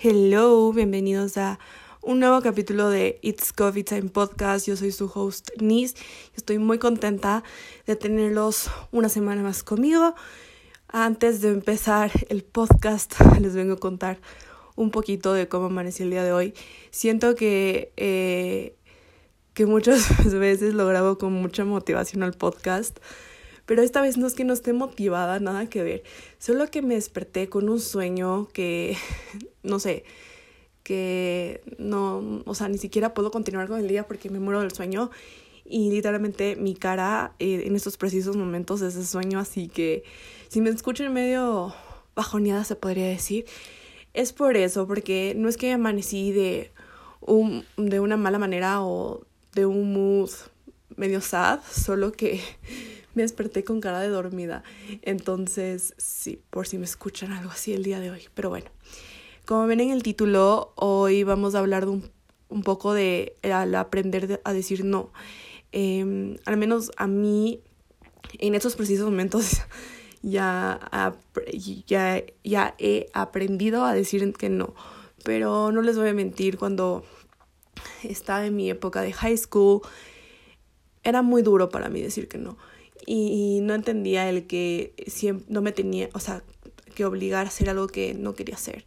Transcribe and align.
Hello, 0.00 0.72
bienvenidos 0.72 1.36
a 1.38 1.58
un 2.02 2.20
nuevo 2.20 2.40
capítulo 2.40 2.88
de 2.88 3.18
It's 3.20 3.52
Coffee 3.52 3.82
Time 3.82 4.10
Podcast. 4.10 4.68
Yo 4.68 4.76
soy 4.76 4.92
su 4.92 5.10
host 5.12 5.50
Nis. 5.60 5.96
Estoy 6.36 6.58
muy 6.58 6.78
contenta 6.78 7.42
de 7.84 7.96
tenerlos 7.96 8.70
una 8.92 9.08
semana 9.08 9.42
más 9.42 9.64
conmigo. 9.64 10.14
Antes 10.86 11.40
de 11.40 11.48
empezar 11.48 12.12
el 12.28 12.44
podcast, 12.44 13.14
les 13.40 13.56
vengo 13.56 13.74
a 13.74 13.78
contar 13.78 14.20
un 14.76 14.92
poquito 14.92 15.32
de 15.32 15.48
cómo 15.48 15.66
amanecí 15.66 16.04
el 16.04 16.10
día 16.10 16.22
de 16.22 16.30
hoy. 16.30 16.54
Siento 16.92 17.34
que, 17.34 17.92
eh, 17.96 18.76
que 19.52 19.66
muchas 19.66 20.24
veces 20.32 20.74
lo 20.74 20.86
grabo 20.86 21.18
con 21.18 21.32
mucha 21.32 21.64
motivación 21.64 22.22
al 22.22 22.34
podcast 22.34 23.00
pero 23.68 23.82
esta 23.82 24.00
vez 24.00 24.16
no 24.16 24.26
es 24.26 24.32
que 24.32 24.44
no 24.44 24.54
esté 24.54 24.72
motivada, 24.72 25.38
nada 25.40 25.68
que 25.68 25.82
ver. 25.82 26.02
Solo 26.38 26.70
que 26.70 26.80
me 26.80 26.94
desperté 26.94 27.50
con 27.50 27.68
un 27.68 27.80
sueño 27.80 28.48
que, 28.54 28.96
no 29.62 29.78
sé, 29.78 30.04
que 30.82 31.60
no, 31.76 32.42
o 32.46 32.54
sea, 32.54 32.68
ni 32.68 32.78
siquiera 32.78 33.12
puedo 33.12 33.30
continuar 33.30 33.68
con 33.68 33.78
el 33.78 33.86
día 33.86 34.08
porque 34.08 34.30
me 34.30 34.40
muero 34.40 34.60
del 34.62 34.72
sueño. 34.72 35.10
Y 35.66 35.90
literalmente 35.90 36.56
mi 36.56 36.74
cara 36.74 37.34
eh, 37.40 37.64
en 37.66 37.76
estos 37.76 37.98
precisos 37.98 38.36
momentos 38.36 38.80
es 38.80 38.96
ese 38.96 39.06
sueño, 39.06 39.38
así 39.38 39.68
que 39.68 40.02
si 40.48 40.62
me 40.62 40.70
escuchan 40.70 41.12
medio 41.12 41.74
bajoneada 42.16 42.64
se 42.64 42.74
podría 42.74 43.06
decir, 43.06 43.44
es 44.14 44.32
por 44.32 44.56
eso, 44.56 44.86
porque 44.86 45.34
no 45.36 45.46
es 45.46 45.58
que 45.58 45.72
amanecí 45.72 46.32
de, 46.32 46.72
un, 47.20 47.66
de 47.76 48.00
una 48.00 48.16
mala 48.16 48.38
manera 48.38 48.82
o 48.82 49.26
de 49.52 49.66
un 49.66 49.92
mood 49.92 50.30
medio 50.96 51.20
sad, 51.20 51.60
solo 51.70 52.12
que 52.12 52.40
me 53.18 53.24
desperté 53.24 53.64
con 53.64 53.80
cara 53.80 53.98
de 53.98 54.08
dormida. 54.08 54.62
Entonces, 55.02 55.92
sí, 55.96 56.40
por 56.50 56.68
si 56.68 56.78
me 56.78 56.84
escuchan 56.84 57.32
algo 57.32 57.50
así 57.50 57.72
el 57.72 57.82
día 57.82 57.98
de 57.98 58.12
hoy. 58.12 58.28
Pero 58.32 58.48
bueno, 58.48 58.70
como 59.44 59.66
ven 59.66 59.80
en 59.80 59.90
el 59.90 60.04
título, 60.04 60.72
hoy 60.76 61.24
vamos 61.24 61.56
a 61.56 61.58
hablar 61.58 61.84
de 61.84 61.90
un, 61.90 62.10
un 62.48 62.62
poco 62.62 62.94
de 62.94 63.34
aprender 63.76 64.40
a 64.44 64.52
decir 64.52 64.84
no. 64.84 65.10
Em, 65.72 66.36
al 66.44 66.58
menos 66.58 66.92
a 66.96 67.08
mí, 67.08 67.60
en 68.38 68.54
estos 68.54 68.76
precisos 68.76 69.06
momentos, 69.06 69.62
ya, 70.22 70.78
ya, 71.88 72.22
ya 72.44 72.74
he 72.78 73.08
aprendido 73.14 73.84
a 73.84 73.94
decir 73.94 74.32
que 74.32 74.48
no. 74.48 74.76
Pero 75.24 75.72
no 75.72 75.82
les 75.82 75.98
voy 75.98 76.10
a 76.10 76.14
mentir, 76.14 76.56
cuando 76.56 77.02
estaba 78.04 78.46
en 78.46 78.54
mi 78.54 78.70
época 78.70 79.02
de 79.02 79.12
high 79.12 79.36
school, 79.36 79.80
era 81.02 81.22
muy 81.22 81.42
duro 81.42 81.68
para 81.68 81.88
mí 81.88 82.00
decir 82.00 82.28
que 82.28 82.38
no 82.38 82.56
y, 83.06 83.60
no 83.62 83.74
entendía 83.74 84.28
el 84.28 84.46
que 84.46 84.94
siempre 85.06 85.46
no 85.48 85.62
me 85.62 85.72
tenía, 85.72 86.08
o 86.14 86.20
sea, 86.20 86.42
que 86.94 87.04
obligar 87.04 87.46
a 87.46 87.48
hacer 87.48 87.70
algo 87.70 87.86
que 87.86 88.14
no 88.14 88.34
quería 88.34 88.56
hacer. 88.56 88.84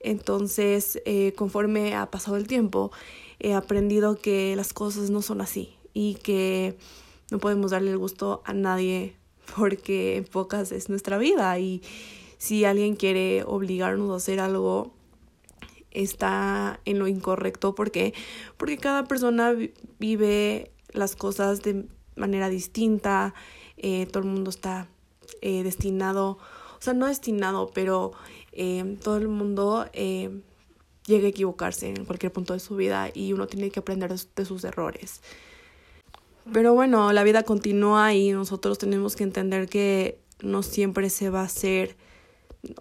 Entonces, 0.00 1.00
eh, 1.04 1.32
conforme 1.36 1.94
ha 1.94 2.10
pasado 2.10 2.36
el 2.36 2.46
tiempo, 2.46 2.92
he 3.40 3.54
aprendido 3.54 4.16
que 4.16 4.54
las 4.56 4.72
cosas 4.72 5.10
no 5.10 5.22
son 5.22 5.40
así 5.40 5.76
y 5.92 6.14
que 6.16 6.76
no 7.30 7.38
podemos 7.38 7.70
darle 7.72 7.90
el 7.90 7.98
gusto 7.98 8.42
a 8.44 8.52
nadie 8.52 9.16
porque 9.56 10.16
en 10.16 10.24
pocas 10.24 10.72
es 10.72 10.88
nuestra 10.88 11.18
vida 11.18 11.58
y 11.58 11.82
si 12.38 12.64
alguien 12.64 12.94
quiere 12.94 13.42
obligarnos 13.44 14.10
a 14.10 14.16
hacer 14.16 14.40
algo 14.40 14.92
está 15.90 16.80
en 16.84 16.98
lo 16.98 17.08
incorrecto 17.08 17.74
porque 17.74 18.14
porque 18.56 18.76
cada 18.76 19.04
persona 19.04 19.54
vive 19.98 20.70
las 20.92 21.16
cosas 21.16 21.62
de 21.62 21.86
manera 22.18 22.48
distinta, 22.48 23.34
eh, 23.76 24.06
todo 24.06 24.22
el 24.22 24.28
mundo 24.28 24.50
está 24.50 24.88
eh, 25.40 25.62
destinado, 25.62 26.38
o 26.78 26.80
sea, 26.80 26.94
no 26.94 27.06
destinado, 27.06 27.70
pero 27.72 28.12
eh, 28.52 28.96
todo 29.02 29.16
el 29.16 29.28
mundo 29.28 29.86
llega 29.92 31.26
a 31.26 31.30
equivocarse 31.30 31.88
en 31.88 32.04
cualquier 32.04 32.32
punto 32.32 32.52
de 32.52 32.60
su 32.60 32.76
vida 32.76 33.10
y 33.14 33.32
uno 33.32 33.46
tiene 33.46 33.70
que 33.70 33.80
aprender 33.80 34.12
de 34.12 34.44
sus 34.44 34.64
errores. 34.64 35.22
Pero 36.52 36.74
bueno, 36.74 37.12
la 37.12 37.24
vida 37.24 37.42
continúa 37.42 38.14
y 38.14 38.32
nosotros 38.32 38.78
tenemos 38.78 39.16
que 39.16 39.24
entender 39.24 39.68
que 39.68 40.18
no 40.42 40.62
siempre 40.62 41.10
se 41.10 41.30
va 41.30 41.40
a 41.40 41.44
hacer, 41.44 41.96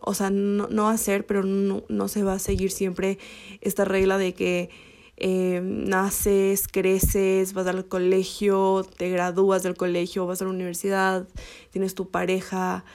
o 0.02 0.14
sea, 0.14 0.30
no, 0.30 0.68
no 0.68 0.94
pero 1.28 1.44
no, 1.44 1.84
no 1.90 2.08
se 2.08 2.24
va 2.24 2.34
a 2.34 2.40
seguir 2.40 2.72
siempre 2.72 3.18
esta 3.62 3.86
regla 3.86 4.18
de 4.18 4.34
que 4.34 4.70
eh, 5.18 5.62
naces, 5.64 6.68
creces, 6.68 7.54
vas 7.54 7.66
al 7.68 7.88
colegio, 7.88 8.86
te 8.98 9.10
gradúas 9.10 9.64
del 9.64 9.76
colegio, 9.76 10.28
vas 10.28 10.42
a 10.42 10.46
la 10.46 10.52
universidad, 10.52 11.28
tienes 11.72 11.96
tu 11.96 12.10
pareja, 12.10 12.86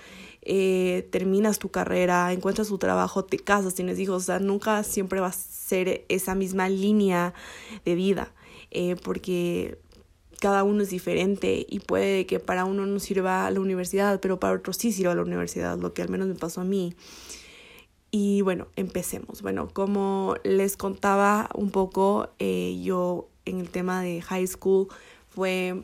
eh, 0.43 1.09
terminas 1.11 1.59
tu 1.59 1.71
carrera, 1.71 2.33
encuentras 2.33 2.69
tu 2.69 2.79
trabajo, 2.79 3.25
te 3.25 3.39
casas, 3.39 3.75
tienes 3.75 3.99
hijos, 3.99 4.23
o 4.23 4.27
sea, 4.27 4.39
nunca 4.39 4.85
siempre 4.85 5.21
va 5.21 5.29
a 5.29 5.33
ser 5.33 6.05
esa 6.09 6.35
misma 6.35 6.69
línea 6.69 7.35
de 7.85 7.95
vida, 7.97 8.33
eh, 8.71 8.97
porque 9.03 9.79
cada 10.41 10.65
uno 10.65 10.83
es 10.83 10.91
diferente 10.91 11.67
y 11.69 11.81
puede 11.81 12.27
que 12.27 12.41
para 12.41 12.65
uno 12.65 12.87
no 12.87 12.99
sirva 13.01 13.51
la 13.51 13.61
universidad, 13.61 14.21
pero 14.21 14.41
para 14.41 14.55
otro 14.55 14.73
sí 14.73 14.93
sirva 14.93 15.15
la 15.15 15.23
universidad, 15.23 15.79
lo 15.79 15.93
que 15.93 16.03
al 16.03 16.09
menos 16.09 16.29
me 16.29 16.35
pasó 16.35 16.61
a 16.61 16.65
mí. 16.65 16.95
Y 18.15 18.43
bueno, 18.43 18.69
empecemos. 18.77 19.41
Bueno, 19.41 19.71
como 19.73 20.37
les 20.45 20.77
contaba 20.77 21.49
un 21.55 21.71
poco, 21.71 22.29
eh, 22.39 22.79
yo 22.85 23.31
en 23.47 23.59
el 23.59 23.71
tema 23.71 24.03
de 24.03 24.21
high 24.21 24.47
school 24.47 24.89
fue 25.31 25.83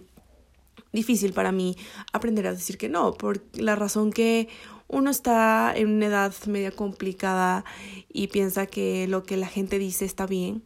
difícil 0.92 1.32
para 1.32 1.52
mí 1.52 1.74
aprender 2.12 2.46
a 2.46 2.52
decir 2.52 2.76
que 2.76 2.90
no, 2.90 3.14
por 3.14 3.42
la 3.54 3.76
razón 3.76 4.12
que 4.12 4.48
uno 4.88 5.10
está 5.10 5.72
en 5.74 5.88
una 5.88 6.06
edad 6.06 6.34
media 6.46 6.70
complicada 6.70 7.64
y 8.12 8.28
piensa 8.28 8.66
que 8.66 9.08
lo 9.08 9.22
que 9.22 9.38
la 9.38 9.46
gente 9.46 9.78
dice 9.78 10.04
está 10.04 10.26
bien 10.26 10.62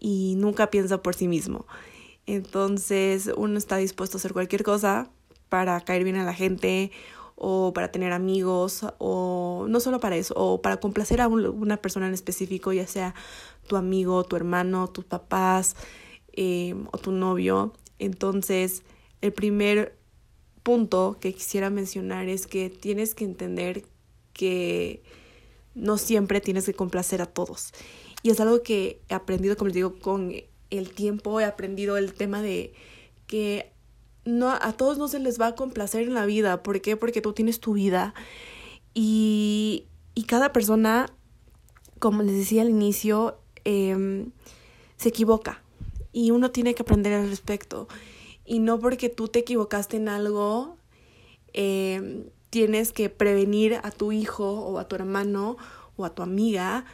y 0.00 0.36
nunca 0.38 0.70
piensa 0.70 1.02
por 1.02 1.14
sí 1.14 1.28
mismo. 1.28 1.66
Entonces 2.24 3.30
uno 3.36 3.58
está 3.58 3.76
dispuesto 3.76 4.16
a 4.16 4.20
hacer 4.20 4.32
cualquier 4.32 4.62
cosa 4.62 5.10
para 5.50 5.78
caer 5.82 6.02
bien 6.02 6.16
a 6.16 6.24
la 6.24 6.34
gente 6.34 6.90
o 7.36 7.72
para 7.72 7.90
tener 7.90 8.12
amigos 8.12 8.84
o 8.98 9.66
no 9.68 9.80
solo 9.80 10.00
para 10.00 10.16
eso, 10.16 10.34
o 10.36 10.62
para 10.62 10.78
complacer 10.78 11.20
a 11.20 11.28
una 11.28 11.76
persona 11.78 12.06
en 12.06 12.14
específico, 12.14 12.72
ya 12.72 12.86
sea 12.86 13.14
tu 13.66 13.76
amigo, 13.76 14.24
tu 14.24 14.36
hermano, 14.36 14.88
tus 14.88 15.04
papás 15.04 15.76
em, 16.32 16.86
o 16.92 16.98
tu 16.98 17.12
novio. 17.12 17.72
Entonces, 17.98 18.82
el 19.20 19.32
primer 19.32 19.96
punto 20.62 21.18
que 21.20 21.34
quisiera 21.34 21.70
mencionar 21.70 22.28
es 22.28 22.46
que 22.46 22.70
tienes 22.70 23.14
que 23.14 23.24
entender 23.24 23.84
que 24.32 25.02
no 25.74 25.98
siempre 25.98 26.40
tienes 26.40 26.66
que 26.66 26.74
complacer 26.74 27.22
a 27.22 27.26
todos. 27.26 27.72
Y 28.22 28.30
es 28.30 28.40
algo 28.40 28.62
que 28.62 29.00
he 29.08 29.14
aprendido, 29.14 29.56
como 29.56 29.68
les 29.68 29.74
digo, 29.74 29.98
con 29.98 30.32
el 30.70 30.90
tiempo, 30.90 31.40
he 31.40 31.44
aprendido 31.44 31.96
el 31.96 32.14
tema 32.14 32.42
de 32.42 32.72
que 33.26 33.73
no, 34.24 34.50
a 34.50 34.72
todos 34.72 34.98
no 34.98 35.08
se 35.08 35.18
les 35.18 35.40
va 35.40 35.48
a 35.48 35.54
complacer 35.54 36.02
en 36.02 36.14
la 36.14 36.26
vida. 36.26 36.62
¿Por 36.62 36.80
qué? 36.80 36.96
Porque 36.96 37.20
tú 37.20 37.32
tienes 37.32 37.60
tu 37.60 37.74
vida 37.74 38.14
y, 38.94 39.86
y 40.14 40.24
cada 40.24 40.52
persona, 40.52 41.12
como 41.98 42.22
les 42.22 42.36
decía 42.36 42.62
al 42.62 42.70
inicio, 42.70 43.38
eh, 43.64 44.26
se 44.96 45.08
equivoca 45.08 45.62
y 46.12 46.30
uno 46.30 46.50
tiene 46.50 46.74
que 46.74 46.82
aprender 46.82 47.12
al 47.12 47.28
respecto. 47.28 47.88
Y 48.46 48.60
no 48.60 48.78
porque 48.78 49.08
tú 49.08 49.28
te 49.28 49.40
equivocaste 49.40 49.96
en 49.96 50.08
algo, 50.08 50.76
eh, 51.52 52.30
tienes 52.50 52.92
que 52.92 53.10
prevenir 53.10 53.80
a 53.82 53.90
tu 53.90 54.12
hijo 54.12 54.52
o 54.52 54.78
a 54.78 54.86
tu 54.86 54.94
hermano 54.96 55.56
o 55.96 56.04
a 56.04 56.14
tu 56.14 56.22
amiga 56.22 56.84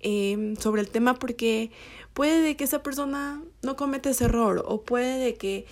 eh, 0.00 0.54
sobre 0.60 0.82
el 0.82 0.90
tema 0.90 1.14
porque 1.14 1.70
puede 2.12 2.42
de 2.42 2.56
que 2.56 2.64
esa 2.64 2.82
persona 2.82 3.42
no 3.62 3.76
cometa 3.76 4.10
ese 4.10 4.24
error 4.24 4.62
o 4.66 4.82
puede 4.82 5.18
de 5.18 5.34
que 5.34 5.66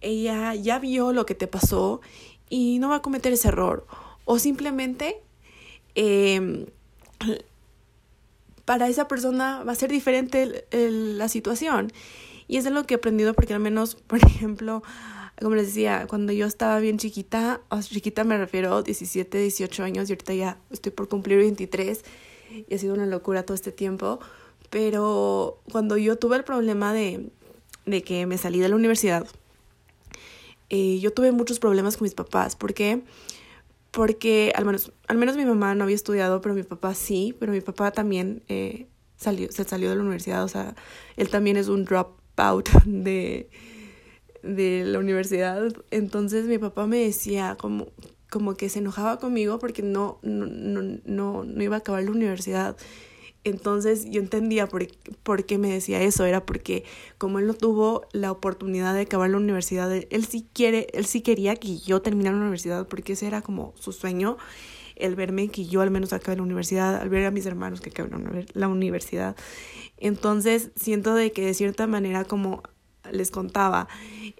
ella 0.00 0.54
ya 0.54 0.78
vio 0.78 1.12
lo 1.12 1.26
que 1.26 1.34
te 1.34 1.46
pasó 1.46 2.00
y 2.48 2.78
no 2.78 2.88
va 2.88 2.96
a 2.96 3.02
cometer 3.02 3.32
ese 3.32 3.48
error. 3.48 3.86
O 4.24 4.38
simplemente 4.38 5.20
em, 5.94 6.66
para 8.64 8.88
esa 8.88 9.08
persona 9.08 9.64
va 9.64 9.72
a 9.72 9.74
ser 9.74 9.90
diferente 9.90 10.66
la 10.70 11.28
situación. 11.28 11.92
Y 12.46 12.56
es 12.56 12.64
de 12.64 12.70
lo 12.70 12.84
que 12.84 12.94
he 12.94 12.96
aprendido 12.96 13.34
porque 13.34 13.54
al 13.54 13.60
menos, 13.60 13.94
por 14.06 14.18
ejemplo, 14.18 14.82
como 15.40 15.54
les 15.54 15.68
decía, 15.68 16.06
cuando 16.08 16.32
yo 16.32 16.46
estaba 16.46 16.78
bien 16.80 16.98
chiquita, 16.98 17.60
o 17.68 17.80
chiquita 17.80 18.24
me 18.24 18.36
refiero 18.36 18.76
a 18.76 18.82
17, 18.82 19.38
18 19.38 19.84
años 19.84 20.08
y 20.08 20.12
ahorita 20.12 20.34
ya 20.34 20.58
estoy 20.70 20.92
por 20.92 21.08
cumplir 21.08 21.38
23 21.38 22.04
y 22.68 22.74
ha 22.74 22.78
sido 22.78 22.94
una 22.94 23.06
locura 23.06 23.44
todo 23.44 23.54
este 23.54 23.72
tiempo. 23.72 24.20
Pero 24.68 25.60
cuando 25.72 25.96
yo 25.96 26.16
tuve 26.16 26.36
el 26.36 26.44
problema 26.44 26.92
de, 26.92 27.30
de 27.86 28.02
que 28.02 28.26
me 28.26 28.38
salí 28.38 28.60
de 28.60 28.68
la 28.68 28.76
universidad, 28.76 29.26
eh, 30.70 30.98
yo 31.00 31.12
tuve 31.12 31.32
muchos 31.32 31.58
problemas 31.58 31.96
con 31.96 32.06
mis 32.06 32.14
papás. 32.14 32.56
¿Por 32.56 32.74
qué? 32.74 33.02
Porque 33.90 34.52
al 34.54 34.64
menos, 34.64 34.92
al 35.08 35.18
menos 35.18 35.36
mi 35.36 35.44
mamá 35.44 35.74
no 35.74 35.84
había 35.84 35.96
estudiado, 35.96 36.40
pero 36.40 36.54
mi 36.54 36.62
papá 36.62 36.94
sí, 36.94 37.36
pero 37.38 37.52
mi 37.52 37.60
papá 37.60 37.90
también 37.90 38.44
eh, 38.48 38.86
salió, 39.16 39.50
se 39.50 39.64
salió 39.64 39.90
de 39.90 39.96
la 39.96 40.02
universidad, 40.02 40.44
o 40.44 40.48
sea, 40.48 40.76
él 41.16 41.28
también 41.28 41.56
es 41.56 41.68
un 41.68 41.84
dropout 41.84 42.70
de, 42.86 43.50
de 44.42 44.84
la 44.84 45.00
universidad. 45.00 45.60
Entonces 45.90 46.46
mi 46.46 46.58
papá 46.58 46.86
me 46.86 46.98
decía 46.98 47.56
como, 47.58 47.88
como 48.30 48.54
que 48.54 48.68
se 48.68 48.78
enojaba 48.78 49.18
conmigo 49.18 49.58
porque 49.58 49.82
no, 49.82 50.20
no, 50.22 50.46
no, 50.46 50.98
no, 51.04 51.44
no 51.44 51.62
iba 51.62 51.76
a 51.76 51.78
acabar 51.80 52.04
la 52.04 52.12
universidad. 52.12 52.76
Entonces 53.42 54.04
yo 54.10 54.20
entendía 54.20 54.66
por, 54.66 55.44
qué 55.46 55.58
me 55.58 55.72
decía 55.72 56.02
eso, 56.02 56.24
era 56.26 56.44
porque 56.44 56.84
como 57.16 57.38
él 57.38 57.46
no 57.46 57.54
tuvo 57.54 58.06
la 58.12 58.30
oportunidad 58.30 58.94
de 58.94 59.02
acabar 59.02 59.30
la 59.30 59.38
universidad, 59.38 59.90
él 59.92 60.24
sí 60.26 60.46
quiere, 60.52 60.88
él 60.92 61.06
sí 61.06 61.22
quería 61.22 61.56
que 61.56 61.78
yo 61.78 62.02
terminara 62.02 62.36
la 62.36 62.42
universidad 62.42 62.86
porque 62.86 63.14
ese 63.14 63.26
era 63.26 63.40
como 63.40 63.72
su 63.78 63.92
sueño, 63.92 64.36
el 64.96 65.14
verme 65.14 65.48
que 65.48 65.64
yo 65.64 65.80
al 65.80 65.90
menos 65.90 66.12
acabe 66.12 66.36
la 66.36 66.42
universidad, 66.42 66.96
al 66.96 67.08
ver 67.08 67.24
a 67.24 67.30
mis 67.30 67.46
hermanos 67.46 67.80
que 67.80 67.88
acaben 67.88 68.46
la 68.52 68.68
universidad. 68.68 69.34
Entonces 69.96 70.70
siento 70.76 71.14
de 71.14 71.32
que 71.32 71.46
de 71.46 71.54
cierta 71.54 71.86
manera 71.86 72.24
como 72.24 72.62
les 73.10 73.30
contaba, 73.30 73.88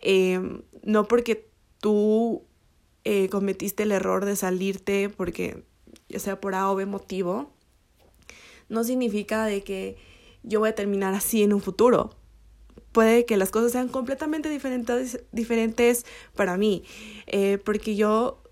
eh, 0.03 0.41
no 0.83 1.09
porque 1.09 1.49
tú 1.81 2.45
eh, 3.05 3.31
cometiste 3.31 3.85
el 3.85 3.93
error 3.93 4.27
de 4.27 4.37
salirte 4.37 5.09
porque 5.09 5.65
ya 6.09 6.19
sea 6.19 6.41
por 6.41 6.55
A 6.55 6.71
o 6.71 6.75
B 6.75 6.85
motivo, 6.85 7.51
no 8.71 8.85
significa 8.85 9.45
de 9.45 9.63
que 9.63 9.97
yo 10.43 10.61
voy 10.61 10.71
a 10.71 10.75
terminar 10.75 11.13
así 11.13 11.43
en 11.43 11.53
un 11.53 11.61
futuro. 11.61 12.11
Puede 12.93 13.27
que 13.27 13.37
las 13.37 13.51
cosas 13.51 13.73
sean 13.73 13.89
completamente 13.89 14.49
diferentes, 14.49 15.21
diferentes 15.33 16.07
para 16.35 16.57
mí, 16.57 16.83
eh, 17.27 17.59
porque 17.63 17.95
yo 17.95 18.43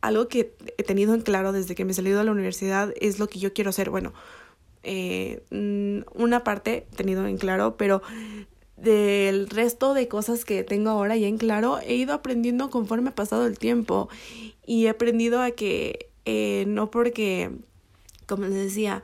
algo 0.00 0.28
que 0.28 0.54
he 0.76 0.82
tenido 0.82 1.14
en 1.14 1.22
claro 1.22 1.52
desde 1.52 1.74
que 1.74 1.84
me 1.84 1.92
he 1.92 1.94
salido 1.94 2.18
de 2.18 2.24
la 2.24 2.32
universidad 2.32 2.92
es 3.00 3.18
lo 3.18 3.28
que 3.28 3.38
yo 3.38 3.52
quiero 3.52 3.70
hacer. 3.70 3.90
Bueno, 3.90 4.12
eh, 4.82 5.42
mm, 5.50 6.20
una 6.20 6.44
parte 6.44 6.86
tenido 6.94 7.26
en 7.26 7.38
claro, 7.38 7.76
pero 7.76 8.02
del 8.76 9.48
resto 9.48 9.94
de 9.94 10.06
cosas 10.06 10.44
que 10.44 10.62
tengo 10.62 10.90
ahora 10.90 11.16
ya 11.16 11.26
en 11.26 11.38
claro, 11.38 11.78
he 11.80 11.94
ido 11.94 12.14
aprendiendo 12.14 12.70
conforme 12.70 13.10
ha 13.10 13.14
pasado 13.14 13.46
el 13.46 13.58
tiempo 13.58 14.08
y 14.64 14.86
he 14.86 14.88
aprendido 14.88 15.42
a 15.42 15.50
que 15.50 16.10
eh, 16.24 16.64
no 16.68 16.90
porque, 16.90 17.50
como 18.28 18.44
les 18.44 18.54
decía, 18.54 19.02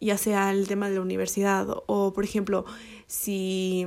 ya 0.00 0.18
sea 0.18 0.50
el 0.50 0.68
tema 0.68 0.88
de 0.88 0.96
la 0.96 1.00
universidad 1.00 1.66
o, 1.86 2.12
por 2.12 2.24
ejemplo, 2.24 2.64
si, 3.06 3.86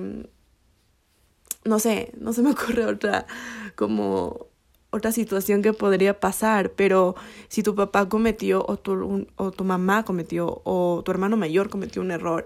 no 1.66 1.80
sé, 1.80 2.12
no 2.18 2.34
se 2.34 2.42
me 2.42 2.52
ocurre 2.58 2.86
otra 2.86 3.28
como 3.76 4.48
otra 4.90 5.12
situación 5.12 5.62
que 5.62 5.74
podría 5.74 6.20
pasar, 6.20 6.72
pero 6.72 7.16
si 7.50 7.62
tu 7.62 7.76
papá 7.76 8.08
cometió 8.10 8.66
o 8.68 8.78
tu, 8.78 9.28
o 9.36 9.52
tu 9.52 9.64
mamá 9.64 10.04
cometió 10.06 10.62
o 10.64 11.02
tu 11.04 11.12
hermano 11.12 11.38
mayor 11.38 11.70
cometió 11.70 12.02
un 12.02 12.12
error 12.12 12.46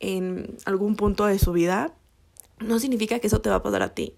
en 0.00 0.56
algún 0.64 0.96
punto 0.96 1.26
de 1.26 1.38
su 1.38 1.52
vida, 1.52 1.94
no 2.58 2.80
significa 2.80 3.18
que 3.18 3.26
eso 3.26 3.40
te 3.40 3.50
va 3.50 3.56
a 3.56 3.62
pasar 3.62 3.82
a 3.82 3.94
ti. 3.94 4.14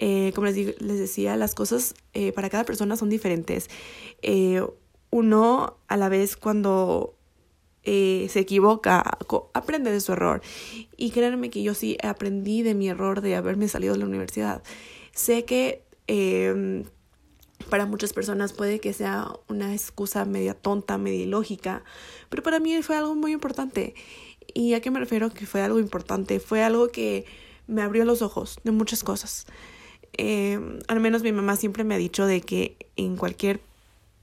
Eh, 0.00 0.32
como 0.34 0.46
les, 0.46 0.80
les, 0.80 0.98
decía, 0.98 1.36
las 1.36 1.54
cosas 1.54 1.94
eh, 2.14 2.32
para 2.32 2.48
cada 2.50 2.64
persona 2.64 2.96
son 2.96 3.10
diferentes. 3.10 3.68
Eh, 4.22 4.62
uno 5.10 5.76
a 5.88 5.96
la 5.96 6.08
vez 6.08 6.36
cuando 6.36 7.14
se 7.84 8.40
equivoca, 8.40 9.02
aprende 9.52 9.90
de 9.90 10.00
su 10.00 10.12
error. 10.12 10.42
Y 10.96 11.10
créanme 11.10 11.50
que 11.50 11.62
yo 11.62 11.74
sí 11.74 11.96
aprendí 12.02 12.62
de 12.62 12.74
mi 12.74 12.88
error 12.88 13.20
de 13.20 13.36
haberme 13.36 13.68
salido 13.68 13.94
de 13.94 14.00
la 14.00 14.06
universidad. 14.06 14.62
Sé 15.12 15.44
que 15.44 15.84
em, 16.06 16.84
para 17.68 17.86
muchas 17.86 18.12
personas 18.12 18.52
puede 18.52 18.80
que 18.80 18.92
sea 18.92 19.32
una 19.48 19.72
excusa 19.72 20.24
media 20.24 20.54
tonta, 20.54 20.98
media 20.98 21.22
ilógica, 21.22 21.84
pero 22.28 22.42
para 22.42 22.60
mí 22.60 22.80
fue 22.82 22.96
algo 22.96 23.14
muy 23.14 23.32
importante. 23.32 23.94
¿Y 24.52 24.74
a 24.74 24.80
qué 24.80 24.90
me 24.90 25.00
refiero 25.00 25.30
que 25.30 25.46
fue 25.46 25.62
algo 25.62 25.78
importante? 25.78 26.40
Fue 26.40 26.62
algo 26.62 26.88
que 26.88 27.24
me 27.66 27.82
abrió 27.82 28.04
los 28.04 28.22
ojos 28.22 28.58
de 28.64 28.72
muchas 28.72 29.04
cosas. 29.04 29.46
Eh, 30.16 30.58
al 30.88 31.00
menos 31.00 31.22
mi 31.22 31.32
mamá 31.32 31.56
siempre 31.56 31.84
me 31.84 31.94
ha 31.94 31.98
dicho 31.98 32.26
de 32.26 32.40
que 32.40 32.76
en 32.96 33.16
cualquier 33.16 33.60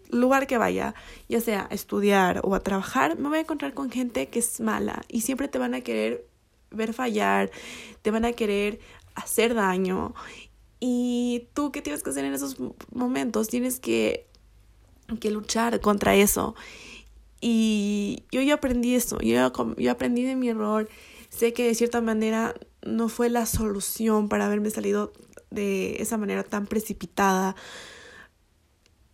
lugar 0.10 0.48
que 0.48 0.58
vaya, 0.58 0.96
ya 1.28 1.42
sea 1.42 1.68
a 1.70 1.74
estudiar 1.74 2.42
o 2.44 2.56
a 2.56 2.60
trabajar, 2.62 3.18
me 3.18 3.30
voy 3.30 3.40
a 3.40 3.42
encontrar 3.42 3.74
con 3.74 3.90
gente 3.90 4.28
que 4.28 4.40
es 4.40 4.60
mala 4.60 5.04
y 5.08 5.22
siempre 5.22 5.48
te 5.48 5.58
van 5.58 5.74
a 5.74 5.82
querer 5.82 6.26
ver 6.72 6.94
fallar, 6.94 7.52
te 8.02 8.12
van 8.12 8.26
a 8.26 8.34
querer 8.34 8.80
hacer 9.16 9.54
daño. 9.54 10.14
Y 10.80 11.48
tú, 11.54 11.72
¿qué 11.72 11.82
tienes 11.82 12.04
que 12.04 12.12
hacer 12.12 12.26
en 12.26 12.34
esos 12.34 12.58
momentos? 12.92 13.48
Tienes 13.48 13.80
que, 13.80 14.28
que 15.20 15.32
luchar 15.32 15.80
contra 15.82 16.16
eso. 16.16 16.56
Y 17.42 18.24
yo 18.32 18.42
ya 18.42 18.56
aprendí 18.56 18.96
eso, 18.96 19.20
yo, 19.20 19.52
yo 19.78 19.92
aprendí 19.92 20.24
de 20.24 20.36
mi 20.36 20.50
error. 20.50 20.90
Sé 21.30 21.54
que 21.54 21.68
de 21.68 21.76
cierta 21.76 22.02
manera 22.02 22.56
no 22.84 23.10
fue 23.10 23.30
la 23.30 23.46
solución 23.46 24.30
para 24.30 24.46
haberme 24.46 24.70
salido 24.70 25.12
de 25.52 26.02
esa 26.02 26.18
manera 26.18 26.44
tan 26.44 26.68
precipitada. 26.68 27.56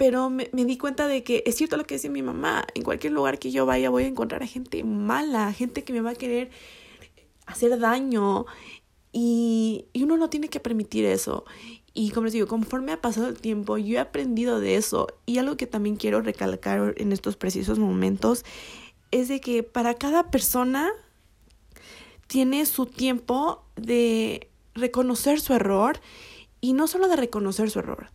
Pero 0.03 0.29
me, 0.29 0.49
di 0.51 0.77
cuenta 0.77 1.07
de 1.07 1.23
que 1.23 1.43
es 1.45 1.55
cierto 1.55 1.77
lo 1.77 1.85
que 1.85 1.95
decía 1.95 2.09
mi 2.09 2.21
mamá. 2.21 2.65
En 2.75 2.83
cualquier 2.83 3.13
lugar 3.13 3.39
que 3.39 3.51
yo 3.51 3.65
vaya 3.65 3.89
voy 3.89 4.03
a 4.03 4.07
encontrar 4.07 4.43
a 4.43 4.47
gente 4.47 4.83
mala, 4.83 5.53
gente 5.53 5.85
que 5.85 5.93
me 5.93 6.01
va 6.01 6.09
a 6.09 6.15
querer 6.15 6.51
hacer 7.45 7.79
daño. 7.79 8.45
Y, 9.13 9.85
y 9.93 10.03
uno 10.03 10.17
no 10.17 10.29
tiene 10.29 10.49
que 10.49 10.59
permitir 10.59 11.05
eso. 11.05 11.45
Y 11.93 12.11
como 12.11 12.25
les 12.25 12.33
digo, 12.33 12.47
conforme 12.47 12.91
ha 12.91 12.99
pasado 12.99 13.29
el 13.29 13.39
tiempo, 13.39 13.77
yo 13.77 13.95
he 13.95 13.99
aprendido 13.99 14.59
de 14.59 14.75
eso. 14.75 15.07
Y 15.25 15.37
algo 15.37 15.55
que 15.55 15.67
también 15.67 15.95
quiero 15.95 16.19
recalcar 16.19 16.95
en 16.97 17.13
estos 17.13 17.37
precisos 17.37 17.79
momentos 17.79 18.43
es 19.11 19.29
de 19.29 19.39
que 19.39 19.63
para 19.63 19.93
cada 19.93 20.31
persona 20.31 20.91
tiene 22.27 22.65
su 22.65 22.87
tiempo 22.87 23.63
de 23.77 24.49
reconocer 24.75 25.39
su 25.39 25.53
error 25.53 26.01
y 26.59 26.73
no 26.73 26.87
solo 26.89 27.07
de 27.07 27.15
reconocer 27.15 27.69
su 27.69 27.79
error, 27.79 28.11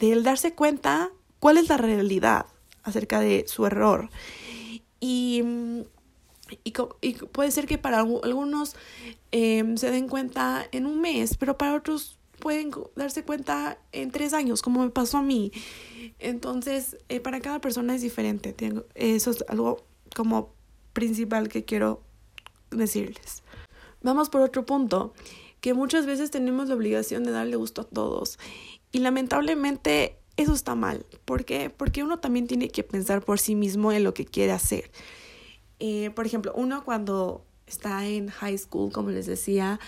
de 0.00 0.20
darse 0.22 0.56
cuenta 0.56 1.12
cuál 1.40 1.58
es 1.58 1.68
la 1.68 1.76
realidad 1.76 2.46
acerca 2.82 3.20
de 3.20 3.44
su 3.48 3.66
error. 3.66 4.08
Y, 5.00 5.42
y, 6.62 6.72
puede 7.32 7.50
ser 7.50 7.66
que 7.66 7.78
para 7.78 8.00
algunos 8.00 8.76
em, 9.32 9.76
se 9.76 9.90
den 9.90 10.08
cuenta 10.08 10.66
en 10.70 10.86
un 10.86 11.00
mes, 11.00 11.36
pero 11.36 11.58
para 11.58 11.74
otros 11.74 12.18
pueden 12.38 12.70
darse 12.96 13.22
cuenta 13.22 13.78
en 13.92 14.10
tres 14.10 14.32
años, 14.32 14.62
como 14.62 14.82
me 14.82 14.90
pasó 14.90 15.18
a 15.18 15.22
mí. 15.22 15.52
Entonces, 16.18 16.96
eh, 17.08 17.20
para 17.20 17.40
cada 17.40 17.60
persona 17.60 17.94
es 17.94 18.02
diferente. 18.02 18.52
Tengo, 18.52 18.84
eso 18.94 19.30
es 19.30 19.44
algo 19.48 19.84
como 20.14 20.54
principal 20.92 21.48
que 21.48 21.64
quiero 21.64 22.02
decirles. 22.70 23.42
Vamos 24.02 24.30
por 24.30 24.40
otro 24.40 24.64
punto, 24.64 25.12
que 25.60 25.74
muchas 25.74 26.06
veces 26.06 26.30
tenemos 26.30 26.68
la 26.68 26.74
obligación 26.74 27.22
de 27.24 27.32
darle 27.32 27.56
gusto 27.56 27.82
a 27.82 27.84
todos 27.84 28.38
y 28.92 29.00
lamentablemente 29.00 30.19
eso 30.42 30.54
está 30.54 30.74
mal. 30.74 31.06
¿Por 31.24 31.44
qué? 31.44 31.70
Porque 31.70 32.02
uno 32.02 32.18
también 32.18 32.46
tiene 32.46 32.68
que 32.68 32.82
pensar 32.82 33.22
por 33.22 33.38
sí 33.38 33.54
mismo 33.54 33.92
en 33.92 34.04
lo 34.04 34.14
que 34.14 34.24
quiere 34.24 34.52
hacer. 34.52 34.90
Eh, 35.78 36.10
por 36.10 36.26
ejemplo, 36.26 36.52
uno 36.54 36.84
cuando 36.84 37.44
está 37.66 38.06
en 38.06 38.28
high 38.28 38.58
school, 38.58 38.92
como 38.92 39.10
les 39.10 39.26
decía, 39.26 39.78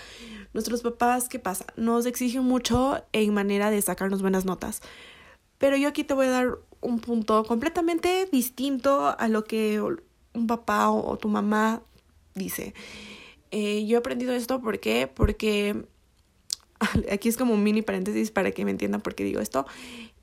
nuestros 0.53 0.81
papás, 0.81 1.29
¿qué 1.29 1.39
pasa? 1.39 1.65
Nos 1.75 2.05
exigen 2.05 2.43
mucho 2.43 3.03
en 3.11 3.33
manera 3.33 3.69
de 3.69 3.81
sacarnos 3.81 4.21
buenas 4.21 4.45
notas. 4.45 4.81
Pero 5.57 5.77
yo 5.77 5.87
aquí 5.89 6.03
te 6.03 6.13
voy 6.13 6.27
a 6.27 6.31
dar 6.31 6.57
un 6.81 6.99
punto 6.99 7.43
completamente 7.45 8.27
distinto 8.31 9.15
a 9.17 9.27
lo 9.27 9.43
que 9.43 9.81
un 9.81 10.47
papá 10.47 10.89
o 10.89 11.17
tu 11.17 11.29
mamá 11.29 11.81
dice. 12.35 12.73
Eh, 13.51 13.85
yo 13.85 13.97
he 13.97 13.99
aprendido 13.99 14.33
esto 14.33 14.61
¿por 14.61 14.79
qué? 14.79 15.07
porque 15.07 15.85
aquí 17.11 17.29
es 17.29 17.37
como 17.37 17.53
un 17.53 17.63
mini 17.63 17.81
paréntesis 17.81 18.31
para 18.31 18.51
que 18.51 18.65
me 18.65 18.71
entiendan 18.71 19.01
por 19.01 19.15
qué 19.15 19.23
digo 19.23 19.39
esto. 19.39 19.65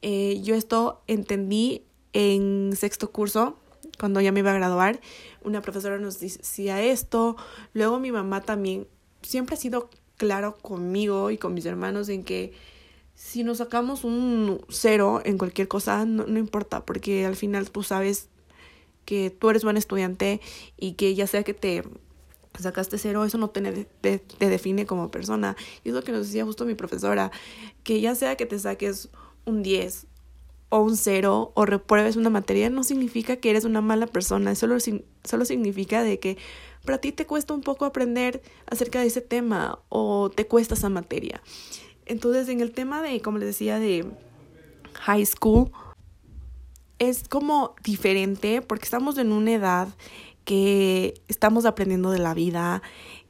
Eh, 0.03 0.41
yo 0.43 0.55
esto 0.55 1.03
entendí 1.07 1.85
en 2.13 2.73
sexto 2.77 3.11
curso, 3.11 3.57
cuando 3.99 4.21
ya 4.21 4.33
me 4.33 4.41
iba 4.41 4.51
a 4.51 4.55
graduar. 4.55 5.01
Una 5.43 5.61
profesora 5.61 5.99
nos 5.99 6.21
decía 6.21 6.83
esto. 6.83 7.37
Luego 7.75 7.99
mi 7.99 8.13
mamá 8.13 8.41
también 8.41 8.87
siempre 9.23 9.55
ha 9.55 9.59
sido 9.59 9.91
claro 10.17 10.57
conmigo 10.59 11.31
y 11.31 11.39
con 11.39 11.55
mis 11.55 11.67
hermanos 11.67 12.09
en 12.09 12.25
que 12.25 12.53
si 13.15 13.45
nos 13.45 13.59
sacamos 13.59 14.05
un 14.05 14.65
cero 14.69 15.21
en 15.25 15.37
cualquier 15.37 15.69
cosa, 15.69 16.07
no, 16.07 16.27
no 16.27 16.39
importa, 16.39 16.87
porque 16.87 17.27
al 17.27 17.37
final 17.37 17.71
tú 17.71 17.83
sabes 17.83 18.29
que 19.05 19.31
tú 19.31 19.51
eres 19.51 19.65
buen 19.65 19.77
estudiante 19.77 20.41
y 20.79 20.93
que 20.93 21.15
ya 21.15 21.27
sea 21.27 21.43
que 21.43 21.53
te 21.53 21.83
sacaste 22.59 22.99
cero, 22.99 23.25
eso 23.25 23.39
no 23.39 23.51
te, 23.51 23.87
te, 24.01 24.21
define 24.39 24.87
como 24.87 25.11
persona. 25.11 25.57
Y 25.85 25.89
es 25.91 25.95
lo 25.95 26.03
que 26.03 26.13
nos 26.13 26.27
decía 26.27 26.45
justo 26.45 26.65
mi 26.65 26.75
profesora, 26.75 27.31
que 27.85 28.01
ya 28.01 28.15
sea 28.15 28.37
que 28.37 28.47
te 28.47 28.59
saques 28.59 29.11
un 29.45 29.63
10 29.63 30.07
o 30.71 30.81
un 30.81 30.97
cero 30.97 31.53
o 31.55 31.67
repruebes 31.67 32.17
una 32.17 32.31
materia, 32.31 32.71
no 32.71 32.85
significa 32.85 33.37
que 33.37 33.51
eres 33.51 33.65
una 33.65 33.81
mala 33.81 34.07
persona, 34.07 34.55
solo, 34.55 34.77
solo 35.25 35.45
significa 35.45 36.03
de 36.03 36.19
que 36.21 36.39
para 36.85 36.99
ti 36.99 37.13
te 37.13 37.27
cuesta 37.27 37.55
un 37.55 37.61
poco 37.61 37.85
aprender 37.85 38.41
acerca 38.67 39.01
de 39.01 39.07
ese 39.07 39.21
tema 39.21 39.81
o 39.89 40.31
te 40.31 40.47
cuesta 40.47 40.75
esa 40.75 40.89
materia. 40.89 41.43
Entonces, 42.07 42.49
en 42.49 42.61
el 42.61 42.73
tema 42.73 43.03
de, 43.03 43.21
como 43.21 43.39
les 43.39 43.49
decía, 43.49 43.79
de 43.79 44.07
high 44.95 45.27
school, 45.27 45.71
es 46.99 47.29
como 47.29 47.75
diferente 47.83 48.63
porque 48.63 48.85
estamos 48.85 49.19
en 49.19 49.33
una 49.33 49.53
edad 49.53 49.89
que 50.45 51.15
estamos 51.29 51.65
aprendiendo 51.65 52.11
de 52.11 52.19
la 52.19 52.35
vida, 52.35 52.83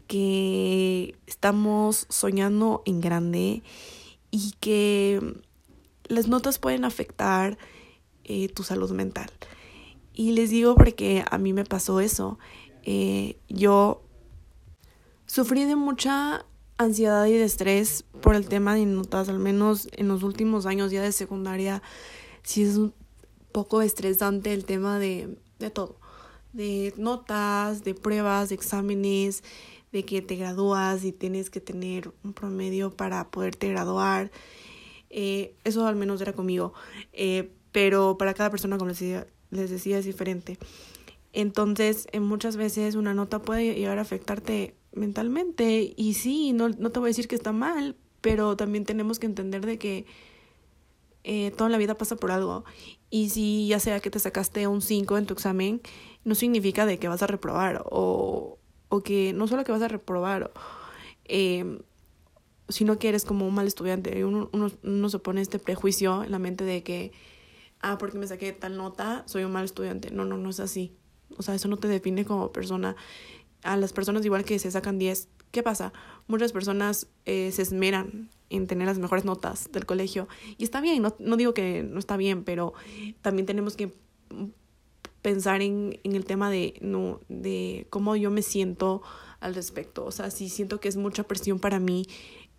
que 0.07 1.15
estamos 1.27 2.07
soñando 2.09 2.83
en 2.85 3.01
grande 3.01 3.63
y 4.31 4.55
que 4.61 5.21
las 6.11 6.29
notas 6.29 6.59
pueden 6.59 6.85
afectar 6.85 7.57
eh, 8.25 8.49
tu 8.49 8.63
salud 8.63 8.91
mental. 8.91 9.31
Y 10.13 10.33
les 10.33 10.51
digo 10.51 10.75
porque 10.75 11.25
a 11.31 11.39
mí 11.39 11.53
me 11.53 11.65
pasó 11.65 12.01
eso. 12.01 12.39
eh, 12.83 13.37
yo 13.49 14.03
sufrí 15.27 15.65
de 15.65 15.77
mucha 15.77 16.45
ansiedad 16.77 17.27
y 17.27 17.33
de 17.33 17.45
estrés 17.45 18.05
por 18.21 18.35
el 18.35 18.49
tema 18.49 18.75
de 18.75 18.87
notas, 18.87 19.29
al 19.29 19.39
menos 19.39 19.89
en 19.93 20.09
los 20.09 20.23
últimos 20.23 20.67
años 20.67 20.91
ya 20.91 21.03
de 21.03 21.13
secundaria, 21.13 21.83
sí 22.43 22.63
es 22.63 22.77
un 22.77 22.93
poco 23.53 23.83
estresante 23.83 24.53
el 24.53 24.65
tema 24.65 24.99
de, 24.99 25.37
de 25.59 25.71
todo, 25.71 25.97
de 26.53 26.95
notas, 26.97 27.85
de 27.85 27.95
pruebas, 27.95 28.49
de 28.49 28.55
exámenes, 28.57 29.45
de 29.93 30.05
que 30.05 30.23
te 30.23 30.37
gradúas 30.37 31.05
y 31.05 31.13
tienes 31.13 31.51
que 31.51 31.61
tener 31.61 32.13
un 32.25 32.33
promedio 32.33 32.91
para 32.91 33.31
poderte 33.31 33.69
graduar. 33.69 34.31
Eh, 35.11 35.55
eso 35.65 35.87
al 35.87 35.97
menos 35.97 36.21
era 36.21 36.33
conmigo, 36.33 36.73
eh, 37.13 37.51
pero 37.73 38.17
para 38.17 38.35
cada 38.35 38.51
persona, 38.51 38.79
como 38.79 38.89
les 38.89 39.01
decía, 39.01 39.27
les 39.51 39.71
decía, 39.71 39.99
es 39.99 40.05
diferente. 40.05 40.59
Entonces, 41.33 42.07
muchas 42.21 42.57
veces 42.57 42.95
una 42.95 43.15
nota 43.15 43.41
puede 43.43 43.75
llegar 43.75 43.99
a 43.99 44.03
afectarte 44.03 44.75
mentalmente 44.93 45.93
y 45.97 46.15
sí, 46.15 46.53
no, 46.53 46.69
no 46.69 46.91
te 46.91 46.99
voy 46.99 47.09
a 47.09 47.11
decir 47.11 47.29
que 47.29 47.37
está 47.37 47.53
mal, 47.53 47.97
pero 48.21 48.57
también 48.57 48.85
tenemos 48.85 49.19
que 49.19 49.27
entender 49.27 49.65
de 49.65 49.79
que 49.79 50.07
eh, 51.23 51.53
toda 51.57 51.71
la 51.71 51.79
vida 51.79 51.97
pasa 51.97 52.17
por 52.17 52.31
algo 52.31 52.65
y 53.11 53.29
si 53.31 53.69
ya 53.69 53.79
sea 53.79 54.01
que 54.01 54.11
te 54.11 54.19
sacaste 54.19 54.67
un 54.67 54.83
5 54.83 55.19
en 55.19 55.27
tu 55.27 55.35
examen, 55.35 55.81
no 56.25 56.35
significa 56.35 56.87
de 56.87 56.99
que 56.99 57.09
vas 57.09 57.23
a 57.23 57.27
reprobar 57.27 57.85
o, 57.91 58.59
o 58.89 59.03
que 59.03 59.33
no 59.33 59.47
solo 59.47 59.65
que 59.65 59.73
vas 59.73 59.83
a 59.83 59.89
reprobar, 59.89 60.51
eh, 61.25 61.81
sino 62.71 62.99
que 62.99 63.09
eres 63.09 63.25
como 63.25 63.47
un 63.47 63.55
mal 63.55 63.67
estudiante. 63.67 64.25
Uno, 64.25 64.49
uno, 64.53 64.71
uno 64.83 65.09
se 65.09 65.19
pone 65.19 65.41
este 65.41 65.59
prejuicio 65.59 66.25
en 66.25 66.31
la 66.31 66.39
mente 66.39 66.65
de 66.65 66.83
que, 66.83 67.13
ah, 67.81 67.99
porque 67.99 68.19
me 68.19 68.27
saqué 68.27 68.53
tal 68.53 68.77
nota, 68.77 69.25
soy 69.27 69.45
un 69.45 69.53
mal 69.53 69.65
estudiante. 69.65 70.11
No, 70.11 70.25
no, 70.25 70.37
no 70.37 70.51
es 70.51 70.61
así. 70.61 70.93
O 71.37 71.43
sea, 71.43 71.55
eso 71.55 71.69
no 71.69 71.77
te 71.77 71.89
define 71.89 72.25
como 72.25 72.53
persona. 72.53 72.97
A 73.63 73.77
las 73.77 73.93
personas 73.93 74.25
igual 74.25 74.45
que 74.45 74.59
se 74.59 74.71
sacan 74.71 74.99
10, 74.99 75.29
¿qué 75.51 75.63
pasa? 75.63 75.93
Muchas 76.27 76.53
personas 76.53 77.09
eh, 77.27 77.51
se 77.53 77.63
esmeran 77.63 78.31
en 78.49 78.67
tener 78.67 78.87
las 78.87 78.99
mejores 78.99 79.25
notas 79.25 79.71
del 79.73 79.87
colegio. 79.87 80.29
Y 80.59 80.65
está 80.65 80.81
bien, 80.81 81.03
no, 81.03 81.15
no 81.19 81.37
digo 81.37 81.55
que 81.55 81.83
no 81.83 81.99
está 81.99 82.17
bien, 82.17 82.45
pero 82.45 82.73
también 83.23 83.47
tenemos 83.47 83.77
que 83.77 83.93
pensar 85.23 85.63
en, 85.63 86.01
en 86.03 86.15
el 86.15 86.25
tema 86.25 86.51
de, 86.51 86.79
no, 86.81 87.21
de 87.29 87.87
cómo 87.91 88.17
yo 88.17 88.31
me 88.31 88.43
siento 88.43 89.03
al 89.41 89.55
respecto. 89.55 90.05
O 90.05 90.13
sea, 90.13 90.31
si 90.31 90.49
siento 90.49 90.81
que 90.81 90.89
es 90.89 90.97
mucha 90.97 91.25
presión 91.25 91.59
para 91.59 91.79
mí 91.79 92.07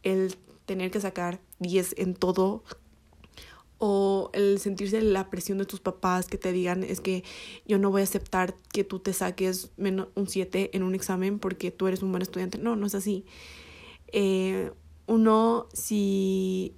el 0.03 0.36
tener 0.65 0.91
que 0.91 1.01
sacar 1.01 1.39
10 1.60 1.96
en 1.98 2.15
todo 2.15 2.63
o 3.77 4.29
el 4.34 4.60
sentirse 4.60 5.01
la 5.01 5.29
presión 5.29 5.58
de 5.58 5.65
tus 5.65 5.79
papás 5.79 6.27
que 6.27 6.38
te 6.38 6.51
digan 6.51 6.84
es 6.84 7.01
que 7.01 7.24
yo 7.65 7.79
no 7.79 7.89
voy 7.89 8.01
a 8.01 8.03
aceptar 8.03 8.55
que 8.72 8.84
tú 8.84 9.00
te 9.00 9.13
saques 9.13 9.72
menos 9.77 10.10
un 10.15 10.27
7 10.27 10.72
en 10.74 10.84
un 10.84 10.93
examen 10.93 11.39
porque 11.39 11.72
tú 11.72 11.88
eres 11.88 12.03
un 12.03 12.12
buen 12.12 12.22
estudiante. 12.22 12.60
No, 12.60 12.75
no 12.75 12.86
es 12.86 12.96
así. 12.96 13.25
Eh, 14.08 14.72
uno 15.08 15.67
si 15.74 16.75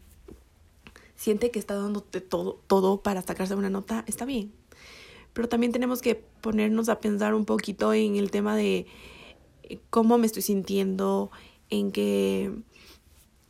siente 1.15 1.51
que 1.51 1.60
está 1.60 1.75
dándote 1.75 2.22
todo, 2.22 2.62
todo 2.68 3.01
para 3.01 3.22
sacarse 3.22 3.56
una 3.56 3.70
nota, 3.70 4.03
está 4.08 4.25
bien 4.25 4.53
pero 5.34 5.50
también 5.50 5.72
tenemos 5.72 6.01
que 6.01 6.15
ponernos 6.15 6.89
a 6.89 7.00
pensar 7.00 7.34
un 7.34 7.46
poquito 7.46 7.94
en 7.94 8.15
el 8.15 8.32
tema 8.32 8.56
de 8.56 8.86
eh, 9.63 9.80
cómo 9.89 10.18
me 10.18 10.27
estoy 10.27 10.44
sintiendo, 10.44 11.32
en 11.70 11.92
que 11.92 12.51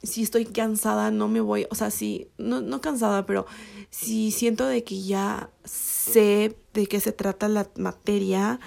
si 0.03 0.21
estoy 0.21 0.45
cansada 0.45 1.11
no 1.11 1.27
me 1.27 1.39
voy, 1.39 1.65
o 1.69 1.75
sea, 1.75 1.89
si, 1.89 2.27
no, 2.37 2.61
no 2.61 2.81
cansada, 2.81 3.25
pero 3.25 3.45
si 3.89 4.31
siento 4.31 4.67
de 4.67 4.83
que 4.83 5.01
ya 5.01 5.49
sé 5.63 6.57
de 6.73 6.87
qué 6.87 6.99
se 6.99 7.13
trata 7.13 7.47
la 7.47 7.69
materia, 7.77 8.59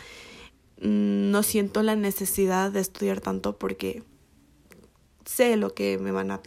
mm, 0.80 1.30
no 1.30 1.42
siento 1.42 1.82
la 1.82 1.94
necesidad 1.94 2.72
de 2.72 2.80
estudiar 2.80 3.20
tanto 3.20 3.58
porque 3.58 4.02
sé 5.26 5.56
lo 5.56 5.74
que 5.74 5.98
me 5.98 6.10
van 6.10 6.30
a, 6.30 6.40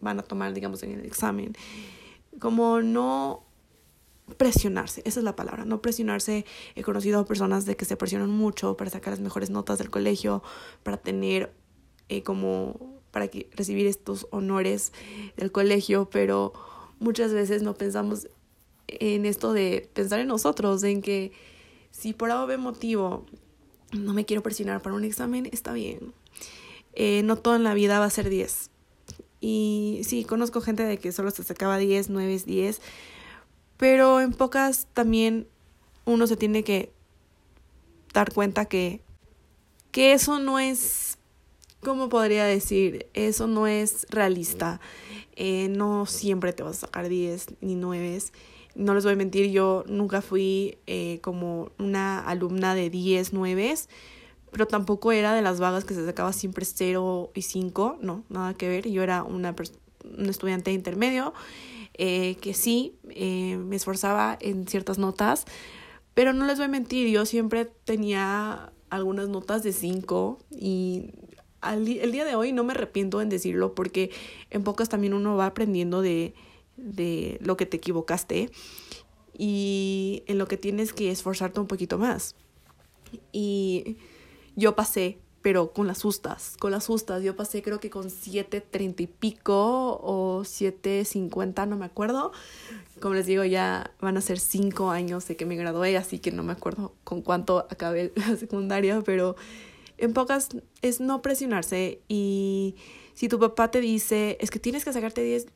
van 0.00 0.20
a 0.20 0.22
tomar, 0.22 0.54
digamos, 0.54 0.82
en 0.82 0.92
el 0.92 1.04
examen. 1.04 1.54
Como 2.38 2.82
no 2.82 3.44
presionarse, 4.36 5.02
esa 5.04 5.20
es 5.20 5.24
la 5.24 5.36
palabra, 5.36 5.64
no 5.64 5.80
presionarse. 5.80 6.44
He 6.74 6.82
conocido 6.82 7.24
personas 7.26 7.64
de 7.64 7.76
que 7.76 7.84
se 7.84 7.96
presionan 7.96 8.30
mucho 8.30 8.76
para 8.76 8.90
sacar 8.90 9.12
las 9.12 9.20
mejores 9.20 9.50
notas 9.50 9.78
del 9.78 9.90
colegio, 9.90 10.42
para 10.82 10.98
tener 10.98 11.52
eh, 12.08 12.22
como, 12.22 12.95
para 13.16 13.30
recibir 13.52 13.86
estos 13.86 14.26
honores 14.30 14.92
del 15.38 15.50
colegio, 15.50 16.10
pero 16.10 16.52
muchas 16.98 17.32
veces 17.32 17.62
no 17.62 17.72
pensamos 17.72 18.28
en 18.88 19.24
esto 19.24 19.54
de 19.54 19.88
pensar 19.94 20.20
en 20.20 20.28
nosotros, 20.28 20.82
en 20.82 21.00
que 21.00 21.32
si 21.90 22.12
por 22.12 22.30
algún 22.30 22.60
motivo 22.60 23.24
no 23.92 24.12
me 24.12 24.26
quiero 24.26 24.42
presionar 24.42 24.82
para 24.82 24.94
un 24.94 25.04
examen, 25.04 25.48
está 25.50 25.72
bien. 25.72 26.12
Eh, 26.92 27.22
no 27.22 27.36
todo 27.36 27.56
en 27.56 27.64
la 27.64 27.72
vida 27.72 27.98
va 28.00 28.04
a 28.04 28.10
ser 28.10 28.28
10. 28.28 28.68
Y 29.40 30.02
sí, 30.04 30.24
conozco 30.24 30.60
gente 30.60 30.82
de 30.82 30.98
que 30.98 31.10
solo 31.10 31.30
se 31.30 31.42
sacaba 31.42 31.78
10, 31.78 32.10
9, 32.10 32.42
10 32.44 32.82
pero 33.78 34.20
en 34.20 34.32
pocas 34.34 34.88
también 34.92 35.48
uno 36.04 36.26
se 36.26 36.36
tiene 36.36 36.64
que 36.64 36.92
dar 38.12 38.32
cuenta 38.32 38.66
que, 38.66 39.00
que 39.90 40.12
eso 40.12 40.38
no 40.38 40.58
es, 40.58 41.05
¿cómo 41.86 42.08
podría 42.08 42.44
decir? 42.46 43.06
Eso 43.14 43.46
no 43.46 43.68
es 43.68 44.08
realista. 44.10 44.80
Eh, 45.36 45.68
no 45.68 46.04
siempre 46.04 46.52
te 46.52 46.64
vas 46.64 46.78
a 46.78 46.86
sacar 46.86 47.08
10 47.08 47.58
ni 47.60 47.76
9. 47.76 48.18
No 48.74 48.92
les 48.92 49.04
voy 49.04 49.12
a 49.12 49.16
mentir, 49.16 49.52
yo 49.52 49.84
nunca 49.86 50.20
fui 50.20 50.78
eh, 50.88 51.20
como 51.22 51.70
una 51.78 52.18
alumna 52.18 52.74
de 52.74 52.90
10, 52.90 53.32
9, 53.32 53.74
pero 54.50 54.66
tampoco 54.66 55.12
era 55.12 55.32
de 55.32 55.42
las 55.42 55.60
vagas 55.60 55.84
que 55.84 55.94
se 55.94 56.04
sacaba 56.04 56.32
siempre 56.32 56.64
0 56.64 57.30
y 57.36 57.42
5, 57.42 57.98
no, 58.00 58.24
nada 58.30 58.54
que 58.54 58.68
ver. 58.68 58.88
Yo 58.88 59.04
era 59.04 59.22
una 59.22 59.54
un 60.18 60.26
estudiante 60.26 60.72
intermedio 60.72 61.34
eh, 61.94 62.34
que 62.40 62.52
sí, 62.52 62.96
me 63.04 63.76
esforzaba 63.76 64.36
en 64.40 64.66
ciertas 64.66 64.98
notas, 64.98 65.44
pero 66.14 66.32
no 66.32 66.46
les 66.46 66.58
voy 66.58 66.64
a 66.64 66.68
mentir, 66.68 67.08
yo 67.10 67.26
siempre 67.26 67.64
tenía 67.64 68.72
algunas 68.90 69.28
notas 69.28 69.62
de 69.62 69.72
5 69.72 70.38
y 70.50 71.10
al, 71.60 71.86
el 71.88 72.12
día 72.12 72.24
de 72.24 72.34
hoy 72.34 72.52
no 72.52 72.64
me 72.64 72.72
arrepiento 72.72 73.20
en 73.20 73.28
decirlo 73.28 73.74
porque 73.74 74.10
en 74.50 74.62
pocas 74.64 74.88
también 74.88 75.14
uno 75.14 75.36
va 75.36 75.46
aprendiendo 75.46 76.02
de, 76.02 76.34
de 76.76 77.38
lo 77.40 77.56
que 77.56 77.66
te 77.66 77.76
equivocaste 77.76 78.50
y 79.36 80.22
en 80.26 80.38
lo 80.38 80.48
que 80.48 80.56
tienes 80.56 80.92
que 80.92 81.10
esforzarte 81.10 81.60
un 81.60 81.66
poquito 81.66 81.98
más. 81.98 82.34
Y 83.32 83.96
yo 84.56 84.74
pasé 84.74 85.18
pero 85.46 85.72
con 85.72 85.86
las 85.86 86.02
justas, 86.02 86.56
con 86.58 86.72
las 86.72 86.88
justas. 86.88 87.22
Yo 87.22 87.36
pasé 87.36 87.62
creo 87.62 87.78
que 87.78 87.88
con 87.88 88.06
7.30 88.06 89.02
y 89.02 89.06
pico 89.06 89.92
o 90.02 90.40
7.50, 90.40 91.68
no 91.68 91.76
me 91.76 91.84
acuerdo. 91.84 92.32
Como 93.00 93.14
les 93.14 93.26
digo, 93.26 93.44
ya 93.44 93.92
van 94.00 94.16
a 94.16 94.20
ser 94.22 94.40
5 94.40 94.90
años 94.90 95.28
de 95.28 95.36
que 95.36 95.46
me 95.46 95.54
gradué, 95.54 95.96
así 95.96 96.18
que 96.18 96.32
no 96.32 96.42
me 96.42 96.50
acuerdo 96.50 96.94
con 97.04 97.22
cuánto 97.22 97.58
acabé 97.70 98.12
la 98.16 98.34
secundaria, 98.36 99.02
pero 99.06 99.36
en 99.98 100.12
pocas 100.12 100.48
es 100.82 101.00
no 101.00 101.22
presionarse 101.22 102.00
y 102.08 102.76
si 103.14 103.28
tu 103.28 103.38
papá 103.38 103.70
te 103.70 103.80
dice, 103.80 104.36
es 104.40 104.50
que 104.50 104.58
tienes 104.58 104.84
que 104.84 104.92
sacarte 104.92 105.22
10, 105.22 105.46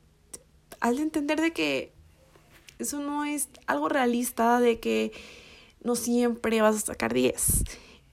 al 0.79 0.99
entender 0.99 1.39
de 1.39 1.53
que 1.53 1.93
eso 2.79 2.99
no 2.99 3.23
es 3.23 3.49
algo 3.67 3.87
realista, 3.87 4.59
de 4.59 4.79
que 4.79 5.11
no 5.83 5.95
siempre 5.95 6.61
vas 6.61 6.75
a 6.77 6.79
sacar 6.79 7.13
10 7.13 7.63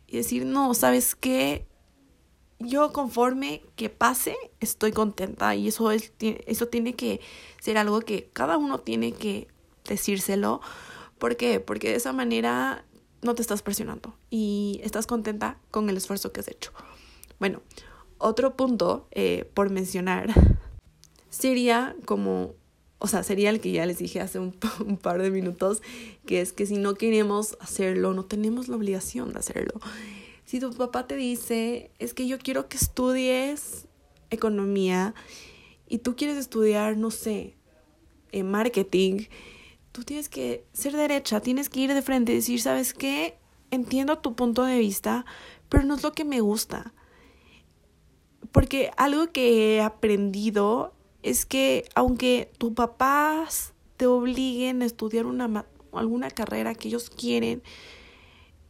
y 0.06 0.16
decir, 0.18 0.44
no, 0.44 0.74
¿sabes 0.74 1.14
qué? 1.14 1.66
Yo 2.58 2.92
conforme 2.92 3.62
que 3.76 3.88
pase, 3.88 4.36
estoy 4.60 4.92
contenta 4.92 5.54
y 5.54 5.68
eso, 5.68 5.90
es, 5.92 6.12
eso 6.18 6.68
tiene 6.68 6.94
que 6.94 7.20
ser 7.60 7.78
algo 7.78 8.00
que 8.00 8.28
cada 8.32 8.58
uno 8.58 8.80
tiene 8.80 9.12
que 9.12 9.48
decírselo. 9.86 10.60
¿Por 11.18 11.36
qué? 11.36 11.60
Porque 11.60 11.90
de 11.90 11.96
esa 11.96 12.12
manera 12.12 12.84
no 13.22 13.34
te 13.34 13.42
estás 13.42 13.62
presionando 13.62 14.17
y 14.30 14.80
estás 14.82 15.06
contenta 15.06 15.58
con 15.70 15.88
el 15.90 15.96
esfuerzo 15.96 16.32
que 16.32 16.40
has 16.40 16.48
hecho. 16.48 16.72
Bueno, 17.38 17.62
otro 18.18 18.56
punto 18.56 19.08
eh, 19.12 19.50
por 19.54 19.70
mencionar 19.70 20.32
sería 21.30 21.96
como 22.04 22.54
o 22.98 23.06
sea, 23.06 23.22
sería 23.22 23.50
el 23.50 23.60
que 23.60 23.70
ya 23.72 23.86
les 23.86 23.98
dije 23.98 24.20
hace 24.20 24.38
un, 24.38 24.52
par 24.52 25.22
de 25.22 25.30
minutos, 25.30 25.82
que 26.26 26.40
es 26.40 26.52
que 26.52 26.66
si 26.66 26.76
no 26.76 26.94
queremos 26.94 27.56
hacerlo, 27.60 28.12
no 28.12 28.24
tenemos 28.24 28.68
la 28.68 28.76
obligación 28.76 29.32
de 29.32 29.38
hacerlo. 29.38 29.80
Si 30.44 30.60
tu 30.60 30.72
papá 30.72 31.06
te 31.06 31.16
dice, 31.16 31.90
es 31.98 32.14
que 32.14 32.26
yo 32.26 32.38
quiero 32.38 32.68
que 32.68 32.76
estudies 32.76 33.86
economía 34.30 35.14
y 35.88 35.98
tú 35.98 36.16
quieres 36.16 36.36
estudiar, 36.36 36.96
no 36.96 37.10
sé, 37.10 37.54
en 38.32 38.50
marketing, 38.50 39.26
tú 39.92 40.04
tienes 40.04 40.28
que 40.28 40.64
ser 40.72 40.94
derecha, 40.96 41.40
tienes 41.40 41.68
que 41.68 41.80
ir 41.80 41.94
de 41.94 42.02
frente 42.02 42.32
y 42.32 42.36
decir, 42.36 42.60
¿sabes 42.60 42.94
qué? 42.94 43.37
Entiendo 43.70 44.18
tu 44.18 44.34
punto 44.34 44.64
de 44.64 44.78
vista, 44.78 45.26
pero 45.68 45.84
no 45.84 45.94
es 45.94 46.02
lo 46.02 46.12
que 46.12 46.24
me 46.24 46.40
gusta. 46.40 46.94
Porque 48.52 48.90
algo 48.96 49.30
que 49.30 49.76
he 49.76 49.82
aprendido 49.82 50.94
es 51.22 51.44
que 51.44 51.88
aunque 51.94 52.50
tus 52.58 52.72
papás 52.72 53.74
te 53.96 54.06
obliguen 54.06 54.82
a 54.82 54.86
estudiar 54.86 55.26
una, 55.26 55.66
alguna 55.92 56.30
carrera 56.30 56.74
que 56.74 56.88
ellos 56.88 57.10
quieren, 57.10 57.62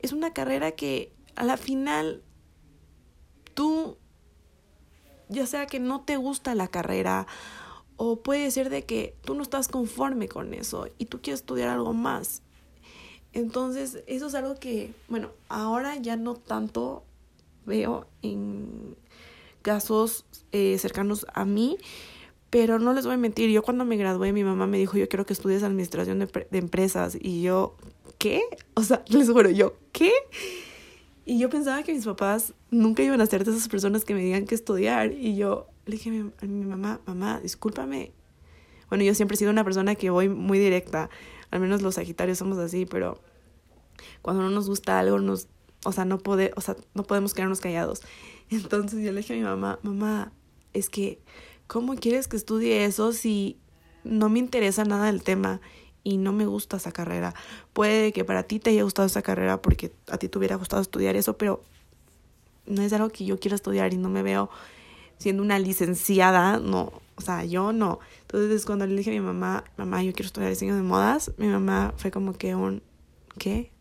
es 0.00 0.12
una 0.12 0.32
carrera 0.32 0.72
que 0.72 1.12
a 1.36 1.44
la 1.44 1.56
final, 1.56 2.24
tú, 3.54 3.98
ya 5.28 5.46
sea 5.46 5.66
que 5.66 5.78
no 5.78 6.00
te 6.02 6.16
gusta 6.16 6.54
la 6.54 6.68
carrera, 6.68 7.26
o 7.96 8.22
puede 8.22 8.50
ser 8.50 8.70
de 8.70 8.84
que 8.84 9.16
tú 9.22 9.34
no 9.34 9.42
estás 9.42 9.68
conforme 9.68 10.28
con 10.28 10.54
eso 10.54 10.88
y 10.98 11.06
tú 11.06 11.20
quieres 11.20 11.40
estudiar 11.40 11.68
algo 11.68 11.92
más. 11.92 12.42
Entonces, 13.38 14.02
eso 14.08 14.26
es 14.26 14.34
algo 14.34 14.56
que, 14.56 14.92
bueno, 15.08 15.30
ahora 15.48 15.96
ya 15.96 16.16
no 16.16 16.34
tanto 16.34 17.04
veo 17.66 18.08
en 18.22 18.96
casos 19.62 20.24
eh, 20.50 20.76
cercanos 20.78 21.24
a 21.34 21.44
mí, 21.44 21.78
pero 22.50 22.80
no 22.80 22.92
les 22.92 23.04
voy 23.04 23.14
a 23.14 23.18
mentir, 23.18 23.48
yo 23.50 23.62
cuando 23.62 23.84
me 23.84 23.96
gradué 23.96 24.32
mi 24.32 24.42
mamá 24.42 24.66
me 24.66 24.76
dijo, 24.76 24.98
yo 24.98 25.08
quiero 25.08 25.24
que 25.24 25.34
estudies 25.34 25.62
administración 25.62 26.18
de, 26.18 26.26
de 26.50 26.58
empresas 26.58 27.16
y 27.20 27.42
yo, 27.42 27.76
¿qué? 28.18 28.42
O 28.74 28.82
sea, 28.82 29.04
les 29.06 29.30
juro, 29.30 29.50
yo, 29.50 29.74
¿qué? 29.92 30.10
Y 31.24 31.38
yo 31.38 31.48
pensaba 31.48 31.84
que 31.84 31.92
mis 31.92 32.04
papás 32.04 32.54
nunca 32.72 33.04
iban 33.04 33.20
a 33.20 33.26
ser 33.26 33.44
de 33.44 33.52
esas 33.52 33.68
personas 33.68 34.04
que 34.04 34.14
me 34.14 34.24
digan 34.24 34.46
que 34.46 34.56
estudiar 34.56 35.12
y 35.12 35.36
yo 35.36 35.68
le 35.86 35.92
dije 35.92 36.10
a 36.10 36.12
mi, 36.12 36.30
a 36.42 36.46
mi 36.46 36.64
mamá, 36.64 37.00
mamá, 37.06 37.38
discúlpame. 37.40 38.10
Bueno, 38.88 39.04
yo 39.04 39.14
siempre 39.14 39.36
he 39.36 39.38
sido 39.38 39.52
una 39.52 39.62
persona 39.62 39.94
que 39.94 40.10
voy 40.10 40.28
muy 40.28 40.58
directa, 40.58 41.08
al 41.52 41.60
menos 41.60 41.82
los 41.82 41.94
sagitarios 41.94 42.38
somos 42.38 42.58
así, 42.58 42.84
pero 42.84 43.20
cuando 44.22 44.42
no 44.42 44.50
nos 44.50 44.68
gusta 44.68 44.98
algo, 44.98 45.18
nos, 45.18 45.48
o 45.84 45.92
sea, 45.92 46.04
no, 46.04 46.18
puede, 46.18 46.52
o 46.56 46.60
sea, 46.60 46.76
no 46.94 47.04
podemos 47.04 47.34
quedarnos 47.34 47.60
callados. 47.60 48.02
Entonces 48.50 49.04
yo 49.04 49.12
le 49.12 49.18
dije 49.18 49.34
a 49.34 49.36
mi 49.36 49.42
mamá, 49.42 49.78
mamá, 49.82 50.32
es 50.72 50.88
que, 50.88 51.20
¿cómo 51.66 51.94
quieres 51.96 52.28
que 52.28 52.36
estudie 52.36 52.84
eso 52.84 53.12
si 53.12 53.58
no 54.04 54.28
me 54.28 54.38
interesa 54.38 54.84
nada 54.84 55.06
del 55.06 55.22
tema 55.22 55.60
y 56.04 56.16
no 56.16 56.32
me 56.32 56.46
gusta 56.46 56.78
esa 56.78 56.92
carrera? 56.92 57.34
Puede 57.72 58.12
que 58.12 58.24
para 58.24 58.42
ti 58.44 58.58
te 58.58 58.70
haya 58.70 58.82
gustado 58.82 59.06
esa 59.06 59.22
carrera 59.22 59.60
porque 59.60 59.92
a 60.08 60.18
ti 60.18 60.28
te 60.28 60.38
hubiera 60.38 60.56
gustado 60.56 60.82
estudiar 60.82 61.16
eso, 61.16 61.36
pero 61.36 61.62
no 62.66 62.82
es 62.82 62.92
algo 62.92 63.08
que 63.10 63.24
yo 63.24 63.38
quiera 63.40 63.54
estudiar 63.54 63.92
y 63.92 63.96
no 63.96 64.08
me 64.08 64.22
veo 64.22 64.50
siendo 65.18 65.42
una 65.42 65.58
licenciada, 65.58 66.58
no, 66.58 66.92
o 67.16 67.20
sea, 67.20 67.44
yo 67.44 67.72
no. 67.72 67.98
Entonces 68.22 68.64
cuando 68.64 68.86
le 68.86 68.94
dije 68.96 69.10
a 69.10 69.14
mi 69.14 69.20
mamá, 69.20 69.64
mamá, 69.76 70.02
yo 70.02 70.12
quiero 70.12 70.26
estudiar 70.26 70.50
diseño 70.50 70.76
de 70.76 70.82
modas, 70.82 71.32
mi 71.36 71.48
mamá 71.48 71.92
fue 71.96 72.10
como 72.10 72.34
que 72.34 72.54
un, 72.54 72.82
¿qué? 73.38 73.72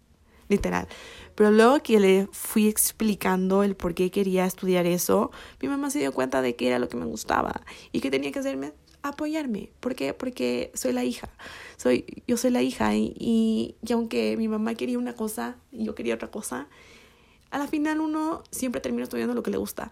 Literal. 0.49 0.87
Pero 1.35 1.51
luego 1.51 1.81
que 1.81 1.99
le 1.99 2.27
fui 2.31 2.67
explicando 2.67 3.63
el 3.63 3.75
por 3.75 3.93
qué 3.93 4.09
quería 4.11 4.45
estudiar 4.45 4.85
eso, 4.85 5.31
mi 5.61 5.67
mamá 5.67 5.89
se 5.89 5.99
dio 5.99 6.11
cuenta 6.13 6.41
de 6.41 6.55
que 6.55 6.67
era 6.67 6.79
lo 6.79 6.89
que 6.89 6.97
me 6.97 7.05
gustaba 7.05 7.61
y 7.91 7.99
que 7.99 8.09
tenía 8.11 8.31
que 8.31 8.39
hacerme 8.39 8.73
apoyarme. 9.03 9.71
¿Por 9.79 9.95
qué? 9.95 10.13
Porque 10.13 10.71
soy 10.73 10.93
la 10.93 11.03
hija. 11.03 11.29
Soy, 11.77 12.05
yo 12.27 12.37
soy 12.37 12.51
la 12.51 12.61
hija 12.61 12.95
y, 12.95 13.13
y, 13.17 13.75
y 13.85 13.93
aunque 13.93 14.35
mi 14.37 14.47
mamá 14.47 14.75
quería 14.75 14.97
una 14.97 15.13
cosa 15.13 15.57
y 15.71 15.85
yo 15.85 15.95
quería 15.95 16.15
otra 16.15 16.29
cosa, 16.29 16.67
a 17.51 17.57
la 17.57 17.67
final 17.67 18.01
uno 18.01 18.43
siempre 18.51 18.81
termina 18.81 19.03
estudiando 19.03 19.33
lo 19.33 19.43
que 19.43 19.51
le 19.51 19.57
gusta. 19.57 19.91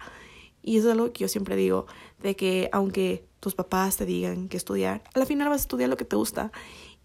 Y 0.61 0.77
eso 0.77 0.87
es 0.87 0.93
algo 0.93 1.13
que 1.13 1.19
yo 1.19 1.27
siempre 1.27 1.55
digo, 1.55 1.85
de 2.21 2.35
que 2.35 2.69
aunque 2.71 3.23
tus 3.39 3.53
papás 3.53 3.97
te 3.97 4.05
digan 4.05 4.49
que 4.49 4.57
estudiar, 4.57 5.03
a 5.13 5.19
la 5.19 5.25
final 5.25 5.47
vas 5.47 5.61
a 5.61 5.65
estudiar 5.65 5.89
lo 5.89 5.97
que 5.97 6.05
te 6.05 6.15
gusta. 6.15 6.51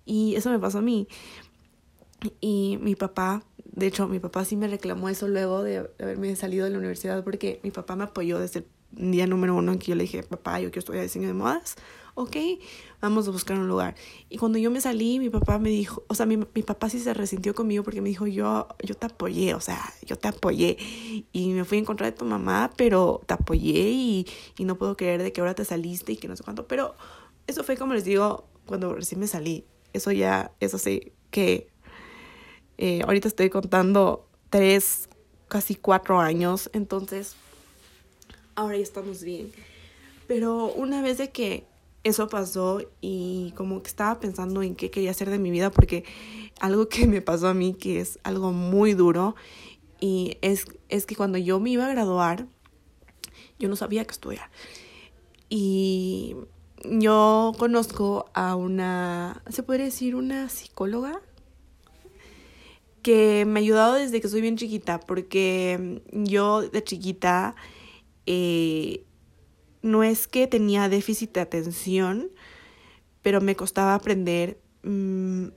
Y 0.06 0.34
eso 0.34 0.50
me 0.50 0.58
pasó 0.58 0.78
a 0.78 0.82
mí. 0.82 1.06
Y 2.40 2.78
mi 2.80 2.94
papá, 2.94 3.42
de 3.64 3.86
hecho, 3.86 4.08
mi 4.08 4.18
papá 4.18 4.44
sí 4.44 4.56
me 4.56 4.68
reclamó 4.68 5.08
eso 5.08 5.28
luego 5.28 5.62
de 5.62 5.90
haberme 5.98 6.34
salido 6.36 6.64
de 6.64 6.70
la 6.70 6.78
universidad 6.78 7.24
porque 7.24 7.60
mi 7.62 7.70
papá 7.70 7.96
me 7.96 8.04
apoyó 8.04 8.38
desde 8.38 8.60
el 8.96 9.10
día 9.12 9.26
número 9.26 9.54
uno 9.54 9.72
en 9.72 9.78
que 9.78 9.86
yo 9.86 9.94
le 9.94 10.02
dije, 10.02 10.22
papá, 10.22 10.60
yo 10.60 10.70
quiero 10.70 10.80
estudiar 10.80 11.02
diseño 11.02 11.28
de 11.28 11.34
modas. 11.34 11.76
Ok, 12.14 12.36
vamos 13.00 13.28
a 13.28 13.30
buscar 13.30 13.56
un 13.56 13.68
lugar. 13.68 13.94
Y 14.28 14.36
cuando 14.36 14.58
yo 14.58 14.70
me 14.70 14.80
salí, 14.80 15.18
mi 15.18 15.30
papá 15.30 15.58
me 15.58 15.70
dijo, 15.70 16.02
o 16.08 16.14
sea, 16.14 16.26
mi, 16.26 16.36
mi 16.36 16.62
papá 16.62 16.90
sí 16.90 16.98
se 16.98 17.14
resintió 17.14 17.54
conmigo 17.54 17.84
porque 17.84 18.00
me 18.02 18.08
dijo, 18.08 18.26
yo, 18.26 18.66
yo 18.82 18.94
te 18.96 19.06
apoyé, 19.06 19.54
o 19.54 19.60
sea, 19.60 19.80
yo 20.04 20.16
te 20.16 20.28
apoyé. 20.28 20.76
Y 21.32 21.50
me 21.50 21.64
fui 21.64 21.78
a 21.78 21.80
encontrar 21.80 22.12
de 22.12 22.18
tu 22.18 22.24
mamá, 22.24 22.72
pero 22.76 23.22
te 23.26 23.34
apoyé 23.34 23.90
y, 23.90 24.26
y 24.58 24.64
no 24.64 24.76
puedo 24.76 24.96
creer 24.96 25.22
de 25.22 25.32
que 25.32 25.40
ahora 25.40 25.54
te 25.54 25.64
saliste 25.64 26.12
y 26.12 26.16
que 26.16 26.28
no 26.28 26.36
sé 26.36 26.42
cuánto. 26.42 26.66
Pero 26.66 26.94
eso 27.46 27.64
fue 27.64 27.76
como 27.76 27.94
les 27.94 28.04
digo, 28.04 28.48
cuando 28.66 28.94
recién 28.94 29.20
me 29.20 29.26
salí. 29.26 29.64
Eso 29.92 30.12
ya, 30.12 30.52
eso 30.60 30.78
sí, 30.78 31.12
que 31.30 31.70
eh, 32.82 33.02
ahorita 33.02 33.28
estoy 33.28 33.50
contando 33.50 34.26
tres, 34.48 35.10
casi 35.48 35.74
cuatro 35.74 36.18
años, 36.18 36.70
entonces 36.72 37.36
ahora 38.54 38.78
ya 38.78 38.82
estamos 38.82 39.22
bien. 39.22 39.52
Pero 40.26 40.72
una 40.72 41.02
vez 41.02 41.18
de 41.18 41.30
que 41.30 41.66
eso 42.04 42.28
pasó 42.28 42.80
y 43.02 43.52
como 43.54 43.82
que 43.82 43.88
estaba 43.88 44.18
pensando 44.18 44.62
en 44.62 44.76
qué 44.76 44.90
quería 44.90 45.10
hacer 45.10 45.28
de 45.28 45.38
mi 45.38 45.50
vida, 45.50 45.70
porque 45.70 46.04
algo 46.58 46.88
que 46.88 47.06
me 47.06 47.20
pasó 47.20 47.48
a 47.48 47.54
mí, 47.54 47.74
que 47.74 48.00
es 48.00 48.18
algo 48.22 48.50
muy 48.50 48.94
duro, 48.94 49.36
y 50.00 50.38
es, 50.40 50.64
es 50.88 51.04
que 51.04 51.16
cuando 51.16 51.36
yo 51.36 51.60
me 51.60 51.68
iba 51.68 51.84
a 51.84 51.90
graduar, 51.90 52.46
yo 53.58 53.68
no 53.68 53.76
sabía 53.76 54.06
qué 54.06 54.12
estudiar. 54.12 54.48
Y 55.50 56.34
yo 56.84 57.52
conozco 57.58 58.30
a 58.32 58.56
una, 58.56 59.42
se 59.50 59.62
puede 59.62 59.84
decir, 59.84 60.14
una 60.14 60.48
psicóloga 60.48 61.20
que 63.02 63.44
me 63.46 63.60
ha 63.60 63.62
ayudado 63.62 63.94
desde 63.94 64.20
que 64.20 64.28
soy 64.28 64.40
bien 64.40 64.56
chiquita, 64.56 65.00
porque 65.00 66.02
yo 66.12 66.62
de 66.62 66.84
chiquita 66.84 67.54
eh, 68.26 69.04
no 69.82 70.02
es 70.02 70.28
que 70.28 70.46
tenía 70.46 70.88
déficit 70.88 71.32
de 71.32 71.40
atención, 71.40 72.30
pero 73.22 73.40
me 73.40 73.56
costaba 73.56 73.94
aprender 73.94 74.60
mmm, 74.82 75.48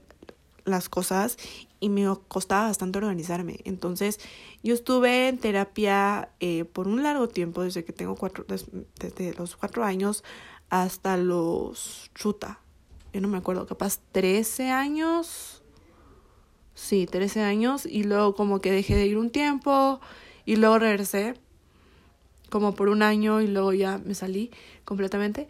las 0.66 0.90
cosas 0.90 1.38
y 1.80 1.90
me 1.90 2.06
costaba 2.28 2.68
bastante 2.68 2.98
organizarme. 2.98 3.60
Entonces, 3.66 4.20
yo 4.64 4.74
estuve 4.74 5.28
en 5.28 5.38
terapia 5.38 6.30
eh, 6.40 6.64
por 6.64 6.88
un 6.88 7.04
largo 7.04 7.28
tiempo, 7.28 7.64
desde 7.64 7.84
que 7.84 7.92
tengo 7.92 8.16
cuatro, 8.16 8.46
desde 8.48 9.34
los 9.34 9.58
cuatro 9.58 9.84
años 9.84 10.24
hasta 10.70 11.18
los 11.18 12.10
chuta. 12.16 12.60
Yo 13.12 13.22
no 13.22 13.28
me 13.28 13.38
acuerdo, 13.38 13.68
capaz 13.68 14.00
13 14.12 14.72
años, 14.72 15.53
sí, 16.74 17.06
13 17.06 17.42
años 17.42 17.86
y 17.86 18.04
luego 18.04 18.36
como 18.36 18.60
que 18.60 18.72
dejé 18.72 18.96
de 18.96 19.06
ir 19.06 19.18
un 19.18 19.30
tiempo 19.30 20.00
y 20.46 20.56
luego 20.56 20.80
regresé 20.80 21.36
como 22.50 22.76
por 22.76 22.90
un 22.90 23.02
año 23.02 23.42
y 23.42 23.48
luego 23.48 23.74
ya 23.74 23.98
me 23.98 24.14
salí 24.14 24.52
completamente. 24.86 25.48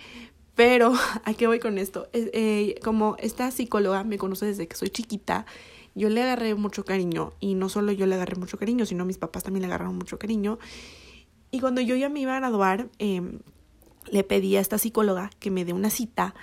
Pero, 0.56 0.94
¿a 1.26 1.34
qué 1.34 1.48
voy 1.48 1.60
con 1.60 1.78
esto? 1.78 2.08
Eh, 2.14 2.80
como 2.84 3.16
esta 3.20 3.52
psicóloga 3.52 4.04
me 4.04 4.18
conoce 4.18 4.46
desde 4.46 4.68
que 4.68 4.76
soy 4.76 4.90
chiquita, 4.90 5.46
yo 5.96 6.10
le 6.10 6.24
agarré 6.24 6.56
mucho 6.56 6.86
cariño 6.86 7.34
y 7.40 7.56
no 7.56 7.70
solo 7.70 7.92
yo 7.92 8.06
le 8.06 8.16
agarré 8.16 8.36
mucho 8.36 8.58
cariño, 8.58 8.86
sino 8.86 9.06
mis 9.06 9.18
papás 9.18 9.44
también 9.44 9.62
le 9.62 9.68
agarraron 9.68 9.98
mucho 9.98 10.18
cariño. 10.18 10.60
Y 11.52 11.60
cuando 11.60 11.82
yo 11.82 11.96
ya 11.96 12.10
me 12.10 12.20
iba 12.20 12.36
a 12.36 12.40
graduar, 12.40 12.88
eh, 13.00 13.22
le 14.10 14.24
pedí 14.24 14.56
a 14.56 14.62
esta 14.62 14.78
psicóloga 14.78 15.30
que 15.40 15.52
me 15.52 15.66
dé 15.66 15.74
una 15.74 15.90
cita 15.90 16.34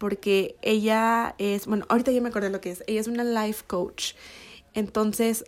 porque 0.00 0.56
ella 0.62 1.34
es, 1.36 1.66
bueno, 1.66 1.84
ahorita 1.90 2.10
ya 2.10 2.22
me 2.22 2.30
acordé 2.30 2.48
lo 2.48 2.62
que 2.62 2.70
es, 2.70 2.82
ella 2.86 3.02
es 3.02 3.06
una 3.06 3.22
life 3.22 3.64
coach. 3.66 4.14
Entonces, 4.72 5.44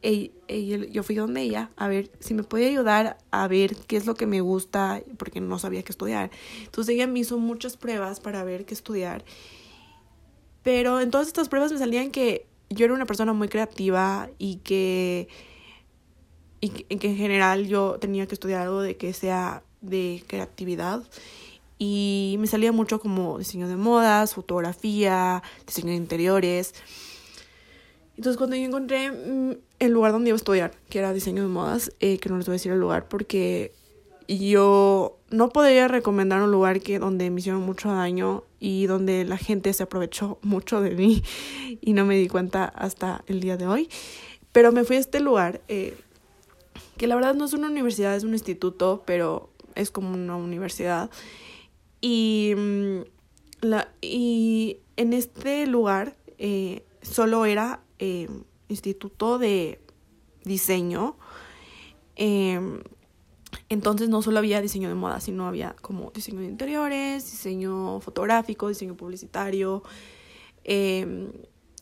ella, 0.00 0.86
yo 0.90 1.02
fui 1.02 1.14
donde 1.14 1.42
ella 1.42 1.70
a 1.76 1.86
ver 1.86 2.10
si 2.18 2.32
me 2.32 2.44
podía 2.44 2.68
ayudar 2.68 3.18
a 3.30 3.46
ver 3.48 3.76
qué 3.76 3.98
es 3.98 4.06
lo 4.06 4.14
que 4.14 4.24
me 4.24 4.40
gusta, 4.40 5.02
porque 5.18 5.42
no 5.42 5.58
sabía 5.58 5.82
qué 5.82 5.92
estudiar. 5.92 6.30
Entonces 6.64 6.94
ella 6.94 7.06
me 7.06 7.18
hizo 7.18 7.36
muchas 7.36 7.76
pruebas 7.76 8.20
para 8.20 8.42
ver 8.42 8.64
qué 8.64 8.72
estudiar. 8.72 9.22
Pero 10.62 11.02
en 11.02 11.10
todas 11.10 11.26
estas 11.26 11.50
pruebas 11.50 11.72
me 11.72 11.78
salían 11.78 12.10
que 12.10 12.46
yo 12.70 12.86
era 12.86 12.94
una 12.94 13.04
persona 13.04 13.34
muy 13.34 13.48
creativa 13.48 14.30
y 14.38 14.56
que, 14.64 15.28
y 16.62 16.70
que 16.70 16.86
en 16.88 17.16
general 17.16 17.66
yo 17.66 17.98
tenía 18.00 18.26
que 18.26 18.34
estudiar 18.34 18.62
algo 18.62 18.80
de 18.80 18.96
que 18.96 19.12
sea 19.12 19.62
de 19.82 20.24
creatividad 20.26 21.02
y 21.84 22.36
me 22.38 22.46
salía 22.46 22.70
mucho 22.70 23.00
como 23.00 23.38
diseño 23.38 23.66
de 23.66 23.74
modas, 23.74 24.34
fotografía, 24.34 25.42
diseño 25.66 25.88
de 25.88 25.96
interiores. 25.96 26.76
Entonces 28.16 28.36
cuando 28.38 28.54
yo 28.54 28.62
encontré 28.62 29.10
mm, 29.10 29.56
el 29.80 29.90
lugar 29.90 30.12
donde 30.12 30.28
iba 30.28 30.36
a 30.36 30.38
estudiar, 30.38 30.70
que 30.88 31.00
era 31.00 31.12
diseño 31.12 31.42
de 31.42 31.48
modas, 31.48 31.92
eh, 31.98 32.18
que 32.18 32.28
no 32.28 32.36
les 32.36 32.46
voy 32.46 32.52
a 32.52 32.58
decir 32.58 32.70
el 32.70 32.78
lugar 32.78 33.08
porque 33.08 33.72
yo 34.28 35.18
no 35.30 35.48
podría 35.48 35.88
recomendar 35.88 36.40
un 36.42 36.52
lugar 36.52 36.82
que 36.82 37.00
donde 37.00 37.28
me 37.30 37.40
hicieron 37.40 37.62
mucho 37.62 37.90
daño 37.90 38.44
y 38.60 38.86
donde 38.86 39.24
la 39.24 39.36
gente 39.36 39.72
se 39.72 39.82
aprovechó 39.82 40.38
mucho 40.42 40.80
de 40.82 40.92
mí 40.92 41.24
y 41.80 41.94
no 41.94 42.06
me 42.06 42.16
di 42.16 42.28
cuenta 42.28 42.64
hasta 42.64 43.24
el 43.26 43.40
día 43.40 43.56
de 43.56 43.66
hoy. 43.66 43.88
Pero 44.52 44.70
me 44.70 44.84
fui 44.84 44.94
a 44.94 45.00
este 45.00 45.18
lugar, 45.18 45.60
eh, 45.66 45.98
que 46.96 47.08
la 47.08 47.16
verdad 47.16 47.34
no 47.34 47.44
es 47.44 47.54
una 47.54 47.66
universidad, 47.66 48.14
es 48.14 48.22
un 48.22 48.34
instituto, 48.34 49.02
pero 49.04 49.50
es 49.74 49.90
como 49.90 50.14
una 50.14 50.36
universidad. 50.36 51.10
Y, 52.02 52.52
mm, 52.54 53.00
la, 53.62 53.88
y 54.02 54.80
en 54.96 55.12
este 55.14 55.66
lugar 55.66 56.16
eh, 56.38 56.84
solo 57.00 57.46
era 57.46 57.80
eh, 57.98 58.28
instituto 58.68 59.38
de 59.38 59.80
diseño. 60.44 61.16
Eh, 62.16 62.60
entonces 63.68 64.08
no 64.08 64.20
solo 64.20 64.38
había 64.38 64.60
diseño 64.60 64.88
de 64.88 64.94
moda, 64.96 65.20
sino 65.20 65.46
había 65.46 65.76
como 65.80 66.10
diseño 66.10 66.40
de 66.40 66.46
interiores, 66.46 67.24
diseño 67.30 68.00
fotográfico, 68.00 68.68
diseño 68.68 68.96
publicitario, 68.96 69.82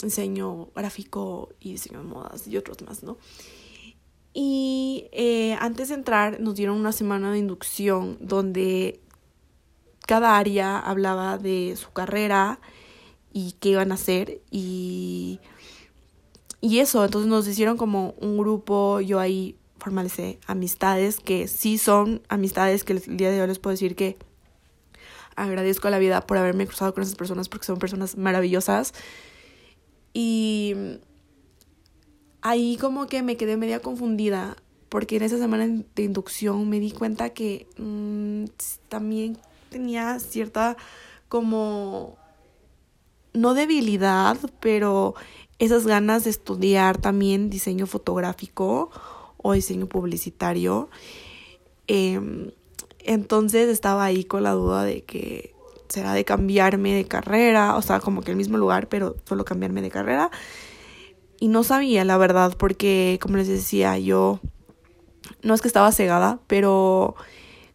diseño 0.03 0.69
gráfico 0.75 1.49
y 1.61 1.73
diseño 1.73 1.99
de 1.99 2.05
modas 2.05 2.47
y 2.47 2.57
otros 2.57 2.83
más, 2.83 3.03
¿no? 3.03 3.19
Y 4.33 5.07
antes 5.59 5.89
de 5.89 5.95
entrar 5.95 6.41
nos 6.41 6.55
dieron 6.55 6.77
una 6.77 6.93
semana 6.93 7.33
de 7.33 7.39
inducción 7.39 8.19
donde 8.21 9.01
cada 10.11 10.37
área 10.39 10.77
hablaba 10.77 11.39
de 11.39 11.77
su 11.77 11.93
carrera 11.93 12.59
y 13.33 13.53
qué 13.61 13.69
iban 13.69 13.93
a 13.93 13.95
hacer 13.95 14.41
y, 14.51 15.39
y 16.61 16.81
eso, 16.81 17.05
entonces 17.05 17.31
nos 17.31 17.47
hicieron 17.47 17.77
como 17.77 18.17
un 18.19 18.37
grupo, 18.37 19.01
yo 19.01 19.21
ahí 19.21 19.55
formalicé 19.79 20.41
amistades 20.49 21.21
que 21.21 21.47
sí 21.47 21.79
son 21.79 22.23
amistades 22.29 22.83
que 22.83 22.95
el 22.95 23.17
día 23.17 23.31
de 23.31 23.41
hoy 23.41 23.47
les 23.47 23.61
puedo 23.61 23.71
decir 23.71 23.95
que 23.95 24.17
agradezco 25.37 25.87
a 25.87 25.93
la 25.93 26.01
vida 26.01 26.27
por 26.27 26.39
haberme 26.39 26.67
cruzado 26.67 26.93
con 26.93 27.05
esas 27.05 27.15
personas 27.15 27.49
porque 27.49 27.67
son 27.67 27.79
personas 27.79 28.17
maravillosas. 28.17 28.95
Y 30.13 30.75
ahí 32.43 32.79
como 32.81 33.07
que 33.07 33.23
me 33.23 33.37
quedé 33.37 33.57
media 33.57 33.79
confundida 33.79 34.57
porque 34.89 35.19
en 35.19 35.23
esa 35.23 35.39
semana 35.39 35.69
de 35.95 36.03
inducción 36.03 36.69
me 36.69 36.81
di 36.81 36.91
cuenta 36.91 37.31
que 37.31 37.69
mm, 37.79 38.47
también 38.89 39.39
tenía 39.71 40.19
cierta 40.19 40.77
como 41.29 42.19
no 43.33 43.55
debilidad, 43.55 44.37
pero 44.61 45.15
esas 45.59 45.87
ganas 45.87 46.25
de 46.25 46.31
estudiar 46.31 46.99
también 46.99 47.49
diseño 47.51 47.87
fotográfico 47.87 48.91
o 49.37 49.53
diseño 49.53 49.87
publicitario. 49.87 50.91
Em, 51.87 52.51
entonces 52.99 53.69
estaba 53.69 54.05
ahí 54.05 54.25
con 54.25 54.43
la 54.43 54.53
duda 54.53 54.85
de 54.85 55.05
que 55.05 55.55
será 55.89 56.13
de 56.15 56.25
cambiarme 56.25 56.95
de 56.95 57.05
carrera, 57.07 57.77
o 57.77 57.83
sea, 57.83 58.01
como 58.01 58.23
que 58.23 58.31
el 58.31 58.37
mismo 58.37 58.59
lugar, 58.59 58.89
pero 58.89 59.17
solo 59.25 59.45
cambiarme 59.45 59.83
de 59.83 59.91
carrera. 59.91 60.31
Y 61.41 61.49
no 61.49 61.65
sabía, 61.65 62.05
la 62.05 62.19
verdad, 62.19 62.57
porque, 62.57 63.19
como 63.21 63.37
les 63.37 63.49
decía, 63.49 63.99
yo 63.99 64.41
no 65.43 65.55
es 65.55 65.63
que 65.63 65.69
estaba 65.69 65.91
cegada, 65.93 66.39
pero 66.47 67.17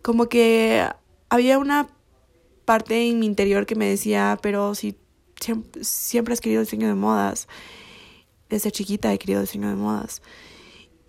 como 0.02 0.30
que 0.30 0.88
había 1.36 1.58
una 1.58 1.88
parte 2.66 3.08
en 3.08 3.20
mi 3.20 3.26
interior 3.26 3.66
que 3.66 3.76
me 3.76 3.88
decía, 3.88 4.40
pero 4.42 4.74
si 4.76 4.98
siempre, 5.82 6.34
has 6.34 6.42
querido 6.42 6.62
diseño 6.62 6.88
de 6.88 6.96
modas, 6.96 7.48
desde 8.50 8.72
chiquita 8.72 9.14
he 9.14 9.20
querido 9.20 9.42
diseño 9.42 9.70
de 9.70 9.76
modas. 9.76 10.22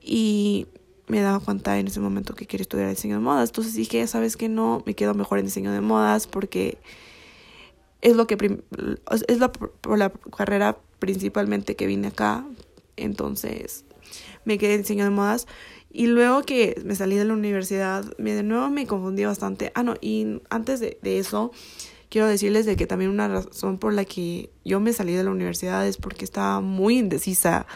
Y 0.01 0.67
me 1.09 1.21
daba 1.21 1.41
cuenta 1.41 1.79
en 1.79 1.87
ese 1.87 2.01
momento 2.01 2.35
que 2.35 2.47
quería 2.47 2.63
estudiar 2.63 2.91
diseño 2.91 3.17
de 3.17 3.23
modas. 3.23 3.51
Entonces 3.51 3.75
dije, 3.75 4.07
sabes 4.07 4.37
que 4.37 4.49
no, 4.49 4.83
me 4.87 4.95
quedo 4.95 5.15
mejor 5.15 5.39
en 5.39 5.47
diseño 5.47 5.73
de 5.73 5.81
modas 5.81 6.27
porque 6.27 6.79
es 8.01 8.17
lo 8.17 8.27
que 8.27 8.63
es 9.29 9.39
la, 9.39 10.13
carrera 10.37 10.79
principalmente 10.99 11.77
que 11.77 11.87
vine 11.87 12.09
acá, 12.09 12.47
entonces 12.97 13.85
me 14.45 14.59
quedé 14.59 14.75
en 14.75 14.83
diseño 14.83 15.05
de 15.05 15.11
modas. 15.11 15.47
Y 15.91 16.07
luego 16.07 16.43
que 16.43 16.81
me 16.85 16.95
salí 16.95 17.17
de 17.17 17.25
la 17.25 17.33
universidad, 17.33 18.05
me, 18.19 18.35
de 18.35 18.43
nuevo 18.43 18.69
me 18.71 18.87
confundí 18.87 19.25
bastante. 19.25 19.73
Ah, 19.75 19.83
no, 19.83 19.95
y 20.01 20.43
antes 20.51 20.81
de, 20.81 20.99
eso, 21.03 21.53
quiero 22.11 22.27
decirles 22.27 22.67
de 22.67 22.77
que 22.77 22.87
también 22.87 23.11
una 23.11 23.29
razón 23.29 23.79
por 23.79 23.95
la 23.95 24.05
que 24.05 24.51
yo 24.65 24.81
me 24.81 24.93
salí 24.93 25.15
de 25.15 25.25
la 25.25 25.31
universidad 25.31 25.87
es 25.87 25.97
porque 25.97 26.25
estaba 26.25 26.61
muy 26.61 26.99
indecisa 26.99 27.67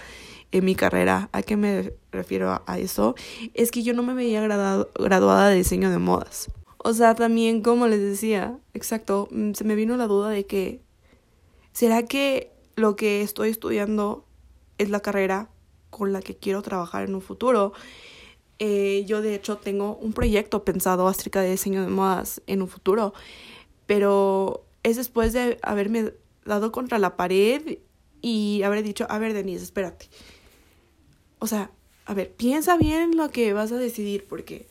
en 0.53 0.65
mi 0.65 0.75
carrera. 0.75 1.31
¿A 1.33 1.43
qué 1.43 1.57
me 1.57 1.95
refiero 2.13 2.63
a 2.67 2.79
eso? 2.79 3.15
Es 3.55 3.71
que 3.71 3.83
yo 3.83 3.95
no 3.95 4.03
me 4.03 4.15
veía 4.15 4.43
graduada 4.43 5.49
de 5.49 5.57
diseño 5.57 5.91
de 5.91 5.99
modas. 5.99 6.51
O 6.77 6.93
sea, 6.95 7.15
también 7.15 7.63
como 7.63 7.87
les 7.87 8.01
decía, 8.01 8.59
exacto, 8.75 9.29
mm, 9.31 9.53
se 9.53 9.65
me 9.65 9.75
vino 9.75 9.97
la 9.97 10.07
duda 10.07 10.31
de 10.31 10.47
que, 10.47 10.81
¿será 11.73 12.05
que 12.05 12.51
lo 12.75 12.97
que 12.97 13.23
estoy 13.23 13.51
estudiando 13.51 14.25
es 14.79 14.89
la 14.89 15.01
carrera 15.01 15.51
con 15.91 16.13
la 16.13 16.23
que 16.23 16.37
quiero 16.37 16.63
trabajar 16.63 17.05
en 17.05 17.15
un 17.15 17.21
futuro? 17.21 17.73
Eh, 18.59 19.05
yo 19.07 19.23
de 19.23 19.35
hecho 19.35 19.57
tengo 19.57 19.97
un 19.97 20.13
proyecto 20.13 20.65
pensado 20.65 21.09
acerca 21.09 21.41
de 21.41 21.51
diseño 21.51 21.83
de 21.83 21.89
modas 21.89 22.43
en 22.47 22.63
un 22.63 22.69
futuro, 22.69 23.15
pero 23.87 24.65
es 24.83 24.97
después 24.97 25.33
de 25.33 25.59
haberme 25.63 26.13
dado 26.45 26.73
contra 26.73 26.99
la 26.99 27.17
pared 27.17 27.79
y 28.21 28.63
haber 28.63 28.83
dicho, 28.83 29.07
a 29.09 29.19
ver 29.19 29.33
Denise, 29.33 29.65
espérate. 29.65 30.09
O 31.39 31.47
sea, 31.47 31.71
a 32.05 32.15
ver, 32.15 32.33
piensa 32.33 32.77
bien 32.77 33.17
lo 33.17 33.31
que 33.31 33.53
vas 33.53 33.73
a 33.73 33.77
decidir 33.77 34.27
porque 34.29 34.69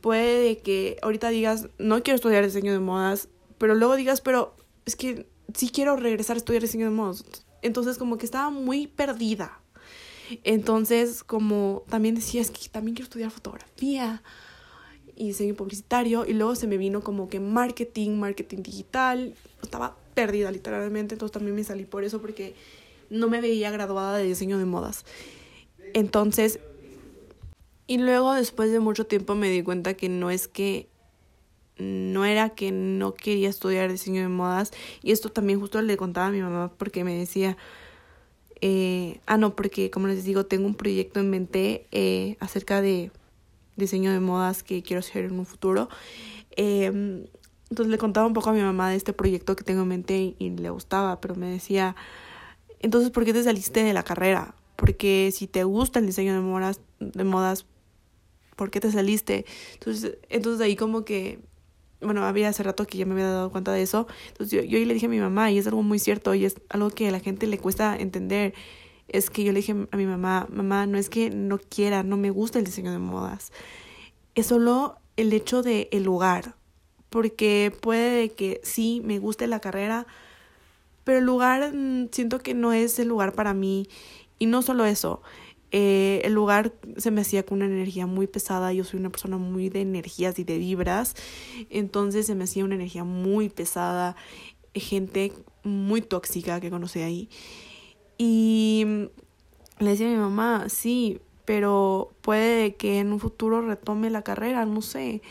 puede 0.00 0.58
que 0.58 0.96
ahorita 1.02 1.28
digas, 1.28 1.68
no 1.78 2.02
quiero 2.02 2.16
estudiar 2.16 2.44
diseño 2.44 2.72
de 2.72 2.78
modas, 2.78 3.28
pero 3.58 3.74
luego 3.74 3.96
digas, 3.96 4.20
pero 4.20 4.54
es 4.86 4.96
que 4.96 5.26
sí 5.54 5.70
quiero 5.70 5.96
regresar 5.96 6.36
a 6.36 6.38
estudiar 6.38 6.62
diseño 6.62 6.86
de 6.86 6.94
modas. 6.94 7.24
Entonces 7.62 7.98
como 7.98 8.18
que 8.18 8.24
estaba 8.24 8.50
muy 8.50 8.86
perdida. 8.86 9.60
Entonces 10.42 11.24
como 11.24 11.82
también 11.88 12.14
decía, 12.14 12.40
es 12.40 12.50
que 12.50 12.68
también 12.68 12.94
quiero 12.94 13.06
estudiar 13.06 13.30
fotografía 13.30 14.22
y 15.16 15.28
diseño 15.28 15.54
publicitario 15.54 16.26
y 16.26 16.32
luego 16.32 16.54
se 16.56 16.66
me 16.66 16.76
vino 16.76 17.02
como 17.02 17.28
que 17.28 17.40
marketing, 17.40 18.18
marketing 18.18 18.62
digital. 18.62 19.34
Estaba 19.62 19.96
perdida 20.14 20.50
literalmente, 20.50 21.14
entonces 21.14 21.32
también 21.32 21.54
me 21.54 21.64
salí 21.64 21.84
por 21.84 22.04
eso 22.04 22.20
porque 22.20 22.54
no 23.10 23.28
me 23.28 23.40
veía 23.40 23.70
graduada 23.70 24.16
de 24.16 24.24
diseño 24.24 24.58
de 24.58 24.64
modas. 24.64 25.04
Entonces 25.92 26.58
y 27.86 27.98
luego 27.98 28.32
después 28.32 28.72
de 28.72 28.80
mucho 28.80 29.06
tiempo 29.06 29.34
me 29.34 29.50
di 29.50 29.62
cuenta 29.62 29.94
que 29.94 30.08
no 30.08 30.30
es 30.30 30.48
que 30.48 30.88
no 31.76 32.24
era 32.24 32.50
que 32.50 32.70
no 32.70 33.14
quería 33.14 33.48
estudiar 33.48 33.90
diseño 33.90 34.22
de 34.22 34.28
modas 34.28 34.70
y 35.02 35.12
esto 35.12 35.28
también 35.30 35.60
justo 35.60 35.82
le 35.82 35.96
contaba 35.96 36.28
a 36.28 36.30
mi 36.30 36.40
mamá 36.40 36.72
porque 36.78 37.04
me 37.04 37.14
decía 37.14 37.56
eh, 38.66 39.20
ah 39.26 39.36
no 39.36 39.54
porque 39.54 39.90
como 39.90 40.06
les 40.06 40.24
digo 40.24 40.46
tengo 40.46 40.66
un 40.66 40.74
proyecto 40.74 41.20
en 41.20 41.28
mente 41.28 41.86
eh, 41.92 42.38
acerca 42.40 42.80
de 42.80 43.10
diseño 43.76 44.10
de 44.10 44.20
modas 44.20 44.62
que 44.62 44.82
quiero 44.82 45.00
hacer 45.00 45.26
en 45.26 45.38
un 45.38 45.44
futuro 45.44 45.90
eh, 46.56 46.86
entonces 47.68 47.90
le 47.90 47.98
contaba 47.98 48.26
un 48.26 48.32
poco 48.32 48.48
a 48.48 48.52
mi 48.54 48.62
mamá 48.62 48.88
de 48.88 48.96
este 48.96 49.12
proyecto 49.12 49.54
que 49.54 49.64
tengo 49.64 49.82
en 49.82 49.88
mente 49.88 50.16
y, 50.16 50.36
y 50.38 50.48
le 50.48 50.70
gustaba 50.70 51.20
pero 51.20 51.34
me 51.34 51.50
decía 51.50 51.94
entonces 52.80 53.10
por 53.10 53.26
qué 53.26 53.34
te 53.34 53.42
saliste 53.42 53.84
de 53.84 53.92
la 53.92 54.02
carrera 54.02 54.54
porque 54.76 55.30
si 55.30 55.46
te 55.46 55.64
gusta 55.64 55.98
el 55.98 56.06
diseño 56.06 56.32
de 56.32 56.40
modas 56.40 56.80
de 57.00 57.24
modas 57.24 57.66
¿por 58.56 58.70
qué 58.70 58.80
te 58.80 58.90
saliste? 58.90 59.44
Entonces, 59.74 60.16
entonces 60.28 60.60
ahí 60.60 60.76
como 60.76 61.04
que, 61.04 61.38
bueno, 62.04 62.24
había 62.24 62.48
hace 62.48 62.62
rato 62.62 62.86
que 62.86 62.98
ya 62.98 63.06
me 63.06 63.12
había 63.12 63.28
dado 63.28 63.50
cuenta 63.50 63.72
de 63.72 63.82
eso. 63.82 64.06
Entonces 64.28 64.62
yo, 64.62 64.62
yo 64.62 64.84
le 64.84 64.94
dije 64.94 65.06
a 65.06 65.08
mi 65.08 65.18
mamá, 65.18 65.50
y 65.50 65.58
es 65.58 65.66
algo 65.66 65.82
muy 65.82 65.98
cierto, 65.98 66.34
y 66.34 66.44
es 66.44 66.56
algo 66.68 66.90
que 66.90 67.08
a 67.08 67.10
la 67.10 67.20
gente 67.20 67.46
le 67.46 67.58
cuesta 67.58 67.96
entender, 67.96 68.54
es 69.08 69.30
que 69.30 69.44
yo 69.44 69.52
le 69.52 69.60
dije 69.60 69.74
a 69.90 69.96
mi 69.96 70.06
mamá, 70.06 70.46
mamá, 70.50 70.86
no 70.86 70.98
es 70.98 71.10
que 71.10 71.30
no 71.30 71.58
quiera, 71.58 72.02
no 72.02 72.16
me 72.16 72.30
gusta 72.30 72.58
el 72.58 72.64
diseño 72.64 72.92
de 72.92 72.98
modas, 72.98 73.52
es 74.34 74.46
solo 74.46 74.96
el 75.16 75.32
hecho 75.32 75.62
de 75.62 75.88
el 75.92 76.04
lugar, 76.04 76.54
porque 77.10 77.72
puede 77.80 78.30
que 78.30 78.60
sí 78.64 79.00
me 79.04 79.18
guste 79.18 79.46
la 79.46 79.60
carrera, 79.60 80.06
pero 81.04 81.18
el 81.18 81.24
lugar 81.24 81.72
mm, 81.74 82.08
siento 82.10 82.40
que 82.40 82.54
no 82.54 82.72
es 82.72 82.98
el 82.98 83.08
lugar 83.08 83.32
para 83.32 83.54
mí, 83.54 83.88
y 84.38 84.46
no 84.46 84.62
solo 84.62 84.84
eso, 84.84 85.22
eh, 85.76 86.20
el 86.24 86.34
lugar 86.34 86.72
se 86.98 87.10
me 87.10 87.22
hacía 87.22 87.44
con 87.44 87.56
una 87.56 87.66
energía 87.66 88.06
muy 88.06 88.28
pesada. 88.28 88.72
Yo 88.72 88.84
soy 88.84 89.00
una 89.00 89.10
persona 89.10 89.38
muy 89.38 89.70
de 89.70 89.80
energías 89.80 90.38
y 90.38 90.44
de 90.44 90.56
vibras. 90.56 91.16
Entonces 91.68 92.26
se 92.26 92.36
me 92.36 92.44
hacía 92.44 92.64
una 92.64 92.76
energía 92.76 93.02
muy 93.02 93.48
pesada. 93.48 94.14
Gente 94.72 95.32
muy 95.64 96.00
tóxica 96.00 96.60
que 96.60 96.70
conocí 96.70 97.00
ahí. 97.00 97.28
Y 98.18 98.86
le 99.80 99.90
decía 99.90 100.06
a 100.06 100.10
mi 100.10 100.16
mamá, 100.16 100.68
sí, 100.68 101.20
pero 101.44 102.14
puede 102.20 102.76
que 102.76 103.00
en 103.00 103.12
un 103.12 103.18
futuro 103.18 103.60
retome 103.60 104.10
la 104.10 104.22
carrera, 104.22 104.64
no 104.66 104.80
sé. 104.80 105.22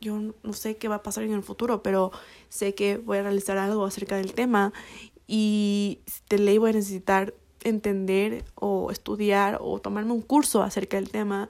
Yo 0.00 0.18
no 0.42 0.52
sé 0.54 0.78
qué 0.78 0.88
va 0.88 0.96
a 0.96 1.02
pasar 1.02 1.24
en 1.24 1.32
el 1.32 1.42
futuro, 1.42 1.82
pero 1.82 2.12
sé 2.48 2.74
que 2.74 2.96
voy 2.96 3.18
a 3.18 3.24
realizar 3.24 3.58
algo 3.58 3.84
acerca 3.84 4.16
del 4.16 4.32
tema 4.32 4.72
y 5.26 6.00
de 6.30 6.38
ley 6.38 6.56
voy 6.56 6.70
a 6.70 6.72
necesitar 6.72 7.34
entender 7.64 8.44
o 8.54 8.90
estudiar 8.90 9.58
o 9.60 9.80
tomarme 9.80 10.12
un 10.12 10.22
curso 10.22 10.62
acerca 10.62 10.96
del 10.96 11.10
tema 11.10 11.48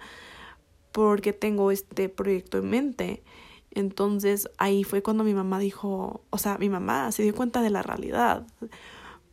porque 0.92 1.32
tengo 1.32 1.70
este 1.70 2.08
proyecto 2.08 2.58
en 2.58 2.70
mente. 2.70 3.22
Entonces 3.70 4.48
ahí 4.58 4.84
fue 4.84 5.02
cuando 5.02 5.24
mi 5.24 5.34
mamá 5.34 5.58
dijo, 5.58 6.22
o 6.30 6.38
sea, 6.38 6.58
mi 6.58 6.68
mamá 6.68 7.10
se 7.12 7.22
dio 7.22 7.34
cuenta 7.34 7.62
de 7.62 7.70
la 7.70 7.82
realidad, 7.82 8.46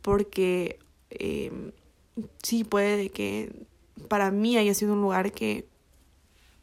porque 0.00 0.78
eh, 1.10 1.72
sí 2.42 2.64
puede 2.64 3.10
que 3.10 3.52
para 4.08 4.30
mí 4.30 4.56
haya 4.56 4.72
sido 4.74 4.94
un 4.94 5.02
lugar 5.02 5.32
que 5.32 5.68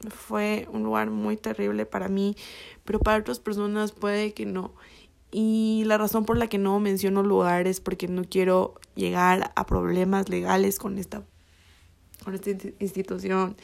fue 0.10 0.67
un 0.71 0.84
lugar 0.84 1.10
muy 1.10 1.38
terrible 1.38 1.86
para 1.86 2.08
mí, 2.08 2.36
pero 2.84 2.99
para 2.99 3.19
otras 3.19 3.39
personas 3.39 3.91
puede 3.91 4.34
que 4.34 4.45
no. 4.45 4.73
Y 5.32 5.84
la 5.86 5.98
razón 5.98 6.26
por 6.26 6.38
la 6.38 6.48
que 6.48 6.58
no 6.58 6.80
menciono 6.80 7.22
lugares 7.22 7.82
porque 7.82 8.08
no 8.08 8.24
quiero 8.24 8.76
llegar 8.96 9.52
a 9.56 9.66
problemas 9.66 10.30
legales 10.30 10.80
con 10.80 10.98
esta, 10.98 11.24
con 12.24 12.34
esta 12.36 12.52
institución. 12.80 13.56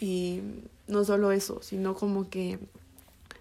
Y 0.00 0.40
no 0.86 1.04
solo 1.04 1.32
eso, 1.32 1.62
sino 1.62 1.94
como 1.94 2.28
que 2.28 2.58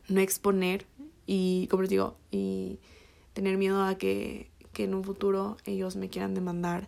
no 0.08 0.22
exponer 0.22 0.86
y, 1.26 1.68
como 1.68 1.82
les 1.82 1.90
digo, 1.90 2.16
y 2.32 2.80
tener 3.34 3.58
miedo 3.58 3.84
a 3.84 3.96
que, 3.96 4.50
que 4.72 4.86
en 4.86 4.94
un 4.94 5.04
futuro 5.04 5.58
ellos 5.66 5.96
me 5.96 6.10
quieran 6.10 6.34
demandar. 6.34 6.88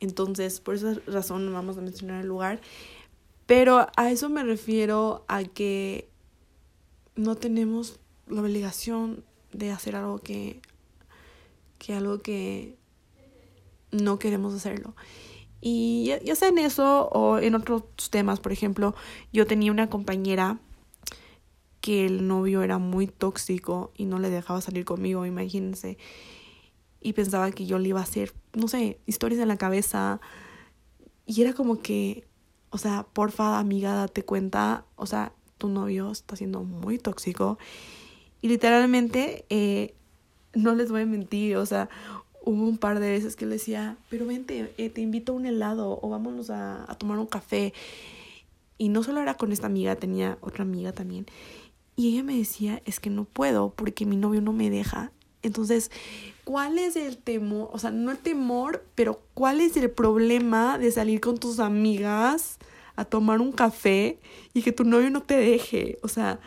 Entonces, 0.00 0.60
por 0.60 0.74
esa 0.74 0.94
razón 1.06 1.46
no 1.46 1.52
vamos 1.52 1.78
a 1.78 1.80
mencionar 1.80 2.20
el 2.20 2.28
lugar. 2.28 2.60
Pero 3.46 3.86
a 3.96 4.10
eso 4.10 4.28
me 4.28 4.44
refiero 4.44 5.24
a 5.28 5.42
que 5.44 6.08
no 7.16 7.34
tenemos 7.34 7.98
la 8.28 8.42
obligación 8.42 9.24
de 9.52 9.70
hacer 9.70 9.96
algo 9.96 10.18
que, 10.18 10.60
que 11.78 11.94
algo 11.94 12.20
que 12.20 12.76
no 13.90 14.18
queremos 14.18 14.54
hacerlo. 14.54 14.94
Y 15.60 16.12
ya, 16.24 16.36
sea 16.36 16.48
en 16.48 16.58
eso 16.58 17.08
o 17.08 17.38
en 17.38 17.54
otros 17.54 17.82
temas, 18.10 18.40
por 18.40 18.52
ejemplo, 18.52 18.94
yo 19.32 19.46
tenía 19.46 19.72
una 19.72 19.90
compañera 19.90 20.60
que 21.80 22.06
el 22.06 22.26
novio 22.26 22.62
era 22.62 22.78
muy 22.78 23.06
tóxico 23.06 23.92
y 23.96 24.04
no 24.04 24.18
le 24.18 24.30
dejaba 24.30 24.60
salir 24.60 24.84
conmigo, 24.84 25.26
imagínense. 25.26 25.98
Y 27.00 27.12
pensaba 27.12 27.50
que 27.50 27.66
yo 27.66 27.78
le 27.78 27.88
iba 27.88 28.00
a 28.00 28.04
hacer, 28.04 28.34
no 28.54 28.68
sé, 28.68 29.00
historias 29.06 29.40
en 29.40 29.48
la 29.48 29.56
cabeza. 29.56 30.20
Y 31.26 31.42
era 31.42 31.52
como 31.54 31.80
que, 31.80 32.26
o 32.70 32.78
sea, 32.78 33.06
porfa, 33.12 33.58
amiga, 33.58 33.94
date 33.94 34.24
cuenta, 34.24 34.84
o 34.96 35.06
sea, 35.06 35.32
tu 35.58 35.68
novio 35.68 36.12
está 36.12 36.36
siendo 36.36 36.62
muy 36.62 36.98
tóxico. 36.98 37.58
Y 38.40 38.48
literalmente, 38.48 39.44
eh, 39.50 39.94
no 40.54 40.74
les 40.74 40.90
voy 40.90 41.02
a 41.02 41.06
mentir, 41.06 41.56
o 41.56 41.66
sea, 41.66 41.88
hubo 42.42 42.64
un 42.64 42.78
par 42.78 43.00
de 43.00 43.10
veces 43.10 43.36
que 43.36 43.46
le 43.46 43.54
decía, 43.54 43.96
pero 44.08 44.26
vente, 44.26 44.72
eh, 44.78 44.90
te 44.90 45.00
invito 45.00 45.32
a 45.32 45.36
un 45.36 45.46
helado 45.46 45.98
o 46.00 46.08
vámonos 46.08 46.50
a, 46.50 46.90
a 46.90 46.94
tomar 46.96 47.18
un 47.18 47.26
café. 47.26 47.72
Y 48.78 48.88
no 48.90 49.02
solo 49.02 49.20
era 49.20 49.34
con 49.34 49.52
esta 49.52 49.66
amiga, 49.66 49.96
tenía 49.96 50.38
otra 50.40 50.62
amiga 50.62 50.92
también. 50.92 51.26
Y 51.96 52.12
ella 52.12 52.22
me 52.22 52.36
decía, 52.36 52.80
es 52.84 53.00
que 53.00 53.10
no 53.10 53.24
puedo 53.24 53.70
porque 53.70 54.06
mi 54.06 54.16
novio 54.16 54.40
no 54.40 54.52
me 54.52 54.70
deja. 54.70 55.10
Entonces, 55.42 55.90
¿cuál 56.44 56.78
es 56.78 56.96
el 56.96 57.18
temor? 57.18 57.70
O 57.72 57.78
sea, 57.78 57.90
no 57.90 58.10
el 58.10 58.18
temor, 58.18 58.84
pero 58.94 59.20
¿cuál 59.34 59.60
es 59.60 59.76
el 59.76 59.90
problema 59.90 60.78
de 60.78 60.90
salir 60.90 61.20
con 61.20 61.38
tus 61.38 61.58
amigas 61.58 62.58
a 62.96 63.04
tomar 63.04 63.40
un 63.40 63.52
café 63.52 64.18
y 64.54 64.62
que 64.62 64.72
tu 64.72 64.84
novio 64.84 65.10
no 65.10 65.22
te 65.22 65.36
deje? 65.36 65.98
O 66.02 66.08
sea, 66.08 66.40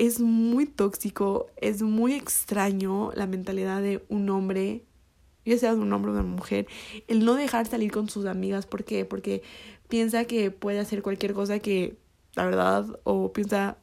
es 0.00 0.18
muy 0.18 0.64
tóxico, 0.64 1.48
es 1.58 1.82
muy 1.82 2.14
extraño 2.14 3.12
la 3.14 3.26
mentalidad 3.26 3.82
de 3.82 4.02
un 4.08 4.30
hombre, 4.30 4.86
ya 5.44 5.58
sea 5.58 5.74
un 5.74 5.92
hombre 5.92 6.10
o 6.10 6.14
una 6.14 6.22
mujer, 6.22 6.66
el 7.06 7.22
no 7.22 7.34
dejar 7.34 7.66
salir 7.66 7.92
con 7.92 8.08
sus 8.08 8.24
amigas. 8.24 8.64
¿Por 8.64 8.84
qué? 8.84 9.04
Porque 9.04 9.42
piensa 9.88 10.24
que 10.24 10.50
puede 10.50 10.78
hacer 10.78 11.02
cualquier 11.02 11.34
cosa 11.34 11.58
que, 11.58 11.98
la 12.34 12.46
verdad, 12.46 12.86
o 13.04 13.34
piensa, 13.34 13.76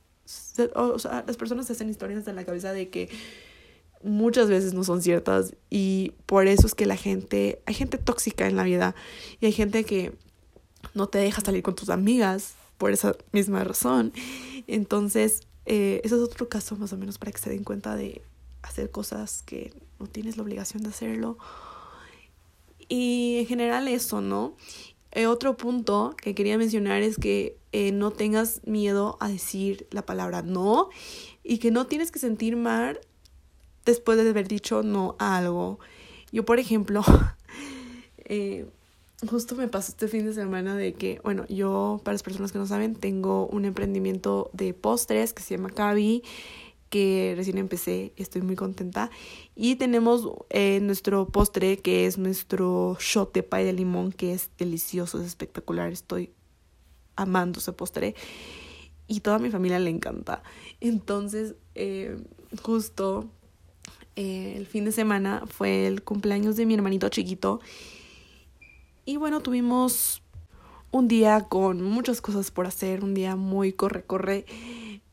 o 0.73 0.97
sea, 0.97 1.23
las 1.27 1.37
personas 1.37 1.69
hacen 1.69 1.87
historias 1.87 2.27
en 2.27 2.35
la 2.35 2.45
cabeza 2.45 2.73
de 2.73 2.89
que 2.89 3.09
muchas 4.01 4.49
veces 4.49 4.73
no 4.73 4.83
son 4.83 5.03
ciertas 5.03 5.55
y 5.69 6.13
por 6.25 6.47
eso 6.47 6.65
es 6.65 6.73
que 6.73 6.87
la 6.87 6.97
gente, 6.97 7.61
hay 7.67 7.75
gente 7.75 7.99
tóxica 7.99 8.47
en 8.47 8.55
la 8.55 8.63
vida 8.63 8.95
y 9.39 9.45
hay 9.45 9.51
gente 9.51 9.83
que 9.83 10.13
no 10.95 11.05
te 11.09 11.19
deja 11.19 11.41
salir 11.41 11.61
con 11.61 11.75
tus 11.75 11.89
amigas 11.89 12.55
por 12.79 12.91
esa 12.91 13.15
misma 13.33 13.63
razón. 13.63 14.13
Entonces, 14.65 15.41
eh, 15.67 15.99
ese 16.03 16.15
es 16.15 16.21
otro 16.21 16.47
caso 16.47 16.77
más 16.77 16.93
o 16.93 16.97
menos 16.97 17.17
para 17.17 17.33
que 17.33 17.39
se 17.39 17.49
den 17.49 17.65
cuenta 17.65 17.95
de 17.97 18.23
hacer 18.61 18.89
cosas 18.89 19.43
que 19.43 19.73
no 19.99 20.07
tienes 20.07 20.37
la 20.37 20.43
obligación 20.43 20.81
de 20.81 20.89
hacerlo. 20.89 21.37
Y 22.87 23.39
en 23.39 23.47
general 23.47 23.87
eso, 23.89 24.21
¿no? 24.21 24.55
Eh, 25.11 25.27
otro 25.27 25.57
punto 25.57 26.15
que 26.21 26.33
quería 26.35 26.57
mencionar 26.57 27.01
es 27.01 27.17
que 27.17 27.57
eh, 27.73 27.91
no 27.91 28.11
tengas 28.11 28.61
miedo 28.65 29.17
a 29.19 29.27
decir 29.27 29.87
la 29.91 30.05
palabra 30.05 30.41
no 30.41 30.89
y 31.43 31.57
que 31.57 31.71
no 31.71 31.87
tienes 31.87 32.11
que 32.11 32.19
sentir 32.19 32.55
mal 32.55 32.99
después 33.85 34.17
de 34.17 34.29
haber 34.29 34.47
dicho 34.47 34.83
no 34.83 35.15
a 35.19 35.37
algo. 35.37 35.79
Yo, 36.31 36.45
por 36.45 36.59
ejemplo, 36.59 37.03
eh, 38.25 38.67
justo 39.25 39.55
me 39.55 39.67
pasó 39.67 39.91
este 39.91 40.07
fin 40.07 40.25
de 40.25 40.33
semana 40.33 40.75
de 40.75 40.93
que, 40.93 41.19
bueno, 41.23 41.45
yo, 41.47 41.99
para 42.03 42.13
las 42.13 42.23
personas 42.23 42.51
que 42.51 42.59
no 42.59 42.67
saben, 42.67 42.95
tengo 42.95 43.47
un 43.47 43.65
emprendimiento 43.65 44.51
de 44.53 44.73
postres 44.73 45.33
que 45.33 45.41
se 45.41 45.57
llama 45.57 45.71
Cavi, 45.71 46.23
que 46.89 47.33
recién 47.35 47.57
empecé, 47.57 48.13
estoy 48.15 48.43
muy 48.43 48.55
contenta. 48.55 49.09
Y 49.55 49.75
tenemos 49.75 50.29
eh, 50.49 50.79
nuestro 50.81 51.27
postre, 51.27 51.77
que 51.77 52.05
es 52.05 52.17
nuestro 52.17 52.95
shot 52.99 53.33
de 53.33 53.43
pay 53.43 53.65
de 53.65 53.73
limón, 53.73 54.11
que 54.11 54.33
es 54.33 54.51
delicioso, 54.57 55.19
es 55.19 55.25
espectacular, 55.25 55.91
estoy 55.91 56.31
amando 57.15 57.59
ese 57.59 57.73
postre. 57.73 58.13
Y 59.07 59.21
toda 59.21 59.39
mi 59.39 59.49
familia 59.49 59.79
le 59.79 59.89
encanta. 59.89 60.43
Entonces, 60.79 61.55
eh, 61.73 62.17
justo 62.61 63.25
eh, 64.15 64.53
el 64.57 64.67
fin 64.67 64.85
de 64.85 64.91
semana 64.91 65.43
fue 65.47 65.87
el 65.87 66.03
cumpleaños 66.03 66.55
de 66.55 66.67
mi 66.67 66.75
hermanito 66.75 67.09
chiquito 67.09 67.61
y 69.07 69.15
bueno, 69.15 69.39
tuvimos 69.39 70.21
un 70.91 71.07
día 71.07 71.45
con 71.47 71.81
muchas 71.81 72.19
cosas 72.19 72.51
por 72.51 72.67
hacer, 72.67 73.05
un 73.05 73.13
día 73.13 73.37
muy 73.37 73.71
corre, 73.71 74.03
corre. 74.03 74.45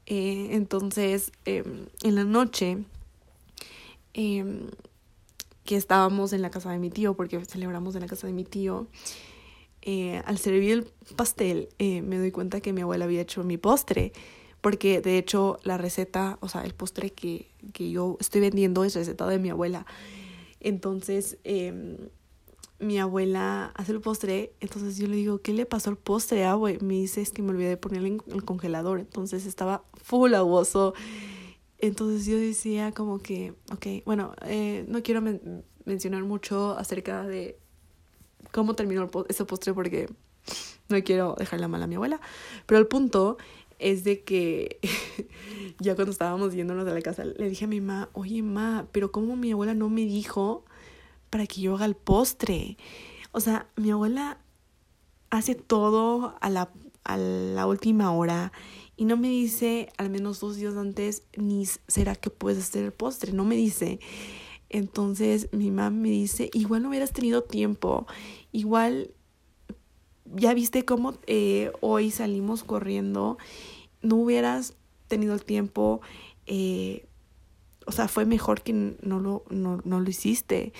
Eh, 0.07 0.48
entonces, 0.50 1.30
em, 1.44 1.87
en 2.02 2.14
la 2.16 2.24
noche, 2.24 2.78
em, 4.12 4.66
que 5.64 5.76
estábamos 5.76 6.33
en 6.33 6.42
la 6.42 6.50
casa 6.50 6.72
de 6.72 6.80
mi 6.80 6.90
tío, 6.90 7.14
porque 7.14 7.42
celebramos 7.44 7.94
en 7.94 8.00
la 8.00 8.09
casa 8.09 8.26
de 8.26 8.33
mi 8.33 8.42
tío, 8.44 8.88
eh, 9.83 10.20
al 10.26 10.38
servir 10.38 10.72
el 10.72 11.14
pastel, 11.14 11.68
eh, 11.78 12.02
me 12.02 12.18
doy 12.18 12.33
cuenta 12.33 12.61
que 12.61 12.72
mi 12.72 12.80
abuela 12.80 13.04
había 13.04 13.20
hecho 13.20 13.44
mi 13.44 13.59
postre, 13.59 14.12
porque 14.61 15.00
de 15.02 15.18
hecho 15.18 15.61
la 15.62 15.78
receta, 15.78 16.38
o 16.40 16.48
sea, 16.48 16.64
el 16.64 16.74
postre 16.74 17.11
que, 17.11 17.48
que 17.72 17.90
yo 17.92 18.16
estoy 18.18 18.40
vendiendo 18.40 18.83
es 18.83 18.96
receta 18.96 19.28
de 19.28 19.38
mi 19.38 19.50
abuela. 19.50 19.87
Entonces, 20.59 21.38
em, 21.44 21.96
mi 22.78 22.98
abuela 22.98 23.72
hace 23.74 23.92
el 23.92 24.00
postre, 24.00 24.52
entonces 24.60 24.96
yo 24.96 25.06
le 25.06 25.16
digo, 25.16 25.40
¿qué 25.40 25.52
le 25.52 25.66
pasó 25.66 25.90
al 25.90 25.96
postre, 25.96 26.44
ah, 26.44 26.56
Me 26.80 26.94
dice, 26.94 27.22
es 27.22 27.30
que 27.30 27.42
me 27.42 27.50
olvidé 27.50 27.70
de 27.70 27.76
ponerle 27.76 28.08
en 28.08 28.22
el 28.32 28.44
congelador, 28.44 29.00
entonces 29.00 29.46
estaba 29.46 29.84
full 29.94 30.34
aguoso. 30.34 30.94
Entonces 31.78 32.26
yo 32.26 32.38
decía 32.38 32.92
como 32.92 33.18
que, 33.18 33.54
ok, 33.72 34.04
bueno, 34.06 34.34
eh, 34.42 34.84
no 34.88 35.02
quiero 35.02 35.22
mencionar 35.84 36.22
mucho 36.24 36.76
acerca 36.78 37.24
de 37.24 37.58
cómo 38.52 38.74
terminó 38.74 39.10
ese 39.28 39.44
postre 39.44 39.74
porque 39.74 40.08
no 40.88 41.02
quiero 41.02 41.34
dejarla 41.38 41.68
mal 41.68 41.82
a 41.82 41.87
mi 41.87 41.96
abuela, 41.96 42.20
pero 42.66 42.78
el 42.78 42.87
punto 42.87 43.37
es 43.78 44.04
de 44.04 44.22
que 44.22 44.78
ya 45.78 45.94
cuando 45.94 46.12
estábamos 46.12 46.54
yéndonos 46.54 46.87
de 46.87 46.94
la 46.94 47.02
casa, 47.02 47.24
le 47.24 47.48
dije 47.48 47.64
a 47.64 47.68
mi 47.68 47.80
mamá, 47.80 48.08
oye, 48.12 48.42
ma, 48.42 48.87
pero 48.92 49.12
¿cómo 49.12 49.37
mi 49.37 49.52
abuela 49.52 49.74
no 49.74 49.88
me 49.88 50.02
dijo 50.02 50.64
para 51.35 51.49
que 51.49 51.61
yo 51.62 51.75
haga 51.75 51.85
el 51.85 51.97
postre. 51.97 52.79
O 53.33 53.40
sea, 53.40 53.66
mi 53.75 53.90
abuela 53.90 54.38
hace 55.31 55.57
todo 55.57 56.37
a 56.40 56.49
la, 56.49 56.70
a 57.03 57.16
la 57.16 57.66
última 57.66 58.12
hora 58.12 58.53
y 58.97 59.05
no 59.05 59.16
me 59.16 59.27
dice 59.31 59.92
al 59.97 60.11
menos 60.11 60.38
dos 60.38 60.55
días 60.55 60.77
antes 60.77 61.25
ni 61.37 61.66
será 61.66 62.14
que 62.14 62.31
puedes 62.31 62.68
hacer 62.68 62.85
el 62.85 62.92
postre, 62.92 63.33
no 63.33 63.44
me 63.44 63.57
dice. 63.57 63.99
Entonces 64.68 65.49
mi 65.51 65.73
mamá 65.73 65.90
me 65.90 66.11
dice, 66.11 66.51
igual 66.53 66.85
no 66.85 66.90
hubieras 66.90 67.12
tenido 67.12 67.42
tiempo, 67.42 68.07
igual 68.53 69.11
ya 70.37 70.55
viste 70.55 70.85
cómo 70.85 71.14
eh, 71.27 71.73
hoy 71.81 72.12
salimos 72.12 72.62
corriendo, 72.62 73.38
no 74.03 74.14
hubieras 74.14 74.75
tenido 75.09 75.35
el 75.35 75.44
tiempo, 75.44 76.01
eh, 76.47 77.09
o 77.87 77.90
sea, 77.90 78.07
fue 78.07 78.25
mejor 78.25 78.62
que 78.62 78.73
no 78.73 79.18
lo, 79.18 79.44
no, 79.51 79.81
no 79.85 79.99
lo 79.99 80.09
hiciste. 80.09 80.73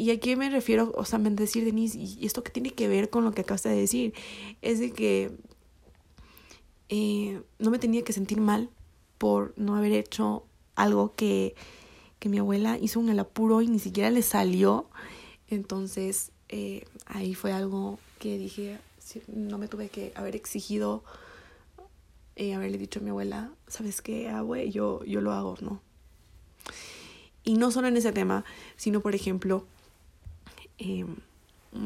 ¿Y 0.00 0.10
a 0.12 0.18
qué 0.18 0.34
me 0.34 0.48
refiero? 0.48 0.94
O 0.96 1.04
sea, 1.04 1.18
decir, 1.18 1.62
Denise, 1.62 1.98
¿y 1.98 2.24
esto 2.24 2.42
qué 2.42 2.50
tiene 2.50 2.70
que 2.70 2.88
ver 2.88 3.10
con 3.10 3.22
lo 3.22 3.32
que 3.32 3.42
acabas 3.42 3.64
de 3.64 3.76
decir? 3.76 4.14
Es 4.62 4.78
de 4.78 4.92
que 4.92 5.30
eh, 6.88 7.42
no 7.58 7.70
me 7.70 7.78
tenía 7.78 8.02
que 8.02 8.14
sentir 8.14 8.40
mal 8.40 8.70
por 9.18 9.52
no 9.58 9.76
haber 9.76 9.92
hecho 9.92 10.46
algo 10.74 11.12
que, 11.14 11.54
que 12.18 12.30
mi 12.30 12.38
abuela 12.38 12.78
hizo 12.78 12.98
en 13.00 13.10
el 13.10 13.18
apuro 13.18 13.60
y 13.60 13.68
ni 13.68 13.78
siquiera 13.78 14.08
le 14.08 14.22
salió. 14.22 14.88
Entonces, 15.48 16.32
eh, 16.48 16.86
ahí 17.04 17.34
fue 17.34 17.52
algo 17.52 17.98
que 18.18 18.38
dije, 18.38 18.78
no 19.28 19.58
me 19.58 19.68
tuve 19.68 19.90
que 19.90 20.14
haber 20.14 20.34
exigido, 20.34 21.04
eh, 22.36 22.54
haberle 22.54 22.78
dicho 22.78 23.00
a 23.00 23.02
mi 23.02 23.10
abuela, 23.10 23.52
¿sabes 23.68 24.00
qué, 24.00 24.30
abue? 24.30 24.70
Yo 24.70 25.02
lo 25.04 25.32
hago, 25.34 25.58
¿no? 25.60 25.82
Y 27.44 27.52
no 27.58 27.70
solo 27.70 27.88
en 27.88 27.98
ese 27.98 28.12
tema, 28.12 28.46
sino 28.78 29.00
por 29.00 29.14
ejemplo, 29.14 29.66
eh, 30.80 31.04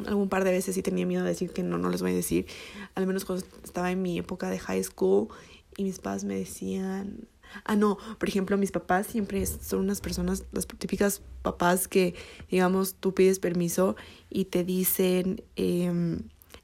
algún 0.06 0.28
par 0.28 0.44
de 0.44 0.50
veces 0.50 0.74
sí 0.74 0.82
tenía 0.82 1.06
miedo 1.06 1.22
de 1.22 1.30
decir 1.30 1.50
que 1.50 1.62
no, 1.62 1.78
no 1.78 1.90
les 1.90 2.00
voy 2.00 2.12
a 2.12 2.14
decir. 2.14 2.46
Al 2.94 3.06
menos 3.06 3.24
cuando 3.24 3.44
estaba 3.62 3.90
en 3.90 4.00
mi 4.02 4.18
época 4.18 4.48
de 4.48 4.58
high 4.58 4.82
school 4.82 5.28
y 5.76 5.84
mis 5.84 5.98
papás 5.98 6.24
me 6.24 6.36
decían... 6.36 7.28
Ah, 7.64 7.76
no, 7.76 7.98
por 8.18 8.28
ejemplo, 8.28 8.56
mis 8.58 8.72
papás 8.72 9.06
siempre 9.06 9.46
son 9.46 9.80
unas 9.80 10.00
personas, 10.00 10.44
las 10.50 10.66
típicas 10.66 11.22
papás 11.42 11.86
que, 11.86 12.16
digamos, 12.50 12.94
tú 12.94 13.14
pides 13.14 13.38
permiso 13.38 13.94
y 14.28 14.46
te 14.46 14.64
dicen, 14.64 15.40
eh, 15.54 15.84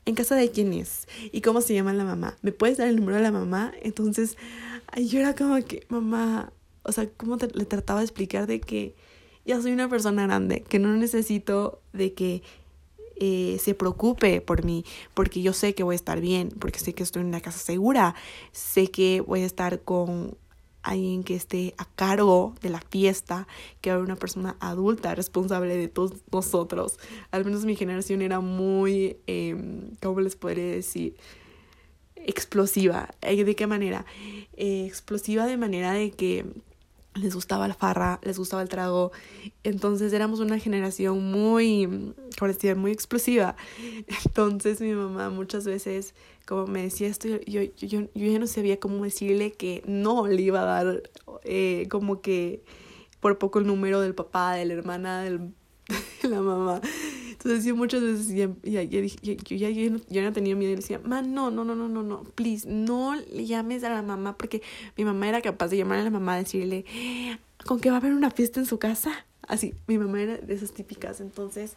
¿en 0.04 0.14
casa 0.16 0.34
de 0.34 0.50
quién 0.50 0.72
es? 0.72 1.06
¿Y 1.30 1.42
cómo 1.42 1.60
se 1.60 1.74
llama 1.74 1.92
la 1.92 2.02
mamá? 2.02 2.36
¿Me 2.42 2.50
puedes 2.50 2.78
dar 2.78 2.88
el 2.88 2.96
número 2.96 3.18
de 3.18 3.22
la 3.22 3.30
mamá? 3.30 3.72
Entonces, 3.82 4.36
yo 4.96 5.20
era 5.20 5.36
como 5.36 5.56
que, 5.64 5.86
mamá, 5.88 6.52
o 6.82 6.90
sea, 6.90 7.08
¿cómo 7.08 7.36
le 7.36 7.64
trataba 7.66 8.00
de 8.00 8.06
explicar 8.06 8.48
de 8.48 8.60
que 8.60 8.96
ya 9.44 9.60
soy 9.60 9.72
una 9.72 9.88
persona 9.88 10.24
grande, 10.24 10.62
que 10.62 10.78
no 10.78 10.94
necesito 10.96 11.80
de 11.92 12.12
que 12.14 12.42
eh, 13.16 13.58
se 13.60 13.74
preocupe 13.74 14.40
por 14.40 14.64
mí, 14.64 14.84
porque 15.14 15.42
yo 15.42 15.52
sé 15.52 15.74
que 15.74 15.82
voy 15.82 15.94
a 15.94 15.96
estar 15.96 16.20
bien, 16.20 16.50
porque 16.58 16.78
sé 16.78 16.94
que 16.94 17.02
estoy 17.02 17.22
en 17.22 17.28
una 17.28 17.40
casa 17.40 17.58
segura, 17.58 18.14
sé 18.52 18.90
que 18.90 19.20
voy 19.20 19.42
a 19.42 19.46
estar 19.46 19.80
con 19.80 20.36
alguien 20.82 21.22
que 21.22 21.34
esté 21.34 21.74
a 21.78 21.84
cargo 21.84 22.54
de 22.62 22.70
la 22.70 22.80
fiesta, 22.80 23.46
que 23.80 23.90
haya 23.90 24.00
una 24.00 24.16
persona 24.16 24.56
adulta 24.60 25.14
responsable 25.14 25.76
de 25.76 25.88
todos 25.88 26.12
nosotros. 26.32 26.98
Al 27.30 27.44
menos 27.44 27.64
mi 27.64 27.76
generación 27.76 28.22
era 28.22 28.40
muy, 28.40 29.18
eh, 29.26 29.56
¿cómo 30.02 30.20
les 30.20 30.36
podría 30.36 30.66
decir? 30.66 31.16
Explosiva. 32.16 33.10
Eh, 33.22 33.44
¿De 33.44 33.54
qué 33.54 33.66
manera? 33.66 34.04
Eh, 34.56 34.84
explosiva 34.86 35.46
de 35.46 35.56
manera 35.56 35.92
de 35.92 36.10
que 36.10 36.46
les 37.20 37.34
gustaba 37.34 37.68
la 37.68 37.74
farra, 37.74 38.18
les 38.22 38.38
gustaba 38.38 38.62
el 38.62 38.68
trago. 38.68 39.12
Entonces 39.62 40.12
éramos 40.12 40.40
una 40.40 40.58
generación 40.58 41.30
muy, 41.30 42.14
como 42.38 42.52
decía, 42.52 42.74
muy 42.74 42.92
explosiva. 42.92 43.56
Entonces 44.26 44.80
mi 44.80 44.92
mamá 44.92 45.30
muchas 45.30 45.64
veces, 45.64 46.14
como 46.46 46.66
me 46.66 46.82
decía 46.82 47.08
esto, 47.08 47.28
yo, 47.28 47.62
yo, 47.62 47.62
yo, 47.86 48.08
ya 48.14 48.38
no 48.38 48.46
sabía 48.46 48.80
cómo 48.80 49.04
decirle 49.04 49.52
que 49.52 49.82
no 49.86 50.26
le 50.26 50.42
iba 50.42 50.62
a 50.62 50.64
dar 50.64 51.02
eh, 51.44 51.86
como 51.90 52.20
que 52.20 52.62
por 53.20 53.38
poco 53.38 53.58
el 53.58 53.66
número 53.66 54.00
del 54.00 54.14
papá, 54.14 54.54
de 54.54 54.64
la 54.64 54.74
hermana, 54.74 55.22
de 55.22 55.40
la 56.22 56.40
mamá. 56.40 56.80
Entonces 57.42 57.64
yo 57.64 57.74
muchas 57.74 58.02
veces 58.02 58.28
ya, 58.28 58.50
ya, 58.62 58.82
ya, 58.82 59.00
ya 59.00 59.70
yo 59.70 60.22
no, 60.22 60.32
tenía 60.34 60.54
miedo 60.54 60.72
y 60.72 60.76
decía, 60.76 61.00
ma, 61.02 61.22
no, 61.22 61.50
no, 61.50 61.64
no, 61.64 61.74
no, 61.74 61.88
no, 61.88 62.02
no, 62.02 62.22
please, 62.34 62.68
no 62.68 63.14
le 63.14 63.46
llames 63.46 63.82
a 63.82 63.88
la 63.88 64.02
mamá 64.02 64.36
porque 64.36 64.60
mi 64.98 65.06
mamá 65.06 65.26
era 65.26 65.40
capaz 65.40 65.68
de 65.68 65.78
llamar 65.78 66.00
a 66.00 66.04
la 66.04 66.10
mamá 66.10 66.36
y 66.36 66.44
decirle, 66.44 66.84
¿con 67.64 67.80
qué 67.80 67.88
va 67.88 67.96
a 67.96 68.00
haber 68.00 68.12
una 68.12 68.30
fiesta 68.30 68.60
en 68.60 68.66
su 68.66 68.78
casa? 68.78 69.24
Así, 69.48 69.72
mi 69.86 69.96
mamá 69.96 70.20
era 70.20 70.36
de 70.36 70.52
esas 70.52 70.72
típicas, 70.72 71.22
entonces 71.22 71.76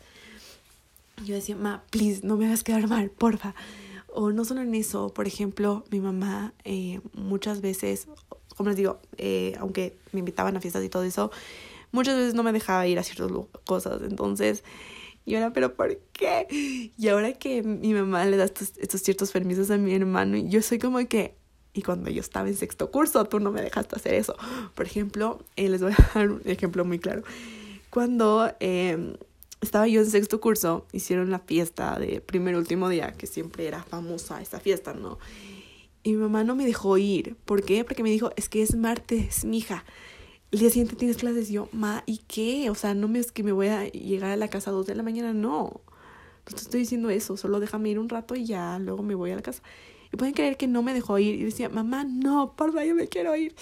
yo 1.26 1.34
decía, 1.34 1.56
ma, 1.56 1.82
please, 1.92 2.28
no 2.28 2.36
me 2.36 2.48
hagas 2.48 2.66
quedar 2.66 2.86
mal, 2.90 3.10
porfa. 3.10 3.56
O 4.10 4.34
no 4.34 4.44
solo 4.44 4.62
en 4.62 4.76
eso, 4.76 5.14
por 5.14 5.28
ejemplo, 5.28 5.86
mi 5.92 6.02
mamá 6.02 6.54
eh, 6.66 7.00
muchas 7.14 7.62
veces, 7.62 8.10
como 8.58 8.68
les 8.68 8.76
digo, 8.76 9.00
eh, 9.18 9.56
aunque 9.60 9.96
me 10.12 10.20
invitaban 10.20 10.58
a 10.58 10.60
fiestas 10.60 10.84
y 10.84 10.90
todo 10.90 11.04
eso, 11.04 11.32
muchas 11.94 12.18
veces 12.18 12.34
no 12.34 12.44
me 12.44 12.52
dejaba 12.52 12.86
ir 12.86 13.00
a 13.00 13.04
ciertas 13.04 13.32
cosas. 13.66 14.02
Entonces, 14.02 14.66
y 15.26 15.36
ahora, 15.36 15.54
¿pero 15.54 15.76
por 15.76 15.98
qué? 16.12 16.92
Y 16.98 17.08
ahora 17.08 17.34
que 17.34 17.64
mi 17.64 17.94
mamá 17.94 18.26
le 18.26 18.38
da 18.38 18.46
estos, 18.46 19.02
ciertos 19.02 19.32
permisos 19.32 19.72
a 19.72 19.78
mi 19.78 19.94
hermano, 19.94 20.38
yo 20.38 20.62
soy 20.62 20.80
como 20.80 21.00
que, 21.08 21.36
y 21.74 21.82
cuando 21.82 22.10
yo 22.10 22.20
estaba 22.20 22.48
en 22.50 22.56
sexto 22.56 22.92
curso, 22.92 23.24
tú 23.26 23.40
no 23.40 23.52
me 23.52 23.62
dejaste 23.62 23.96
hacer 23.96 24.16
eso. 24.16 24.36
Por 24.76 24.86
ejemplo, 24.86 25.40
eh, 25.56 25.70
les 25.70 25.82
voy 25.82 25.94
a 25.94 26.12
dar 26.14 26.30
un 26.30 26.42
ejemplo 26.46 26.84
muy 26.84 27.00
claro. 27.00 27.24
Cuando 27.90 28.52
eh, 28.60 29.16
estaba 29.62 29.88
yo 29.88 30.02
en 30.02 30.10
sexto 30.10 30.42
curso, 30.42 30.86
hicieron 30.92 31.32
la 31.32 31.40
fiesta 31.40 31.98
de 31.98 32.20
primer 32.20 32.56
último 32.56 32.90
día, 32.90 33.14
que 33.14 33.28
siempre 33.28 33.66
era 33.66 33.82
famosa 33.84 34.42
esa 34.42 34.60
fiesta, 34.60 34.94
¿no? 34.94 35.20
Y 36.04 36.12
mi 36.12 36.18
mamá 36.18 36.44
no 36.44 36.56
me 36.56 36.66
dejó 36.66 36.98
ir. 36.98 37.38
¿Por 37.46 37.64
qué? 37.64 37.86
Porque 37.86 38.04
me 38.04 38.10
dijo, 38.10 38.32
es 38.36 38.50
que 38.50 38.62
es 38.62 38.76
martes, 38.76 39.46
mija 39.46 39.86
el 40.54 40.60
día 40.60 40.70
siguiente 40.70 40.96
tienes 40.96 41.18
clases. 41.18 41.50
Y 41.50 41.54
yo, 41.54 41.68
ma, 41.72 42.04
¿y 42.06 42.20
qué? 42.20 42.70
O 42.70 42.76
sea, 42.76 42.94
no 42.94 43.08
me 43.08 43.18
es 43.18 43.32
que 43.32 43.42
me 43.42 43.52
voy 43.52 43.68
a 43.68 43.88
llegar 43.88 44.30
a 44.30 44.38
la 44.38 44.48
casa 44.48 44.70
a 44.70 44.74
dos 44.74 44.86
de 44.86 44.94
la 44.94 45.02
mañana, 45.02 45.34
no. 45.34 45.82
No 46.46 46.56
te 46.56 46.56
estoy 46.56 46.82
diciendo 46.82 47.10
eso, 47.10 47.38
solo 47.38 47.60
déjame 47.60 47.90
ir 47.90 47.98
un 47.98 48.08
rato 48.08 48.36
y 48.36 48.46
ya, 48.46 48.78
luego 48.78 49.02
me 49.02 49.16
voy 49.16 49.32
a 49.32 49.36
la 49.36 49.42
casa. 49.42 49.64
Y 50.12 50.18
pueden 50.18 50.36
creer 50.36 50.56
que 50.56 50.68
no 50.68 50.84
me 50.84 50.94
dejó 50.94 51.18
ir. 51.18 51.36
Y 51.36 51.44
decía, 51.44 51.70
mamá, 51.70 52.04
no, 52.04 52.54
porfa, 52.56 52.86
yo 52.86 52.94
me 52.94 53.08
quiero 53.08 53.36
ir. 53.36 53.56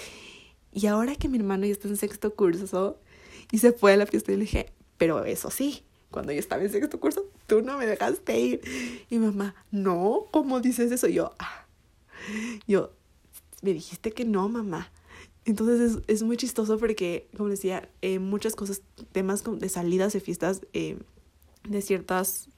Y 0.74 0.88
ahora 0.88 1.16
que 1.16 1.30
mi 1.30 1.38
hermano 1.38 1.66
ya 1.66 1.72
está 1.72 1.88
en 1.88 1.96
sexto 1.96 2.36
curso 2.36 3.00
y 3.52 3.60
se 3.60 3.72
fue 3.72 3.94
a 3.94 3.98
la 3.98 4.06
fiesta, 4.06 4.34
y 4.34 4.36
le 4.36 4.42
dije, 4.42 4.74
pero 4.98 5.24
eso 5.24 5.50
sí, 5.50 5.84
cuando 6.10 6.34
yo 6.34 6.40
estaba 6.40 6.62
en 6.62 6.72
sexto 6.72 7.00
curso, 7.00 7.26
tú 7.48 7.62
no 7.62 7.78
me 7.78 7.86
dejaste 7.86 8.38
ir. 8.38 8.62
Y 9.10 9.18
mamá, 9.18 9.56
no, 9.72 10.26
¿cómo 10.32 10.60
dices 10.60 10.92
eso? 10.92 11.08
Y 11.08 11.14
yo, 11.14 11.34
ah. 11.40 11.68
Yo, 12.68 12.92
me 13.62 13.74
dijiste 13.74 14.12
que 14.12 14.26
no, 14.26 14.50
mamá. 14.50 14.92
Entonces 15.46 15.98
es, 15.98 16.04
es, 16.08 16.24
muy 16.24 16.38
chistoso 16.38 16.78
porque, 16.78 17.28
como 17.36 17.50
decía, 17.50 17.90
eh, 18.02 18.20
muchas 18.20 18.56
cosas, 18.56 18.82
temas 19.12 19.44
de 19.44 19.70
salidas 19.70 20.14
de 20.14 20.20
fiestas, 20.20 20.62
eh, 20.74 20.98
de 21.68 21.82
ciertos 21.82 22.50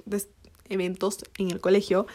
eventos 0.70 1.20
en 1.38 1.52
el 1.52 1.62
colegio, 1.62 2.08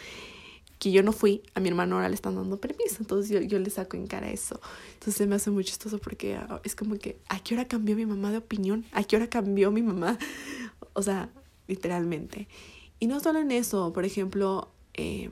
que 0.79 0.91
yo 0.91 1.03
no 1.03 1.11
fui, 1.11 1.43
a 1.55 1.59
mi 1.59 1.69
hermano 1.69 1.95
ahora 1.95 2.07
le 2.07 2.15
están 2.15 2.35
dando 2.35 2.57
permiso, 2.57 2.97
entonces 2.99 3.29
yo, 3.29 3.41
yo 3.41 3.59
le 3.59 3.69
saco 3.69 3.97
en 3.97 4.07
cara 4.07 4.31
eso. 4.31 4.61
Entonces 4.93 5.27
me 5.27 5.35
hace 5.35 5.51
muy 5.51 5.65
chistoso 5.65 5.99
porque 5.99 6.35
ah, 6.35 6.61
es 6.63 6.75
como 6.75 6.97
que, 6.97 7.19
¿a 7.27 7.39
qué 7.43 7.55
hora 7.55 7.67
cambió 7.67 7.95
mi 7.95 8.05
mamá 8.05 8.31
de 8.31 8.37
opinión? 8.37 8.85
¿A 8.93 9.03
qué 9.03 9.17
hora 9.17 9.27
cambió 9.27 9.71
mi 9.71 9.81
mamá? 9.81 10.17
O 10.93 11.03
sea, 11.03 11.29
literalmente. 11.67 12.47
Y 12.99 13.07
no 13.07 13.19
solo 13.21 13.39
en 13.39 13.51
eso, 13.51 13.93
por 13.93 14.03
ejemplo, 14.03 14.69
eh, 14.95 15.29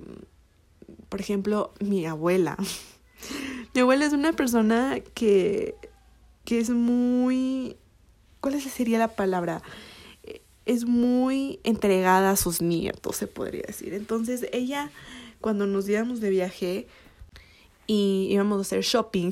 por 1.09 1.19
ejemplo, 1.19 1.73
mi 1.79 2.05
abuela. 2.05 2.57
Mi 3.73 3.81
abuela 3.81 4.05
es 4.05 4.13
una 4.13 4.33
persona 4.33 4.99
que, 5.13 5.75
que 6.45 6.59
es 6.59 6.69
muy... 6.69 7.75
¿Cuál 8.41 8.59
sería 8.61 8.99
la 8.99 9.09
palabra? 9.09 9.61
Es 10.65 10.85
muy 10.85 11.59
entregada 11.63 12.31
a 12.31 12.35
sus 12.35 12.61
nietos, 12.61 13.15
se 13.15 13.27
podría 13.27 13.63
decir. 13.63 13.93
Entonces 13.93 14.47
ella, 14.51 14.91
cuando 15.41 15.65
nos 15.67 15.87
íbamos 15.87 16.19
de 16.19 16.29
viaje 16.29 16.87
y 17.87 18.27
íbamos 18.29 18.59
a 18.59 18.61
hacer 18.61 18.81
shopping, 18.81 19.31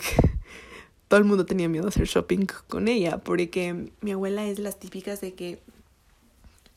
todo 1.07 1.19
el 1.19 1.25
mundo 1.25 1.45
tenía 1.45 1.69
miedo 1.69 1.85
a 1.85 1.89
hacer 1.89 2.07
shopping 2.07 2.47
con 2.67 2.87
ella, 2.87 3.19
porque 3.19 3.91
mi 4.01 4.11
abuela 4.11 4.45
es 4.45 4.59
las 4.59 4.79
típicas 4.79 5.21
de 5.21 5.33
que 5.33 5.59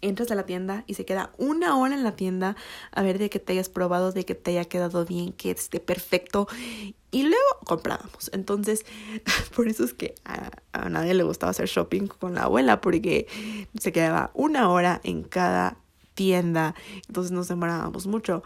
entras 0.01 0.31
a 0.31 0.35
la 0.35 0.47
tienda 0.47 0.85
y 0.87 0.95
se 0.95 1.05
queda 1.05 1.33
una 1.39 1.77
hora 1.77 1.95
en 1.95 2.05
la 2.05 2.17
tienda 2.17 2.57
a 2.93 3.03
ver 3.03 3.19
de 3.19 3.31
que 3.31 3.39
te 3.39 3.53
hayas 3.53 3.69
probado, 3.69 4.13
de 4.13 4.25
que 4.25 4.35
te 4.35 4.53
haya 4.53 4.65
quedado 4.65 5.05
bien, 5.05 5.33
que 5.33 5.51
esté 5.51 5.81
perfecto. 5.81 6.47
Y 7.11 7.23
luego 7.23 7.47
comprábamos. 7.65 8.31
Entonces, 8.33 8.85
por 9.57 9.69
eso 9.69 9.85
es 9.85 9.95
que 9.95 10.15
a, 10.25 10.51
a, 10.73 10.89
nadie 10.89 11.15
le 11.15 11.23
gustaba 11.23 11.51
hacer 11.51 11.67
shopping 11.67 12.07
con 12.07 12.35
la 12.35 12.45
abuela, 12.45 12.81
porque 12.81 13.27
se 13.79 13.93
quedaba 13.93 14.31
una 14.35 14.71
hora 14.71 15.01
en 15.05 15.23
cada 15.23 15.79
tienda. 16.15 16.75
Entonces 17.07 17.33
nos 17.33 17.49
demorábamos 17.49 18.07
mucho. 18.07 18.43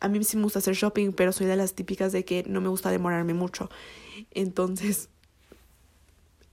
A 0.00 0.08
mí 0.08 0.22
sí 0.24 0.36
me 0.36 0.44
gusta 0.44 0.58
hacer 0.58 0.74
shopping, 0.74 1.12
pero 1.12 1.32
soy 1.32 1.46
de 1.46 1.56
las 1.56 1.74
típicas 1.74 2.12
de 2.12 2.24
que 2.24 2.44
no 2.46 2.60
me 2.60 2.68
gusta 2.68 2.90
demorarme 2.90 3.34
mucho. 3.34 3.70
Entonces, 4.30 5.08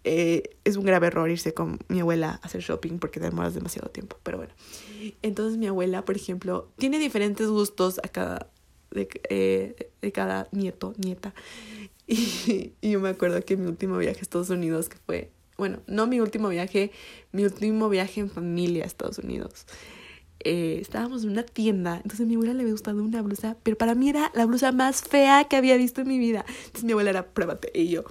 eh, 0.03 0.43
es 0.63 0.75
un 0.75 0.83
grave 0.83 1.07
error 1.07 1.29
irse 1.29 1.53
con 1.53 1.79
mi 1.87 2.01
abuela 2.01 2.39
a 2.41 2.45
hacer 2.45 2.61
shopping 2.61 2.99
porque 2.99 3.19
demoras 3.19 3.53
demasiado 3.53 3.89
tiempo. 3.89 4.17
Pero 4.23 4.37
bueno, 4.37 4.53
entonces 5.21 5.57
mi 5.57 5.67
abuela, 5.67 6.03
por 6.05 6.15
ejemplo, 6.15 6.69
tiene 6.77 6.99
diferentes 6.99 7.47
gustos 7.47 7.99
a 8.03 8.07
cada, 8.09 8.49
de, 8.91 9.07
eh, 9.29 9.91
de 10.01 10.11
cada 10.11 10.47
nieto, 10.51 10.93
nieta. 10.97 11.33
Y, 12.05 12.73
y, 12.81 12.91
yo 12.91 12.99
me 12.99 13.07
acuerdo 13.07 13.41
que 13.45 13.55
mi 13.55 13.65
último 13.65 13.97
viaje 13.97 14.19
a 14.19 14.21
Estados 14.23 14.49
Unidos, 14.49 14.89
que 14.89 14.97
fue, 15.05 15.31
bueno, 15.57 15.79
no 15.87 16.05
mi 16.05 16.19
último 16.19 16.49
viaje, 16.49 16.91
mi 17.31 17.45
último 17.45 17.87
viaje 17.87 18.19
en 18.19 18.29
familia 18.29 18.83
a 18.83 18.87
Estados 18.87 19.19
Unidos. 19.19 19.65
Eh, 20.45 20.79
estábamos 20.81 21.23
en 21.23 21.29
una 21.29 21.43
tienda, 21.43 21.95
entonces 21.95 22.21
a 22.21 22.25
mi 22.25 22.35
abuela 22.35 22.53
le 22.53 22.61
había 22.61 22.73
gustado 22.73 23.01
una 23.01 23.21
blusa, 23.21 23.55
pero 23.63 23.77
para 23.77 23.95
mí 23.95 24.09
era 24.09 24.29
la 24.35 24.45
blusa 24.45 24.73
más 24.73 25.01
fea 25.01 25.45
que 25.45 25.55
había 25.55 25.77
visto 25.77 26.01
en 26.01 26.09
mi 26.09 26.19
vida. 26.19 26.43
Entonces 26.65 26.83
mi 26.83 26.91
abuela 26.91 27.11
era, 27.11 27.27
pruébate, 27.27 27.71
y 27.73 27.87
yo, 27.87 28.03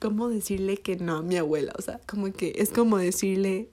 ¿cómo 0.00 0.28
decirle 0.28 0.76
que 0.76 0.96
no 0.96 1.16
a 1.16 1.22
mi 1.22 1.36
abuela? 1.36 1.72
O 1.78 1.82
sea, 1.82 2.00
como 2.06 2.32
que 2.32 2.54
es 2.56 2.70
como 2.70 2.98
decirle, 2.98 3.70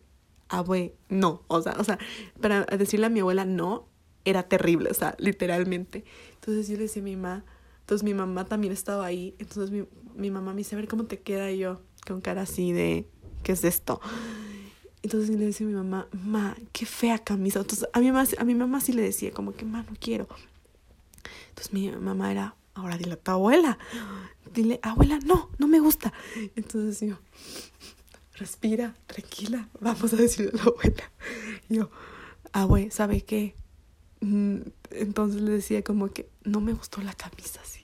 abue, 0.49 0.95
no. 1.09 1.43
O 1.47 1.61
sea, 1.61 1.75
o 1.79 1.83
sea, 1.83 1.97
para 2.39 2.65
decirle 2.65 3.07
a 3.07 3.09
mi 3.09 3.21
abuela 3.21 3.45
no, 3.45 3.87
era 4.25 4.43
terrible, 4.43 4.89
o 4.89 4.93
sea, 4.93 5.15
literalmente. 5.17 6.03
Entonces 6.35 6.67
yo 6.67 6.75
le 6.75 6.83
decía 6.83 7.01
a 7.01 7.05
mi 7.05 7.15
mamá, 7.15 7.45
entonces 7.81 8.03
mi 8.03 8.13
mamá 8.13 8.45
también 8.45 8.73
estaba 8.73 9.05
ahí, 9.05 9.35
entonces 9.39 9.71
mi, 9.71 9.85
mi 10.15 10.31
mamá 10.31 10.51
me 10.51 10.59
dice, 10.59 10.75
a 10.75 10.79
ver 10.79 10.87
cómo 10.87 11.05
te 11.05 11.19
queda 11.19 11.51
yo, 11.51 11.81
con 12.05 12.21
cara 12.21 12.43
así 12.43 12.71
de, 12.71 13.07
¿qué 13.43 13.53
es 13.53 13.63
esto? 13.63 13.99
Entonces 15.03 15.31
le 15.31 15.45
decía 15.45 15.65
a 15.65 15.69
mi 15.69 15.75
mamá, 15.75 16.07
ma, 16.11 16.55
qué 16.71 16.85
fea 16.85 17.17
camisa. 17.17 17.59
Entonces 17.59 17.87
a 17.91 17.99
mi 17.99 18.11
mamá, 18.11 18.27
a 18.37 18.43
mi 18.43 18.53
mamá 18.53 18.81
sí 18.81 18.93
le 18.93 19.01
decía, 19.01 19.31
como 19.31 19.53
que, 19.53 19.65
ma, 19.65 19.83
no 19.83 19.93
quiero. 19.99 20.27
Entonces 21.49 21.73
mi 21.73 21.89
mamá 21.91 22.31
era, 22.31 22.55
ahora 22.73 22.97
dile 22.97 23.13
a 23.13 23.17
tu 23.17 23.31
abuela. 23.31 23.77
Dile, 24.53 24.79
abuela, 24.83 25.19
no, 25.25 25.49
no 25.57 25.67
me 25.67 25.79
gusta. 25.79 26.13
Entonces 26.55 27.07
yo, 27.07 27.17
respira, 28.35 28.95
tranquila, 29.07 29.69
vamos 29.79 30.13
a 30.13 30.15
decirle 30.17 30.51
a 30.53 30.57
la 30.57 30.63
abuela. 30.63 31.11
Y 31.69 31.75
yo, 31.75 31.89
abue, 32.51 32.91
¿sabe 32.91 33.21
qué? 33.21 33.55
Mm, 34.21 34.57
entonces 34.91 35.41
le 35.41 35.51
decía 35.51 35.83
como 35.83 36.09
que 36.09 36.29
no 36.43 36.61
me 36.61 36.73
gustó 36.73 37.01
la 37.01 37.13
camisa 37.13 37.61
así. 37.61 37.81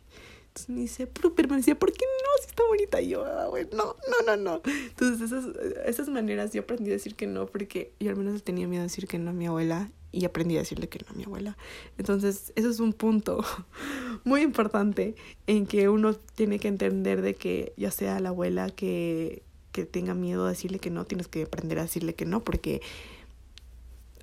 Entonces 0.47 0.69
me 0.69 0.81
dice, 0.81 1.07
pero, 1.07 1.49
me 1.49 1.57
decía, 1.57 1.77
¿por 1.77 1.91
qué 1.91 2.05
no? 2.05 2.41
Si 2.41 2.49
está 2.49 2.63
bonita. 2.67 2.99
Y 2.99 3.09
yo, 3.09 3.23
no, 3.23 3.95
no, 3.95 4.25
no, 4.25 4.37
no. 4.37 4.61
Entonces 4.65 5.31
esas, 5.31 5.45
esas 5.85 6.09
maneras 6.09 6.51
yo 6.51 6.61
aprendí 6.61 6.89
a 6.89 6.93
decir 6.93 7.15
que 7.15 7.27
no 7.27 7.45
porque 7.45 7.93
yo 7.99 8.09
al 8.09 8.17
menos 8.17 8.43
tenía 8.43 8.67
miedo 8.67 8.81
a 8.81 8.85
decir 8.85 9.07
que 9.07 9.19
no 9.19 9.29
a 9.29 9.33
mi 9.33 9.45
abuela 9.45 9.91
y 10.11 10.25
aprendí 10.25 10.55
a 10.55 10.59
decirle 10.59 10.89
que 10.89 10.99
no 10.99 11.05
a 11.11 11.13
mi 11.13 11.23
abuela. 11.23 11.57
Entonces, 11.97 12.53
eso 12.55 12.69
es 12.69 12.79
un 12.79 12.93
punto 12.93 13.43
muy 14.23 14.41
importante 14.41 15.15
en 15.47 15.65
que 15.65 15.89
uno 15.89 16.13
tiene 16.13 16.59
que 16.59 16.67
entender 16.67 17.21
de 17.21 17.35
que 17.35 17.73
ya 17.77 17.91
sea 17.91 18.19
la 18.19 18.29
abuela 18.29 18.69
que, 18.69 19.43
que 19.71 19.85
tenga 19.85 20.13
miedo 20.13 20.45
a 20.45 20.49
decirle 20.49 20.79
que 20.79 20.89
no, 20.89 21.05
tienes 21.05 21.27
que 21.27 21.43
aprender 21.43 21.79
a 21.79 21.83
decirle 21.83 22.15
que 22.15 22.25
no 22.25 22.43
porque 22.43 22.81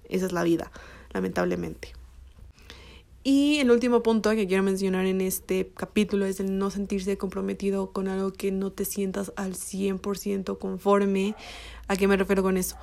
esa 0.08 0.26
es 0.26 0.32
la 0.32 0.42
vida, 0.42 0.70
lamentablemente. 1.12 1.92
Y 3.26 3.56
el 3.56 3.70
último 3.70 4.02
punto 4.02 4.30
que 4.32 4.46
quiero 4.46 4.62
mencionar 4.62 5.06
en 5.06 5.22
este 5.22 5.70
capítulo 5.74 6.26
es 6.26 6.40
el 6.40 6.58
no 6.58 6.70
sentirse 6.70 7.16
comprometido 7.16 7.90
con 7.90 8.06
algo 8.06 8.34
que 8.34 8.52
no 8.52 8.70
te 8.70 8.84
sientas 8.84 9.32
al 9.36 9.54
100% 9.54 10.58
conforme. 10.58 11.34
¿A 11.88 11.96
qué 11.96 12.06
me 12.06 12.18
refiero 12.18 12.42
con 12.42 12.58
eso? 12.58 12.76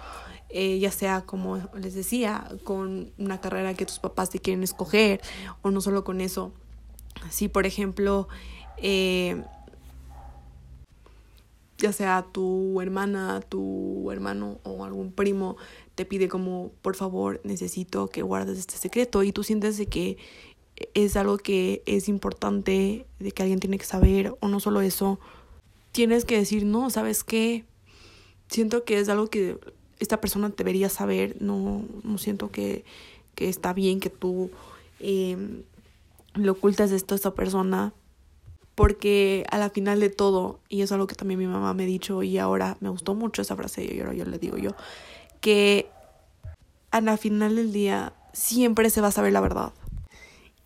Eh, 0.54 0.80
ya 0.80 0.92
sea, 0.92 1.22
como 1.22 1.60
les 1.76 1.94
decía, 1.94 2.50
con 2.64 3.12
una 3.18 3.40
carrera 3.40 3.74
que 3.74 3.86
tus 3.86 4.00
papás 4.00 4.30
te 4.30 4.40
quieren 4.40 4.64
escoger, 4.64 5.22
o 5.62 5.72
no 5.72 5.82
solo 5.82 6.04
con 6.04 6.20
eso. 6.20 6.52
Si, 7.30 7.48
por 7.48 7.66
ejemplo, 7.66 8.28
eh, 8.78 9.44
ya 11.78 11.94
sea 11.94 12.26
tu 12.32 12.80
hermana, 12.82 13.42
tu 13.42 14.12
hermano 14.12 14.60
o 14.64 14.86
algún 14.86 15.12
primo 15.12 15.58
te 15.96 16.06
pide 16.06 16.28
como, 16.28 16.72
por 16.82 16.96
favor, 16.96 17.42
necesito 17.44 18.08
que 18.08 18.22
guardes 18.22 18.60
este 18.60 18.78
secreto 18.78 19.24
y 19.24 19.32
tú 19.32 19.44
sientes 19.44 19.78
de 19.78 19.88
que 19.88 20.18
es 20.94 21.16
algo 21.16 21.38
que 21.38 21.82
es 21.86 22.08
importante, 22.08 23.06
de 23.20 23.32
que 23.32 23.44
alguien 23.44 23.60
tiene 23.60 23.78
que 23.78 23.86
saber, 23.86 24.36
o 24.40 24.48
no 24.48 24.60
solo 24.60 24.82
eso, 24.82 25.20
tienes 25.92 26.26
que 26.26 26.38
decir, 26.38 26.66
no, 26.66 26.90
¿sabes 26.90 27.24
qué? 27.24 27.66
Siento 28.48 28.84
que 28.84 29.00
es 29.00 29.10
algo 29.10 29.28
que 29.28 29.60
esta 30.02 30.20
persona 30.20 30.50
debería 30.50 30.90
saber, 30.90 31.38
no, 31.40 31.86
no 32.04 32.18
siento 32.18 32.52
que, 32.52 32.84
que 33.36 33.48
está 33.48 33.72
bien 33.72 34.00
que 34.00 34.10
tú 34.10 34.52
eh, 35.00 35.64
le 36.34 36.50
ocultes 36.50 36.92
esto 36.92 37.14
a 37.14 37.18
esta 37.18 37.34
persona, 37.36 37.94
porque 38.76 39.46
a 39.52 39.60
la 39.60 39.70
final 39.70 40.00
de 40.00 40.10
todo, 40.10 40.60
y 40.70 40.82
es 40.82 40.92
algo 40.92 41.06
que 41.06 41.16
también 41.16 41.40
mi 41.40 41.46
mamá 41.46 41.74
me 41.76 41.84
ha 41.84 41.86
dicho 41.86 42.24
y 42.24 42.40
ahora 42.40 42.78
me 42.80 42.90
gustó 42.90 43.14
mucho 43.14 43.44
esa 43.44 43.56
frase 43.56 43.86
y 43.86 44.00
ahora 44.00 44.14
yo 44.14 44.26
le 44.26 44.40
digo 44.40 44.58
yo, 44.58 44.72
que 45.40 45.88
a 46.90 47.00
la 47.00 47.16
final 47.18 47.56
del 47.56 47.72
día 47.72 48.14
siempre 48.34 48.90
se 48.90 49.02
va 49.02 49.08
a 49.10 49.12
saber 49.12 49.34
la 49.34 49.42
verdad. 49.42 49.72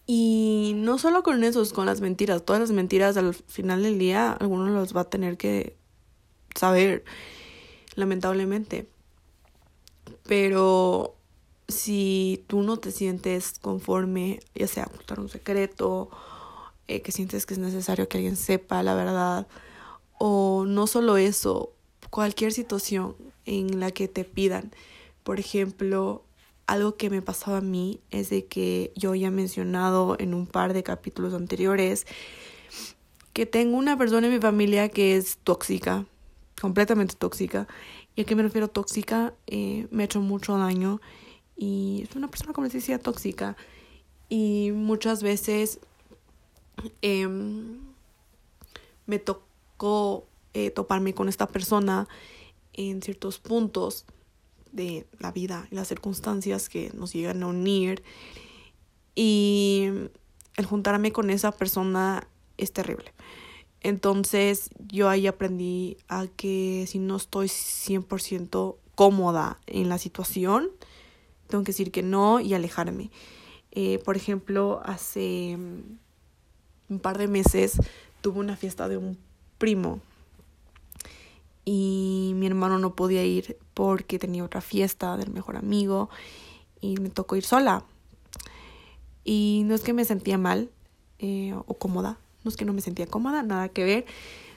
Y 0.07 0.73
no 0.77 0.97
solo 0.97 1.23
con 1.23 1.43
eso, 1.43 1.63
con 1.73 1.87
las 1.87 1.99
mentiras, 1.99 2.45
todas 2.45 2.61
las 2.61 2.71
mentiras 2.71 3.17
al 3.17 3.33
final 3.33 3.83
del 3.83 3.99
día 3.99 4.31
alguno 4.31 4.67
los 4.67 4.95
va 4.95 5.01
a 5.01 5.09
tener 5.09 5.35
que 5.35 5.75
saber, 6.55 7.03
lamentablemente. 7.95 8.87
Pero 10.27 11.15
si 11.67 12.43
tú 12.47 12.61
no 12.61 12.77
te 12.77 12.91
sientes 12.91 13.59
conforme, 13.59 14.39
ya 14.53 14.67
sea 14.67 14.85
ocultar 14.85 15.19
un 15.19 15.29
secreto, 15.29 16.09
eh, 16.87 17.01
que 17.01 17.11
sientes 17.11 17.45
que 17.45 17.55
es 17.55 17.59
necesario 17.59 18.07
que 18.07 18.17
alguien 18.17 18.35
sepa 18.35 18.83
la 18.83 18.93
verdad, 18.95 19.47
o 20.17 20.65
no 20.67 20.87
solo 20.87 21.17
eso, 21.17 21.73
cualquier 22.09 22.53
situación 22.53 23.15
en 23.45 23.79
la 23.79 23.91
que 23.91 24.07
te 24.07 24.23
pidan, 24.23 24.71
por 25.23 25.39
ejemplo, 25.39 26.23
algo 26.67 26.95
que 26.95 27.09
me 27.09 27.21
pasaba 27.21 27.57
a 27.57 27.61
mí 27.61 27.99
es 28.11 28.29
de 28.29 28.45
que 28.45 28.91
yo 28.95 29.13
ya 29.15 29.27
he 29.27 29.31
mencionado 29.31 30.15
en 30.19 30.33
un 30.33 30.47
par 30.47 30.73
de 30.73 30.83
capítulos 30.83 31.33
anteriores 31.33 32.05
que 33.33 33.45
tengo 33.45 33.77
una 33.77 33.97
persona 33.97 34.27
en 34.27 34.33
mi 34.33 34.39
familia 34.39 34.89
que 34.89 35.17
es 35.17 35.37
tóxica, 35.43 36.05
completamente 36.59 37.15
tóxica. 37.15 37.67
¿Y 38.15 38.21
a 38.21 38.25
qué 38.25 38.35
me 38.35 38.43
refiero 38.43 38.69
tóxica? 38.69 39.33
Eh, 39.47 39.87
me 39.91 40.03
ha 40.03 40.05
hecho 40.05 40.21
mucho 40.21 40.57
daño 40.57 41.01
y 41.57 42.03
es 42.03 42.15
una 42.15 42.29
persona, 42.29 42.53
como 42.53 42.65
les 42.65 42.73
decía, 42.73 42.99
tóxica. 42.99 43.57
Y 44.29 44.71
muchas 44.73 45.21
veces 45.21 45.79
em, 47.01 47.79
me 49.05 49.19
tocó 49.19 50.25
eh, 50.53 50.71
toparme 50.71 51.13
con 51.13 51.27
esta 51.27 51.47
persona 51.47 52.07
en 52.73 53.01
ciertos 53.01 53.39
puntos 53.39 54.05
de 54.71 55.05
la 55.19 55.31
vida 55.31 55.67
y 55.71 55.75
las 55.75 55.87
circunstancias 55.87 56.69
que 56.69 56.91
nos 56.93 57.13
llegan 57.13 57.43
a 57.43 57.47
unir. 57.47 58.03
Y 59.13 59.89
el 60.55 60.65
juntarme 60.65 61.11
con 61.11 61.29
esa 61.29 61.51
persona 61.51 62.27
es 62.57 62.71
terrible. 62.71 63.13
Entonces 63.85 64.71
yo 64.87 65.09
ahí 65.09 65.27
aprendí 65.27 65.97
a 66.07 66.25
que 66.25 66.85
si 66.87 66.97
no 66.97 67.17
estoy 67.17 67.49
100% 67.49 68.77
cómoda 68.95 69.59
en 69.67 69.89
la 69.89 69.99
situación, 69.99 70.71
tengo 71.47 71.63
que 71.63 71.71
decir 71.71 71.91
que 71.91 72.01
no 72.01 72.39
y 72.39 72.55
alejarme. 72.55 73.11
Eh, 73.69 73.99
por 73.99 74.17
ejemplo, 74.17 74.81
hace 74.83 75.55
un 76.89 76.99
par 76.99 77.19
de 77.19 77.27
meses 77.27 77.77
tuve 78.21 78.39
una 78.39 78.55
fiesta 78.55 78.87
de 78.89 78.97
un 78.97 79.19
primo 79.59 79.99
y 81.63 82.31
mi 82.37 82.47
hermano 82.47 82.79
no 82.79 82.95
podía 82.95 83.23
ir 83.23 83.55
porque 83.75 84.17
tenía 84.17 84.43
otra 84.43 84.61
fiesta 84.61 85.15
del 85.15 85.29
mejor 85.29 85.57
amigo 85.57 86.09
y 86.81 86.97
me 86.97 87.11
tocó 87.11 87.35
ir 87.35 87.43
sola. 87.43 87.83
Y 89.23 89.61
no 89.67 89.75
es 89.75 89.81
que 89.81 89.93
me 89.93 90.05
sentía 90.05 90.39
mal 90.39 90.71
eh, 91.19 91.53
o 91.67 91.75
cómoda, 91.75 92.17
no 92.45 92.49
es 92.49 92.55
que 92.55 92.63
no 92.63 92.71
me 92.71 92.81
sentía 92.81 93.07
cómoda, 93.07 93.43
nada 93.43 93.69
que 93.69 93.83
ver, 93.83 94.05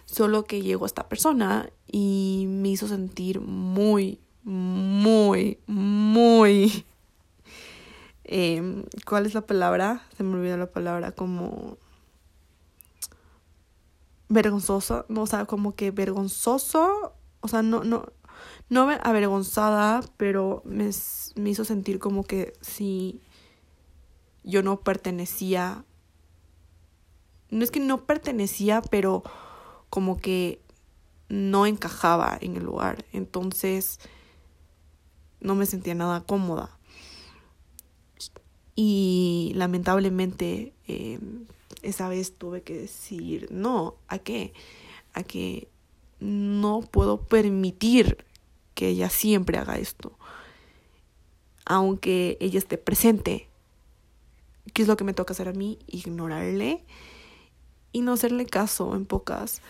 solo 0.05 0.45
que 0.45 0.63
llegó 0.63 0.87
esta 0.87 1.09
persona 1.09 1.71
y 1.87 2.45
me 2.47 2.69
hizo 2.69 2.87
sentir 2.87 3.41
muy, 3.41 4.21
muy, 4.45 5.59
muy... 5.67 6.85
Eh, 8.31 8.85
¿Cuál 9.07 9.25
es 9.25 9.33
la 9.33 9.47
palabra? 9.47 10.07
Se 10.19 10.23
me 10.23 10.37
olvidó 10.37 10.59
la 10.59 10.71
palabra 10.71 11.13
como 11.13 11.79
vergonzoso, 14.29 15.07
o 15.09 15.27
sea, 15.27 15.47
como 15.47 15.75
que 15.75 15.93
vergonzoso, 15.93 17.15
o 17.41 17.49
sea, 17.49 17.63
no, 17.63 17.85
no, 17.85 18.13
no 18.69 18.83
avergonzada, 18.83 20.03
pero 20.19 20.61
me, 20.67 20.91
me 21.37 21.49
hizo 21.49 21.65
sentir 21.65 21.99
como 21.99 22.23
que 22.23 22.53
si 22.61 23.23
yo 24.45 24.63
no 24.63 24.81
pertenecía, 24.81 25.85
no 27.51 27.65
es 27.65 27.71
que 27.71 27.81
no 27.81 28.05
pertenecía, 28.05 28.83
pero 28.83 29.23
como 29.91 30.19
que 30.19 30.61
no 31.29 31.67
encajaba 31.67 32.39
en 32.41 32.57
el 32.57 32.65
lugar, 32.65 33.05
entonces 33.13 34.01
no 35.41 35.55
me 35.55 35.67
sentía 35.67 35.95
nada 35.95 36.23
cómoda. 36.23 36.79
Y 38.75 39.53
lamentablemente 39.57 40.73
eh, 40.87 41.19
esa 41.83 42.09
vez 42.09 42.37
tuve 42.37 42.63
que 42.63 42.77
decir 42.77 43.49
no. 43.51 43.97
¿A 44.07 44.19
qué? 44.19 44.53
A 45.15 45.23
que 45.23 45.69
no 46.21 46.83
puedo 46.83 47.23
permitir 47.23 48.25
que 48.75 48.89
ella 48.89 49.11
siempre 49.11 49.59
haga 49.59 49.79
esto. 49.79 50.17
Aunque 51.65 52.39
ella 52.41 52.59
esté 52.59 52.79
presente. 52.79 53.49
¿Qué 54.73 54.83
es 54.83 54.89
lo 54.89 54.97
que 54.97 55.05
me 55.05 55.15
toca 55.15 55.33
hacer 55.33 55.49
a 55.49 55.53
mí? 55.53 55.79
Ignorarle 55.87 56.85
y 57.93 58.03
no 58.03 58.13
hacerle 58.13 58.47
caso 58.47 58.95
en 58.95 59.07
pocas. 59.07 59.63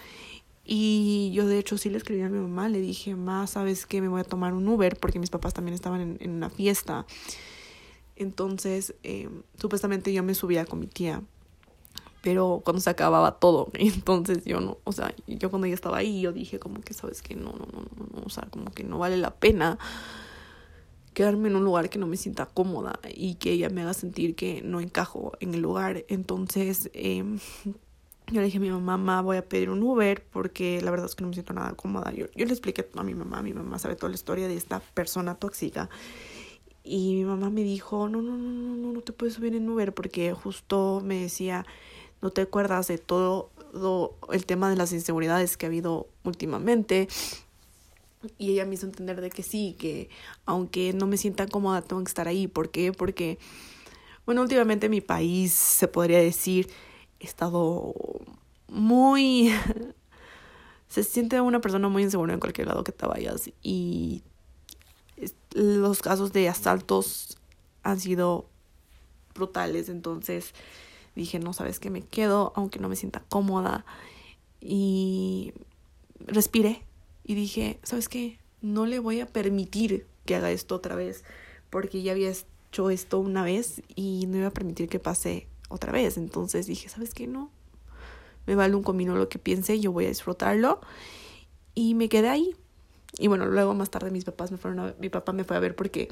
Y 0.65 1.31
yo 1.33 1.47
de 1.47 1.59
hecho 1.59 1.79
sí 1.79 1.89
le 1.89 1.97
escribí 1.97 2.23
a 2.23 2.29
mi 2.29 2.39
mamá, 2.39 2.69
le 2.69 2.81
dije, 2.81 3.15
ma, 3.15 3.47
¿sabes 3.47 3.87
qué? 3.87 4.01
Me 4.01 4.09
voy 4.09 4.21
a 4.21 4.25
tomar 4.25 4.53
un 4.53 4.69
Uber 4.69 4.97
porque 4.99 5.19
mis 5.19 5.31
papás 5.31 5.55
también 5.55 5.75
estaban 5.75 6.19
en, 6.21 6.31
una 6.31 6.51
fiesta. 6.51 7.07
Entonces, 8.17 8.95
eh, 9.03 9.31
supuestamente 9.59 10.13
yo 10.13 10.23
me 10.23 10.35
subía 10.35 10.67
con 10.67 10.81
mi 10.81 10.87
tía 10.87 11.23
pero 12.21 12.61
cuando 12.65 12.81
se 12.81 12.91
acababa 12.91 13.39
todo, 13.39 13.71
entonces 13.75 14.45
yo 14.45 14.61
no, 14.61 14.79
o 14.85 14.93
sea, 14.93 15.15
yo 15.27 15.51
cuando 15.51 15.67
ya 15.67 15.75
estaba 15.75 15.99
ahí, 15.99 16.21
yo 16.21 16.33
dije 16.33 16.59
como 16.59 16.81
que, 16.81 16.93
sabes 16.95 17.23
que 17.23 17.35
no, 17.35 17.53
no, 17.53 17.67
no, 17.73 17.87
no, 17.97 18.07
no, 18.13 18.23
o 18.27 18.29
sea, 18.29 18.49
como 18.51 18.71
que 18.71 18.85
no 18.85 18.99
vale 18.99 19.17
la 19.17 19.35
pena 19.35 19.79
quedarme 21.15 21.49
en 21.49 21.57
un 21.57 21.65
lugar 21.65 21.91
que 21.91 21.99
no 21.99 22.07
me 22.07 22.17
sienta 22.17 22.47
cómoda 22.47 23.01
y 23.13 23.37
que 23.37 23.53
ella 23.53 23.71
me 23.71 23.83
haga 23.83 23.95
sentir 23.95 24.37
que 24.37 24.63
no 24.63 24.81
encajo 24.81 25.33
en 25.41 25.53
el 25.53 25.61
lugar. 25.61 26.05
Entonces, 26.09 26.91
eh, 26.93 27.25
yo 28.31 28.41
le 28.41 28.47
dije 28.47 28.59
a 28.59 28.61
mi 28.61 28.71
mamá, 28.71 29.23
voy 29.23 29.39
a 29.39 29.45
pedir 29.49 29.71
un 29.71 29.83
Uber 29.83 30.23
porque 30.31 30.81
la 30.83 30.91
verdad 30.91 31.07
es 31.07 31.15
que 31.15 31.23
no 31.23 31.29
me 31.29 31.35
siento 31.35 31.55
nada 31.55 31.73
cómoda. 31.75 32.13
Yo, 32.13 32.27
yo 32.35 32.45
le 32.45 32.53
expliqué 32.53 32.87
a 32.95 33.03
mi 33.03 33.15
mamá, 33.15 33.43
mi 33.43 33.55
mamá 33.55 33.79
sabe 33.79 33.97
toda 33.97 34.11
la 34.11 34.17
historia 34.17 34.49
de 34.49 34.57
esta 34.57 34.81
persona 34.81 35.35
tóxica. 35.35 35.89
Y 36.85 37.15
mi 37.15 37.25
mamá 37.25 37.51
me 37.51 37.63
dijo, 37.63 38.09
no, 38.09 38.23
no, 38.23 38.37
no, 38.37 38.49
no, 38.49 38.77
no, 38.77 38.93
no 38.93 39.01
te 39.01 39.13
puedes 39.13 39.35
subir 39.35 39.55
en 39.55 39.69
Uber 39.69 39.93
porque 39.93 40.33
justo 40.33 41.03
me 41.05 41.21
decía, 41.21 41.67
no 42.21 42.31
te 42.31 42.43
acuerdas 42.43 42.89
de 42.89 42.99
todo, 42.99 43.51
el 44.33 44.47
tema 44.47 44.71
de 44.71 44.77
las 44.77 44.93
inseguridades 44.93 45.57
que 45.57 45.67
ha 45.67 45.69
habido 45.69 46.09
últimamente. 46.25 47.09
Y 48.37 48.53
ella 48.53 48.65
me 48.65 48.75
hizo 48.75 48.87
entender 48.87 49.21
de 49.21 49.31
que 49.31 49.43
sí, 49.43 49.77
que 49.79 50.11
aunque 50.45 50.93
no 50.93 51.07
me 51.07 51.17
sienta 51.17 51.47
cómoda, 51.47 51.83
tengo 51.83 52.03
que 52.03 52.09
estar 52.09 52.27
ahí. 52.27 52.49
¿Por 52.49 52.71
qué? 52.71 52.93
Porque, 52.93 53.39
bueno, 54.27 54.43
últimamente 54.43 54.89
mi 54.89 55.01
país, 55.01 55.53
se 55.53 55.89
podría 55.89 56.19
decir, 56.19 56.69
estado 57.21 57.95
muy... 58.69 59.53
se 60.89 61.05
siente 61.05 61.41
una 61.41 61.61
persona 61.61 61.89
muy 61.89 62.03
insegura 62.03 62.33
en 62.33 62.41
cualquier 62.41 62.69
lado 62.69 62.85
que 62.85 62.93
te 62.93 63.07
vayas. 63.07 63.51
Y 63.63 64.23
los 65.53 66.01
casos 66.01 66.33
de 66.33 66.49
asaltos 66.49 67.39
han 67.83 68.01
sido 68.01 68.47
brutales. 69.35 69.89
Entonces, 69.89 70.55
dije, 71.15 71.39
no, 71.39 71.53
sabes 71.53 71.81
que 71.81 71.91
me 71.91 72.03
quedo, 72.03 72.53
aunque 72.57 72.79
no 72.79 72.89
me 72.89 72.97
sienta 72.97 73.23
cómoda. 73.29 73.85
Y 74.61 75.53
respiré 76.21 76.83
y 77.25 77.35
dije, 77.35 77.79
¿sabes 77.83 78.09
qué? 78.09 78.39
No 78.61 78.87
le 78.87 78.99
voy 78.99 79.21
a 79.21 79.27
permitir 79.27 80.07
que 80.25 80.35
haga 80.35 80.51
esto 80.51 80.75
otra 80.75 80.95
vez, 80.95 81.25
porque 81.71 82.03
ya 82.03 82.13
había 82.13 82.31
hecho 82.31 82.91
esto 82.91 83.19
una 83.19 83.45
vez 83.45 83.83
y 83.95 84.27
no 84.27 84.39
iba 84.39 84.49
a 84.49 84.53
permitir 84.53 84.89
que 84.89 84.99
pase 84.99 85.47
otra 85.69 85.93
vez. 85.93 86.17
Entonces 86.17 86.67
dije, 86.67 86.89
¿sabes 86.89 87.15
qué? 87.15 87.27
No, 87.27 87.51
me 88.47 88.55
vale 88.55 88.75
un 88.75 88.83
comino 88.83 89.17
lo 89.17 89.29
que 89.29 89.39
piense, 89.39 89.79
yo 89.81 89.93
voy 89.93 90.07
a 90.07 90.09
disfrutarlo. 90.09 90.81
Y 91.75 91.95
me 91.95 92.09
quedé 92.09 92.29
ahí. 92.29 92.57
Y 93.19 93.29
bueno, 93.29 93.47
luego 93.47 93.75
más 93.75 93.91
tarde 93.91 94.11
mis 94.11 94.25
papás 94.25 94.51
me 94.51 94.59
fueron 94.59 94.81
a, 94.81 94.95
mi 94.99 95.09
papá 95.09 95.33
me 95.33 95.45
fue 95.45 95.57
a 95.57 95.61
ver 95.61 95.75
porque 95.75 96.09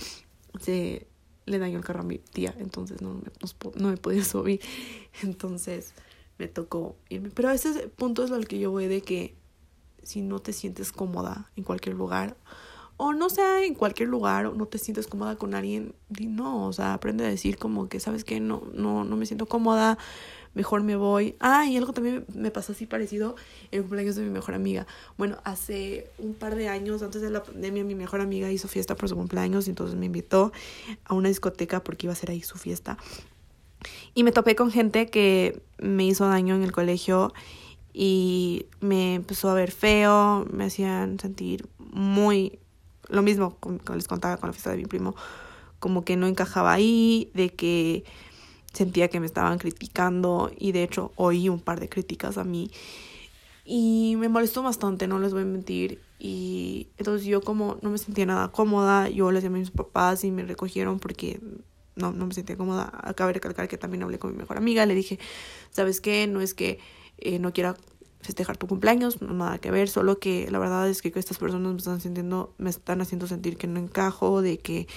se 0.60 1.06
le 1.44 1.58
dañó 1.58 1.78
el 1.78 1.84
carro 1.84 2.00
a 2.00 2.04
mi 2.04 2.18
tía, 2.18 2.54
entonces 2.58 3.02
no 3.02 3.14
me, 3.14 3.22
no 3.76 3.88
me 3.88 3.96
podía 3.96 4.24
subir. 4.24 4.60
Entonces 5.22 5.94
me 6.38 6.48
tocó 6.48 6.96
irme. 7.08 7.30
Pero 7.30 7.48
a 7.48 7.54
ese 7.54 7.88
punto 7.88 8.24
es 8.24 8.30
lo 8.30 8.40
que 8.40 8.58
yo 8.58 8.70
voy 8.70 8.86
de 8.86 9.02
que 9.02 9.34
si 10.02 10.22
no 10.22 10.38
te 10.38 10.52
sientes 10.52 10.92
cómoda 10.92 11.50
en 11.56 11.64
cualquier 11.64 11.96
lugar, 11.96 12.36
o 12.96 13.12
no 13.12 13.28
sea 13.28 13.64
en 13.64 13.74
cualquier 13.74 14.08
lugar, 14.08 14.46
o 14.46 14.54
no 14.54 14.66
te 14.66 14.78
sientes 14.78 15.06
cómoda 15.06 15.36
con 15.36 15.54
alguien, 15.54 15.94
no, 16.18 16.66
o 16.66 16.72
sea, 16.72 16.94
aprende 16.94 17.24
a 17.24 17.28
decir 17.28 17.58
como 17.58 17.88
que, 17.88 18.00
¿sabes 18.00 18.24
qué? 18.24 18.40
No, 18.40 18.62
no, 18.72 19.04
no 19.04 19.16
me 19.16 19.26
siento 19.26 19.46
cómoda, 19.46 19.98
mejor 20.54 20.82
me 20.82 20.96
voy. 20.96 21.36
Ah, 21.38 21.66
y 21.66 21.76
algo 21.76 21.92
también 21.92 22.24
me 22.34 22.50
pasó 22.50 22.72
así 22.72 22.86
parecido 22.86 23.36
en 23.70 23.78
el 23.78 23.80
cumpleaños 23.82 24.16
de 24.16 24.22
mi 24.22 24.30
mejor 24.30 24.54
amiga. 24.54 24.86
Bueno, 25.18 25.36
hace 25.44 26.10
un 26.18 26.34
par 26.34 26.56
de 26.56 26.68
años, 26.68 27.02
antes 27.02 27.20
de 27.20 27.30
la 27.30 27.42
pandemia, 27.42 27.84
mi 27.84 27.94
mejor 27.94 28.22
amiga 28.22 28.50
hizo 28.50 28.66
fiesta 28.66 28.96
por 28.96 29.08
su 29.08 29.16
cumpleaños 29.16 29.66
y 29.66 29.70
entonces 29.70 29.96
me 29.96 30.06
invitó 30.06 30.52
a 31.04 31.14
una 31.14 31.28
discoteca 31.28 31.84
porque 31.84 32.06
iba 32.06 32.14
a 32.14 32.16
ser 32.16 32.30
ahí 32.30 32.40
su 32.40 32.56
fiesta. 32.56 32.96
Y 34.14 34.24
me 34.24 34.32
topé 34.32 34.56
con 34.56 34.70
gente 34.70 35.08
que 35.08 35.62
me 35.78 36.06
hizo 36.06 36.26
daño 36.26 36.54
en 36.54 36.62
el 36.62 36.72
colegio 36.72 37.34
y 37.92 38.66
me 38.80 39.14
empezó 39.14 39.50
a 39.50 39.54
ver 39.54 39.70
feo, 39.70 40.46
me 40.50 40.64
hacían 40.64 41.20
sentir 41.20 41.68
muy 41.78 42.58
lo 43.08 43.22
mismo 43.22 43.56
como 43.60 43.78
les 43.94 44.08
contaba 44.08 44.36
con 44.36 44.48
la 44.48 44.52
fiesta 44.52 44.70
de 44.70 44.78
mi 44.78 44.86
primo, 44.86 45.14
como 45.78 46.04
que 46.04 46.16
no 46.16 46.26
encajaba 46.26 46.72
ahí, 46.72 47.30
de 47.34 47.50
que 47.50 48.04
sentía 48.72 49.08
que 49.08 49.20
me 49.20 49.26
estaban 49.26 49.58
criticando 49.58 50.50
y 50.56 50.72
de 50.72 50.82
hecho 50.82 51.12
oí 51.16 51.48
un 51.48 51.60
par 51.60 51.80
de 51.80 51.88
críticas 51.88 52.36
a 52.36 52.44
mí 52.44 52.70
y 53.66 54.14
me 54.16 54.28
molestó 54.28 54.62
bastante, 54.62 55.08
no 55.08 55.18
les 55.18 55.32
voy 55.32 55.42
a 55.42 55.44
mentir. 55.44 56.00
Y 56.20 56.88
entonces 56.98 57.26
yo 57.26 57.42
como 57.42 57.78
no 57.82 57.90
me 57.90 57.98
sentía 57.98 58.24
nada 58.24 58.52
cómoda, 58.52 59.08
yo 59.08 59.32
les 59.32 59.42
llamé 59.42 59.58
a 59.58 59.60
mis 59.60 59.72
papás 59.72 60.22
y 60.22 60.30
me 60.30 60.44
recogieron 60.44 61.00
porque 61.00 61.40
no, 61.96 62.12
no 62.12 62.26
me 62.26 62.32
sentía 62.32 62.56
cómoda. 62.56 62.92
Acabo 63.02 63.28
de 63.28 63.34
recalcar 63.34 63.66
que 63.66 63.76
también 63.76 64.04
hablé 64.04 64.20
con 64.20 64.30
mi 64.30 64.38
mejor 64.38 64.56
amiga, 64.56 64.86
le 64.86 64.94
dije, 64.94 65.18
¿sabes 65.70 66.00
qué? 66.00 66.28
No 66.28 66.40
es 66.40 66.54
que 66.54 66.78
eh, 67.18 67.40
no 67.40 67.52
quiera 67.52 67.76
festejar 68.26 68.56
tu 68.56 68.66
cumpleaños, 68.66 69.22
no 69.22 69.32
nada 69.32 69.58
que 69.58 69.70
ver, 69.70 69.88
solo 69.88 70.18
que 70.18 70.50
la 70.50 70.58
verdad 70.58 70.88
es 70.88 71.00
que 71.00 71.12
estas 71.14 71.38
personas 71.38 71.72
me 71.72 71.78
están 71.78 72.00
sintiendo, 72.00 72.54
me 72.58 72.70
están 72.70 73.00
haciendo 73.00 73.26
sentir 73.26 73.56
que 73.56 73.68
no 73.68 73.78
encajo, 73.78 74.42
de 74.42 74.58
que 74.58 74.88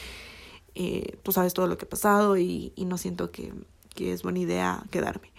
eh, 0.75 1.17
tú 1.23 1.31
sabes 1.31 1.53
todo 1.53 1.67
lo 1.67 1.77
que 1.77 1.85
ha 1.85 1.89
pasado 1.89 2.37
y, 2.37 2.73
no 2.77 2.97
siento 2.97 3.31
que, 3.31 3.53
que 3.95 4.13
es 4.13 4.23
buena 4.23 4.39
idea 4.39 4.83
quedarme. 4.89 5.31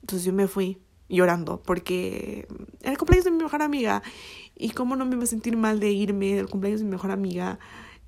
Entonces 0.00 0.24
yo 0.24 0.32
me 0.32 0.48
fui 0.48 0.78
llorando 1.08 1.62
porque 1.62 2.46
era 2.80 2.92
el 2.92 2.98
cumpleaños 2.98 3.24
de 3.24 3.30
mi 3.30 3.42
mejor 3.42 3.62
amiga 3.62 4.02
y 4.56 4.70
cómo 4.70 4.96
no 4.96 5.04
me 5.06 5.14
iba 5.14 5.24
a 5.24 5.26
sentir 5.26 5.56
mal 5.56 5.80
de 5.80 5.90
irme 5.90 6.34
del 6.34 6.48
cumpleaños 6.48 6.80
de 6.80 6.86
mi 6.86 6.92
mejor 6.92 7.10
amiga 7.10 7.58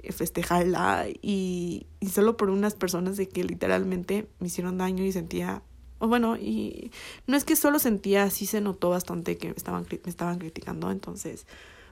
eh, 0.01 0.13
festejarla 0.13 1.07
y 1.21 1.87
solo 2.11 2.37
por 2.37 2.51
unas 2.51 2.75
personas 2.75 3.17
de 3.17 3.29
que 3.29 3.45
literalmente 3.45 4.29
me 4.39 4.49
hicieron 4.49 4.79
daño 4.79 5.05
y 5.05 5.13
sentía 5.13 5.63
bueno 6.09 6.37
y 6.37 6.91
no 7.27 7.37
es 7.37 7.45
que 7.45 7.57
solo 7.57 7.79
sentía 7.79 8.31
sí 8.31 8.47
se 8.47 8.61
notó 8.61 8.91
bastante 8.91 9.37
que 9.37 9.49
me 9.49 9.55
estaban 9.55 9.87
me 9.91 10.11
estaban 10.11 10.39
criticando 10.39 10.91
entonces 10.91 11.47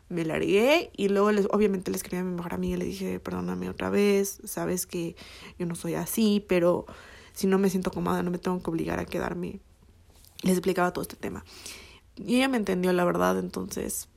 me 0.09 0.25
largué 0.25 0.91
y 0.97 1.09
luego 1.09 1.31
les, 1.31 1.47
obviamente 1.53 1.91
le 1.91 1.97
escribí 1.97 2.21
a 2.21 2.25
mi 2.25 2.35
mejor 2.35 2.55
amiga 2.55 2.77
y 2.77 2.79
le 2.81 2.85
dije 2.85 3.21
perdóname 3.21 3.69
otra 3.69 3.91
vez 3.91 4.41
sabes 4.45 4.87
que 4.87 5.17
yo 5.59 5.67
no 5.67 5.75
soy 5.75 5.95
así 5.95 6.45
pero 6.49 6.87
si 7.33 7.47
no 7.47 7.59
me 7.59 7.71
siento 7.71 7.91
cómoda 7.91 8.23
no 8.23 8.31
me 8.31 8.39
tengo 8.39 8.63
que 8.63 8.71
obligar 8.71 8.99
a 8.99 9.05
quedarme 9.05 9.61
les 10.43 10.53
explicaba 10.53 10.93
todo 10.93 11.03
este 11.03 11.17
tema. 11.17 11.45
Y 12.17 12.37
ella 12.37 12.49
me 12.49 12.57
entendió 12.57 12.93
la 12.93 13.05
verdad, 13.05 13.39
entonces 13.39 14.09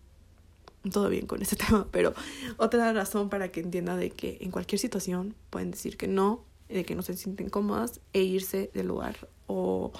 todo 0.91 1.09
bien 1.09 1.27
con 1.27 1.41
ese 1.41 1.55
tema, 1.67 1.87
pero 1.91 2.13
otra 2.57 2.91
razón 2.93 3.29
para 3.29 3.51
que 3.51 3.61
entienda 3.61 3.95
de 3.95 4.09
que 4.09 4.37
en 4.41 4.51
cualquier 4.51 4.79
situación 4.79 5.35
pueden 5.49 5.71
decir 5.71 5.97
que 5.97 6.07
no, 6.07 6.43
de 6.69 6.85
que 6.85 6.95
no 6.95 7.01
se 7.01 7.15
sienten 7.15 7.49
cómodas 7.49 8.01
e 8.13 8.21
irse 8.21 8.71
del 8.73 8.87
lugar 8.87 9.29
o 9.47 9.91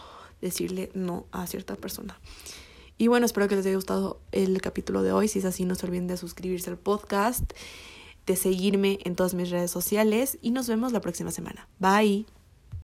decirle 0.41 0.89
no 0.93 1.25
a 1.31 1.47
cierta 1.47 1.75
persona. 1.75 2.19
Y 2.97 3.07
bueno, 3.07 3.25
espero 3.25 3.47
que 3.47 3.55
les 3.55 3.65
haya 3.65 3.75
gustado 3.75 4.21
el 4.31 4.61
capítulo 4.61 5.01
de 5.03 5.11
hoy. 5.11 5.27
Si 5.27 5.39
es 5.39 5.45
así, 5.45 5.65
no 5.65 5.75
se 5.75 5.85
olviden 5.85 6.07
de 6.07 6.17
suscribirse 6.17 6.69
al 6.69 6.77
podcast, 6.77 7.51
de 8.25 8.35
seguirme 8.35 8.99
en 9.03 9.15
todas 9.15 9.33
mis 9.33 9.49
redes 9.49 9.71
sociales 9.71 10.37
y 10.41 10.51
nos 10.51 10.67
vemos 10.67 10.91
la 10.91 11.01
próxima 11.01 11.31
semana. 11.31 11.67
Bye. 11.79 12.42